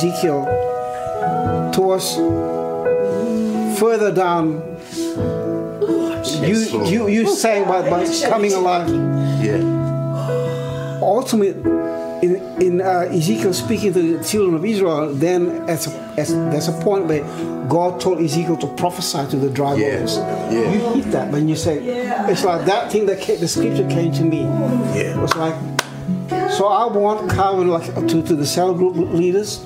John 0.00 0.08
and 0.08 0.14
Ezekiel 0.14 1.72
towards 1.72 2.14
further 3.78 4.12
down. 4.14 4.62
You 6.42 6.48
Yes, 6.54 6.72
Lord. 6.72 6.88
you 6.88 7.08
you 7.08 7.34
saying 7.34 7.64
about, 7.64 7.86
about 7.86 8.06
coming 8.28 8.52
alive. 8.52 8.88
Yeah. 9.42 9.60
Ultimately, 11.02 11.62
in 12.22 12.36
in 12.60 12.80
uh, 12.82 13.08
Ezekiel 13.10 13.54
speaking 13.54 13.92
to 13.94 14.18
the 14.18 14.24
children 14.24 14.54
of 14.54 14.64
Israel, 14.64 15.14
then 15.14 15.50
as, 15.68 15.86
a, 15.86 15.90
as 16.18 16.28
there's 16.34 16.68
a 16.68 16.72
point 16.84 17.06
where 17.06 17.22
God 17.68 18.00
told 18.00 18.20
Ezekiel 18.20 18.56
to 18.58 18.66
prophesy 18.76 19.26
to 19.30 19.36
the 19.36 19.48
dry 19.48 19.74
Yeah, 19.76 19.96
bones. 19.98 20.16
yeah. 20.16 20.72
You 20.72 20.94
hit 20.94 21.10
that 21.12 21.32
when 21.32 21.48
you 21.48 21.56
say 21.56 21.78
it's 22.30 22.44
like 22.44 22.66
that 22.66 22.92
thing 22.92 23.06
that 23.06 23.20
came, 23.20 23.40
the 23.40 23.48
scripture 23.48 23.88
came 23.88 24.12
to 24.12 24.24
me. 24.24 24.42
Yeah. 24.94 25.16
It 25.16 25.20
was 25.20 25.34
like 25.36 25.54
so. 26.52 26.66
I 26.68 26.84
want 26.86 27.30
Calvin 27.30 27.68
like 27.68 27.94
to 27.94 28.22
to 28.22 28.34
the 28.36 28.46
cell 28.46 28.74
group 28.74 28.96
leaders. 28.96 29.64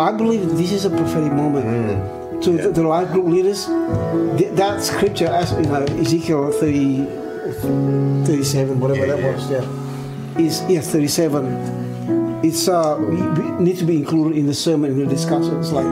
I 0.00 0.12
believe 0.12 0.56
this 0.56 0.72
is 0.72 0.84
a 0.84 0.90
prophetic 0.90 1.32
moment. 1.32 2.42
To 2.44 2.52
the, 2.52 2.70
the 2.70 2.82
life 2.82 3.12
group 3.12 3.26
leaders, 3.26 3.66
th- 4.38 4.52
that 4.56 4.82
scripture, 4.82 5.26
as 5.26 5.52
you 5.52 5.60
know, 5.62 5.84
Ezekiel 6.00 6.50
30, 6.52 7.04
37, 8.24 8.80
whatever 8.80 9.00
Yeah, 9.06 9.14
that 9.14 9.18
yeah. 9.20 9.34
was, 9.34 9.50
yeah, 9.50 10.40
is 10.46 10.62
yes, 10.68 10.90
37. 10.90 12.40
It's 12.42 12.66
uh, 12.66 12.96
we, 12.98 13.16
we 13.20 13.50
need 13.62 13.76
to 13.76 13.84
be 13.84 13.96
included 13.96 14.38
in 14.38 14.46
the 14.46 14.54
sermon 14.54 14.92
in 14.92 14.98
the 15.00 15.06
discussion. 15.06 15.58
It's 15.60 15.72
like, 15.72 15.84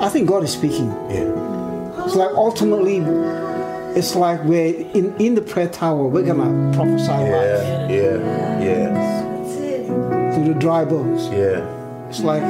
I 0.00 0.08
think 0.08 0.26
God 0.28 0.42
is 0.44 0.52
speaking. 0.54 0.88
Yeah. 1.10 2.04
It's 2.06 2.14
like 2.14 2.30
ultimately, 2.30 2.96
it's 3.94 4.14
like 4.16 4.42
we're 4.44 4.74
in 4.94 5.14
in 5.20 5.34
the 5.34 5.42
prayer 5.42 5.68
tower. 5.68 6.06
We're 6.08 6.24
gonna 6.24 6.72
prophesy 6.74 7.08
life 7.08 7.30
Yeah. 7.30 7.88
Yeah. 7.88 8.60
Yeah. 8.64 8.88
That's 8.94 9.56
it. 9.56 9.86
to 10.44 10.52
the 10.54 10.58
dry 10.58 10.86
bones. 10.86 11.28
Yeah. 11.28 12.08
It's 12.08 12.20
like 12.20 12.42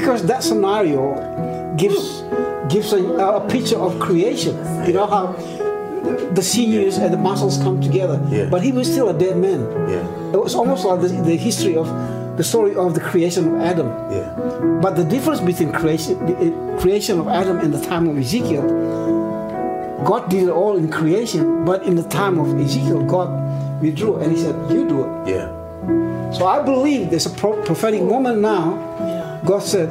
because 0.00 0.22
that 0.26 0.42
scenario 0.42 1.02
gives 1.76 2.22
gives 2.68 2.92
a, 2.92 2.98
a 3.38 3.40
picture 3.48 3.78
of 3.78 3.98
creation. 4.00 4.54
You 4.86 4.92
know 4.92 5.06
how 5.06 5.32
the 6.34 6.42
sinews 6.42 6.98
and 6.98 7.12
the 7.12 7.16
muscles 7.18 7.58
come 7.58 7.80
together, 7.80 8.20
Yeah. 8.30 8.46
but 8.50 8.62
he 8.62 8.70
was 8.72 8.86
still 8.90 9.08
a 9.08 9.16
dead 9.18 9.36
man. 9.38 9.60
Yeah. 9.88 10.32
It 10.34 10.40
was 10.40 10.54
almost 10.54 10.84
like 10.84 11.00
the, 11.00 11.08
the 11.08 11.36
history 11.36 11.76
of 11.76 11.86
the 12.36 12.44
story 12.44 12.74
of 12.76 12.94
the 12.94 13.00
creation 13.00 13.42
of 13.54 13.60
Adam. 13.60 13.88
Yeah. 14.12 14.28
But 14.82 14.94
the 14.96 15.04
difference 15.04 15.40
between 15.40 15.72
creation, 15.72 16.14
the 16.26 16.78
creation 16.80 17.18
of 17.18 17.26
Adam 17.28 17.58
and 17.58 17.72
the 17.72 17.80
time 17.80 18.06
of 18.08 18.18
Ezekiel, 18.18 18.62
God 20.04 20.28
did 20.30 20.44
it 20.44 20.50
all 20.50 20.76
in 20.76 20.90
creation, 20.90 21.64
but 21.64 21.82
in 21.84 21.94
the 21.96 22.04
time 22.04 22.38
of 22.38 22.58
Ezekiel, 22.60 23.02
God 23.04 23.28
withdrew 23.80 24.16
and 24.16 24.30
He 24.32 24.38
said, 24.42 24.54
"You 24.70 24.86
do 24.88 24.98
it." 25.04 25.10
Yeah. 25.34 25.48
So 26.32 26.46
I 26.46 26.62
believe 26.62 27.10
there's 27.10 27.26
a 27.26 27.30
pro- 27.30 27.60
prophetic 27.64 28.02
moment 28.02 28.40
now. 28.40 28.76
God 29.46 29.60
said, 29.62 29.90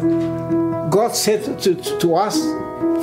God 0.92 1.16
said 1.16 1.44
to, 1.62 1.76
to, 1.76 2.00
to 2.00 2.16
us 2.16 2.38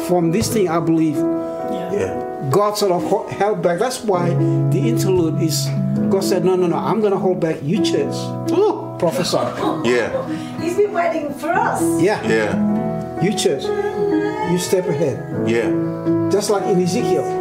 from 0.09 0.31
this 0.33 0.53
thing, 0.53 0.69
I 0.69 0.81
believe, 0.81 1.17
Yeah. 1.17 2.49
God 2.51 2.77
sort 2.77 2.93
of 2.93 3.31
held 3.31 3.63
back. 3.63 3.79
That's 3.79 4.03
why 4.03 4.31
the 4.71 4.79
interlude 4.89 5.41
is, 5.43 5.67
God 6.11 6.23
said, 6.25 6.45
no, 6.45 6.55
no, 6.57 6.67
no, 6.67 6.77
I'm 6.77 7.01
going 7.01 7.13
to 7.13 7.19
hold 7.19 7.41
back 7.41 7.57
you 7.63 7.83
church. 7.83 8.15
Ooh, 8.53 8.97
prophesy. 8.99 9.37
Yeah. 9.89 10.11
He's 10.61 10.77
been 10.77 10.93
waiting 10.93 11.33
for 11.35 11.51
us. 11.51 11.81
Yeah, 12.03 12.21
Yeah. 12.29 13.23
you 13.23 13.33
church, 13.37 13.63
you 14.51 14.59
step 14.59 14.87
ahead. 14.87 15.49
Yeah. 15.49 15.71
Just 16.31 16.51
like 16.51 16.65
in 16.65 16.83
Ezekiel. 16.83 17.41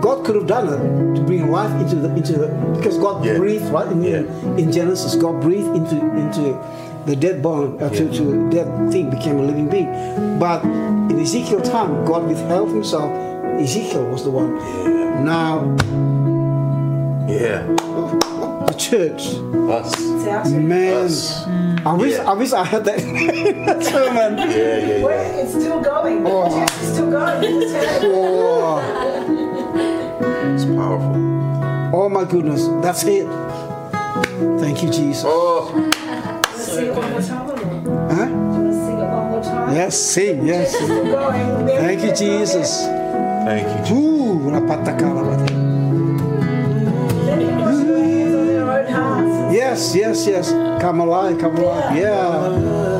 God 0.00 0.24
could 0.24 0.36
have 0.36 0.46
done 0.46 0.68
it 0.68 1.16
to 1.16 1.22
bring 1.22 1.50
life 1.50 1.72
into 1.82 1.96
the 1.96 2.08
into 2.14 2.32
the 2.38 2.46
because 2.76 2.96
God 2.98 3.24
Yeah. 3.24 3.36
breathed 3.36 3.66
right 3.70 3.86
in, 3.88 4.02
Yeah. 4.02 4.22
in 4.56 4.70
Genesis. 4.72 5.16
God 5.16 5.40
breathed 5.40 5.74
into 5.74 5.96
into 6.16 6.56
the 7.08 7.16
dead 7.16 7.42
bone 7.42 7.80
uh, 7.82 7.88
to, 7.88 8.04
Yeah. 8.04 8.18
to 8.18 8.50
dead 8.50 8.92
thing 8.92 9.08
became 9.10 9.38
a 9.38 9.42
living 9.42 9.68
being. 9.68 9.88
But 10.38 10.62
in 11.10 11.18
Ezekiel 11.18 11.62
time, 11.62 12.04
God 12.04 12.28
withheld 12.28 12.68
Himself. 12.68 13.10
Ezekiel 13.58 14.04
was 14.06 14.24
the 14.24 14.30
one. 14.30 14.54
Now 15.24 15.64
Yeah. 17.26 17.62
the 18.68 18.74
church, 18.76 19.22
Us. 19.72 19.92
It's 19.98 20.26
out. 20.28 20.50
man, 20.50 21.04
Us. 21.06 21.46
I 21.86 21.92
wish 21.94 22.12
Yeah. 22.12 22.30
I 22.30 22.34
wish 22.34 22.52
I 22.52 22.64
had 22.64 22.84
that 22.84 23.00
sermon. 23.90 24.38
Yeah. 24.38 24.46
Yeah. 24.46 25.04
Wait, 25.06 25.14
Yeah. 25.16 25.40
it's 25.42 25.52
still 25.54 25.80
going. 25.80 26.26
Oh. 26.26 26.62
It's 26.62 26.92
still 26.92 27.10
going. 27.10 27.42
It's 27.42 28.04
Oh, 28.04 28.78
It's 30.54 30.64
powerful. 30.64 31.16
oh 31.98 32.08
my 32.10 32.24
goodness, 32.24 32.66
that's 32.82 33.02
it. 33.04 33.26
Thank 34.60 34.82
you, 34.82 34.90
Jesus. 34.90 35.24
Oh. 35.26 35.72
Huh? 36.68 36.76
Do 36.76 36.84
you 36.84 36.92
want 36.92 37.06
to 37.06 38.72
sing 38.72 38.98
it 38.98 39.08
one 39.08 39.26
more 39.30 39.42
time? 39.42 39.74
Yes, 39.74 39.98
sing, 39.98 40.46
yes. 40.46 40.74
It's 40.74 40.84
still 40.84 41.04
going. 41.04 41.66
Thank 41.66 42.02
you, 42.02 42.12
Jesus. 42.14 42.84
Thank 43.44 43.68
you. 43.68 43.84
Jesus. 43.84 43.96
Ooh, 43.96 44.50
la 44.50 44.60
patacala, 44.60 45.22
bate. 45.24 45.54
Let 47.24 47.38
them 47.38 47.58
wash 47.58 47.76
their 47.84 48.04
hands 48.04 48.34
on 48.34 48.46
their 48.46 48.70
own 48.70 48.86
hearts. 48.92 49.54
Yes, 49.54 49.94
yes, 49.94 50.26
yes. 50.26 50.52
Come 50.82 51.00
alive, 51.00 51.38
come 51.38 51.56
alive. 51.56 51.96
Yeah. 51.96 52.97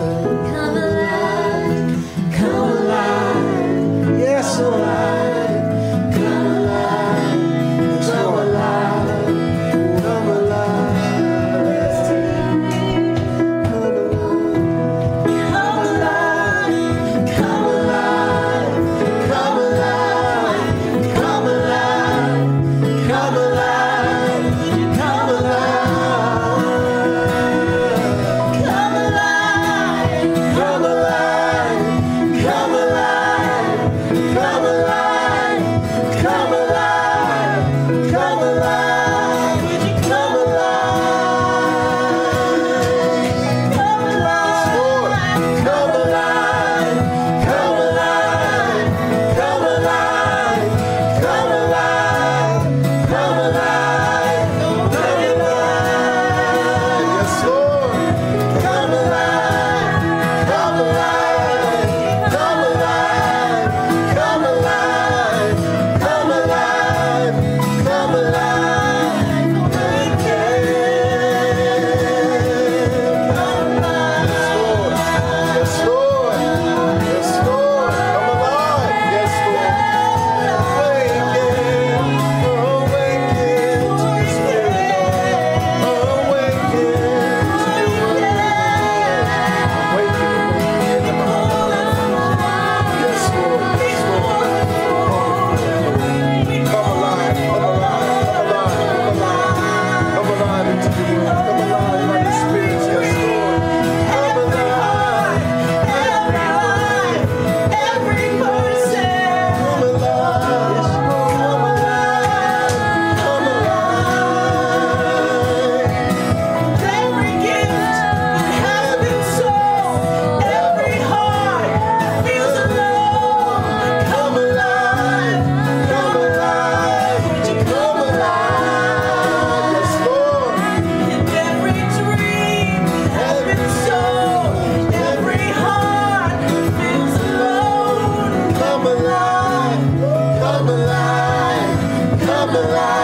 alive. 142.59 142.97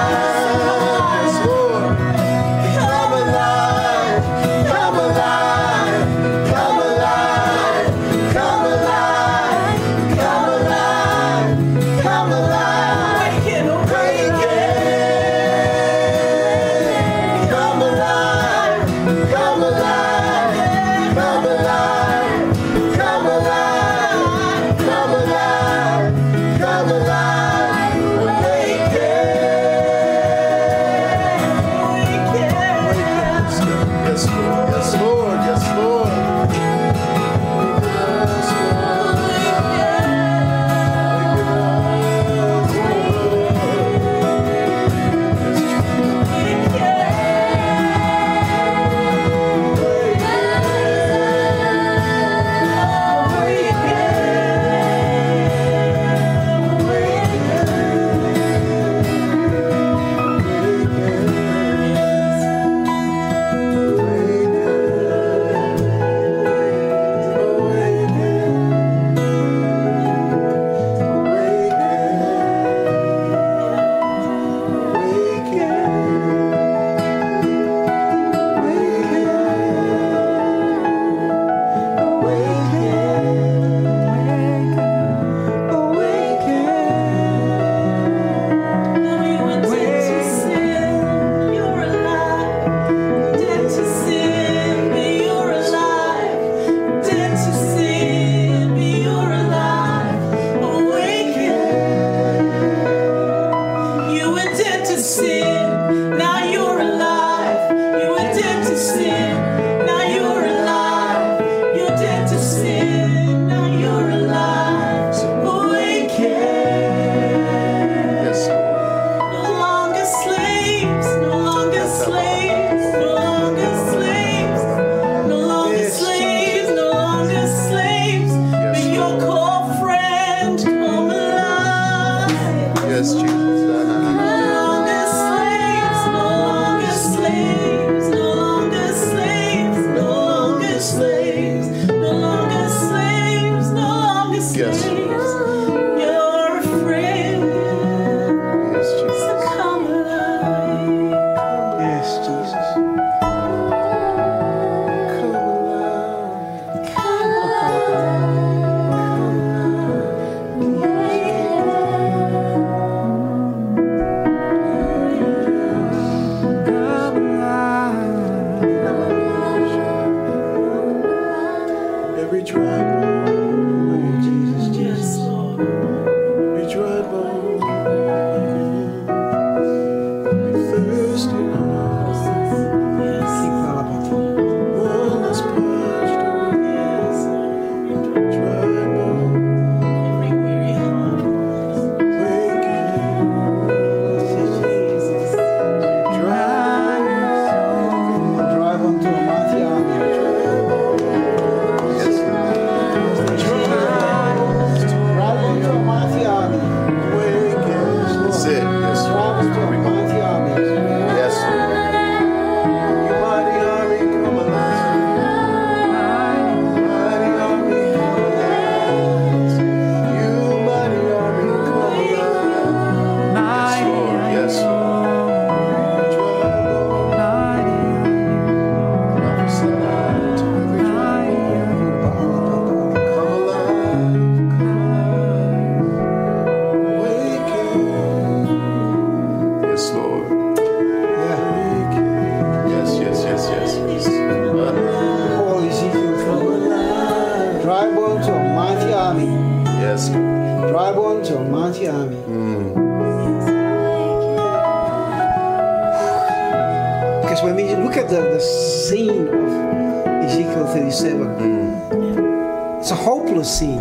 Scene 258.45 259.28
of 259.28 260.24
Ezekiel 260.24 260.66
37, 260.66 262.78
it's 262.80 262.90
a 262.90 262.95
hopeless 262.95 263.59
scene. 263.59 263.80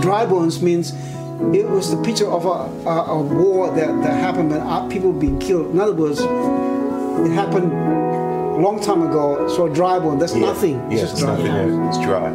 Dry 0.00 0.24
bones 0.26 0.60
means 0.62 0.92
it 1.54 1.68
was 1.68 1.90
the 1.90 2.00
picture 2.02 2.30
of 2.30 2.44
a, 2.44 2.88
a, 2.88 3.04
a 3.18 3.22
war 3.22 3.70
that, 3.74 3.88
that 4.02 4.20
happened 4.20 4.50
when 4.50 4.60
our 4.60 4.88
people 4.88 5.12
being 5.12 5.38
killed. 5.38 5.70
In 5.70 5.80
other 5.80 5.92
words, 5.94 6.20
it 6.20 7.32
happened 7.32 7.72
a 7.72 8.60
long 8.60 8.80
time 8.80 9.02
ago. 9.02 9.48
So 9.48 9.68
dry 9.68 9.98
bone, 9.98 10.18
that's 10.18 10.34
Yeah. 10.34 10.40
nothing. 10.40 10.76
It's 10.92 11.00
Yes, 11.02 11.10
just 11.10 11.22
dry. 11.22 11.30
nothing 11.36 11.52
there. 11.52 11.88
It's 11.88 11.98
dry. 11.98 12.30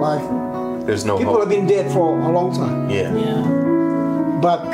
Like 0.00 0.86
There's 0.86 1.04
no 1.04 1.18
people 1.18 1.38
have 1.40 1.48
been 1.48 1.66
dead 1.66 1.90
for 1.92 2.18
a 2.20 2.30
long 2.32 2.54
time. 2.54 2.90
Yeah. 2.90 3.14
Yeah. 3.14 3.42
But 4.40 4.64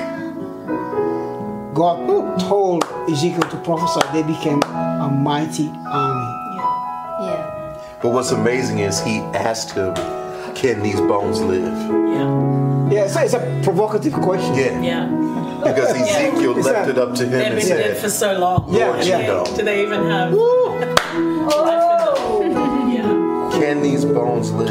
God 1.81 2.39
told 2.41 2.85
Ezekiel 3.09 3.41
to 3.41 3.57
prophesy, 3.65 4.07
they 4.13 4.23
became 4.23 4.63
a 4.65 5.09
mighty 5.11 5.73
army. 5.87 6.59
Yeah. 6.59 7.25
yeah. 7.25 7.97
But 8.03 8.11
what's 8.11 8.33
amazing 8.33 8.81
is 8.81 9.01
he 9.01 9.21
asked 9.33 9.71
him, 9.71 9.95
"Can 10.55 10.83
these 10.83 11.01
bones 11.01 11.41
live?" 11.41 11.63
Yeah. 12.13 12.91
Yeah, 12.93 13.05
it's 13.07 13.17
a, 13.17 13.25
it's 13.25 13.33
a 13.33 13.61
provocative 13.65 14.13
question. 14.13 14.85
Yeah. 14.85 15.09
Yeah. 15.09 15.63
Because 15.73 15.95
Ezekiel 15.97 16.59
Is 16.59 16.67
left 16.67 16.89
that- 16.89 16.91
it 16.91 16.99
up 16.99 17.15
to 17.15 17.25
him 17.25 17.31
They've 17.31 17.47
and 17.47 17.57
been 17.57 17.69
dead 17.69 17.97
for 17.97 18.11
so 18.11 18.39
long. 18.39 18.67
Yeah, 18.69 18.89
Lord, 18.91 19.07
yeah. 19.07 19.45
Do 19.45 19.51
they, 19.51 19.57
do 19.57 19.65
they 19.65 19.83
even 19.83 20.03
have 20.05 20.33
life 20.35 20.73
in 20.75 20.81
them? 20.81 20.97
Oh. 21.51 22.93
Yeah. 22.93 23.59
"Can 23.59 23.81
these 23.81 24.05
bones 24.05 24.53
live?" 24.53 24.69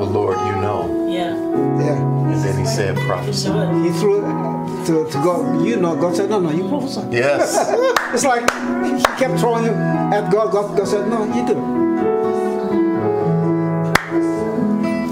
Well, 0.00 0.08
Lord, 0.08 0.38
you 0.38 0.56
know. 0.62 1.08
Yeah. 1.10 1.36
Yeah. 1.78 2.32
And 2.32 2.42
then 2.42 2.58
he 2.58 2.64
said, 2.64 2.96
"Prophesy." 2.96 3.50
He 3.84 3.90
threw 4.00 4.24
it 4.24 4.86
to, 4.86 5.04
to 5.10 5.18
God, 5.22 5.62
you 5.62 5.76
know, 5.76 5.94
God 5.94 6.16
said, 6.16 6.30
no, 6.30 6.40
no, 6.40 6.50
you 6.50 6.66
prophesy. 6.70 7.02
Yes. 7.10 7.54
It's 8.14 8.24
like 8.24 8.48
he 8.82 8.96
he 8.96 9.02
kept 9.20 9.38
throwing 9.38 9.64
him 9.64 9.74
at 9.74 10.32
God. 10.32 10.52
God, 10.52 10.74
God 10.74 10.88
said, 10.88 11.06
no, 11.06 11.24
you 11.26 11.46
do 11.46 11.52
it. 11.52 11.58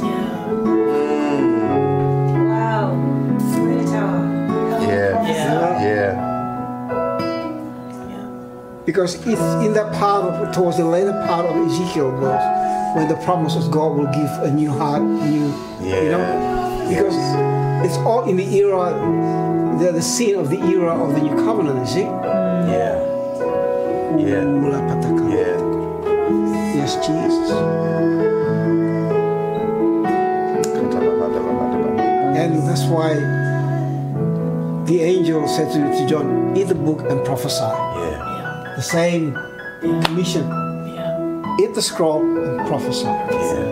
Yeah. 0.09 0.57
Wow. 2.49 2.97
Great 3.61 3.87
tower. 3.89 4.25
Yeah. 4.89 5.23
Yeah. 5.29 5.85
Yeah. 5.85 6.13
Yeah. 8.09 8.83
Because 8.87 9.17
it's 9.17 9.43
in 9.67 9.75
that 9.75 9.93
part 10.01 10.25
of, 10.25 10.55
towards 10.55 10.79
the 10.79 10.87
later 10.87 11.13
part 11.29 11.45
of 11.45 11.55
Ezekiel 11.69 12.11
was 12.13 12.58
when 12.95 13.09
the 13.09 13.17
promise 13.25 13.57
of 13.57 13.71
God 13.71 13.97
will 13.97 14.07
give 14.13 14.31
a 14.43 14.51
new 14.51 14.71
heart, 14.71 15.03
new, 15.03 15.47
you 15.81 16.11
know, 16.13 16.19
Yeah. 16.19 16.89
because 16.89 17.17
it's 17.87 17.99
all 17.99 18.29
in 18.29 18.37
the 18.37 18.49
era, 18.57 18.91
the, 19.79 19.93
the 19.93 20.03
scene 20.03 20.37
of 20.37 20.49
the 20.51 20.59
era 20.61 20.93
of 20.95 21.15
the 21.15 21.21
new 21.21 21.35
covenant, 21.45 21.79
you 21.81 21.87
see? 21.87 22.01
Yeah. 22.03 22.97
Yeah. 24.19 24.45
Ooh, 24.45 24.71
la 24.71 24.81
pataka. 24.89 25.25
Yeah. 25.31 26.77
Yes, 26.77 26.95
Jesus. 27.07 27.51
And 32.41 32.69
that's 32.69 32.85
why 32.85 33.15
the 34.87 35.01
angel 35.03 35.47
said 35.49 35.73
to, 35.73 35.79
to 35.99 36.07
John, 36.09 36.57
eat 36.57 36.65
the 36.69 36.75
book 36.75 37.01
and 37.11 37.25
prophesy. 37.25 37.61
Yeah. 37.61 38.11
Yeah. 38.11 38.73
The 38.77 38.83
same 38.83 39.37
commission. 40.05 40.45
Eat 41.61 41.75
the 41.75 41.83
scroll 41.83 42.23
and 42.23 42.69
prophesy. 42.69 43.05
Yeah. 43.05 43.68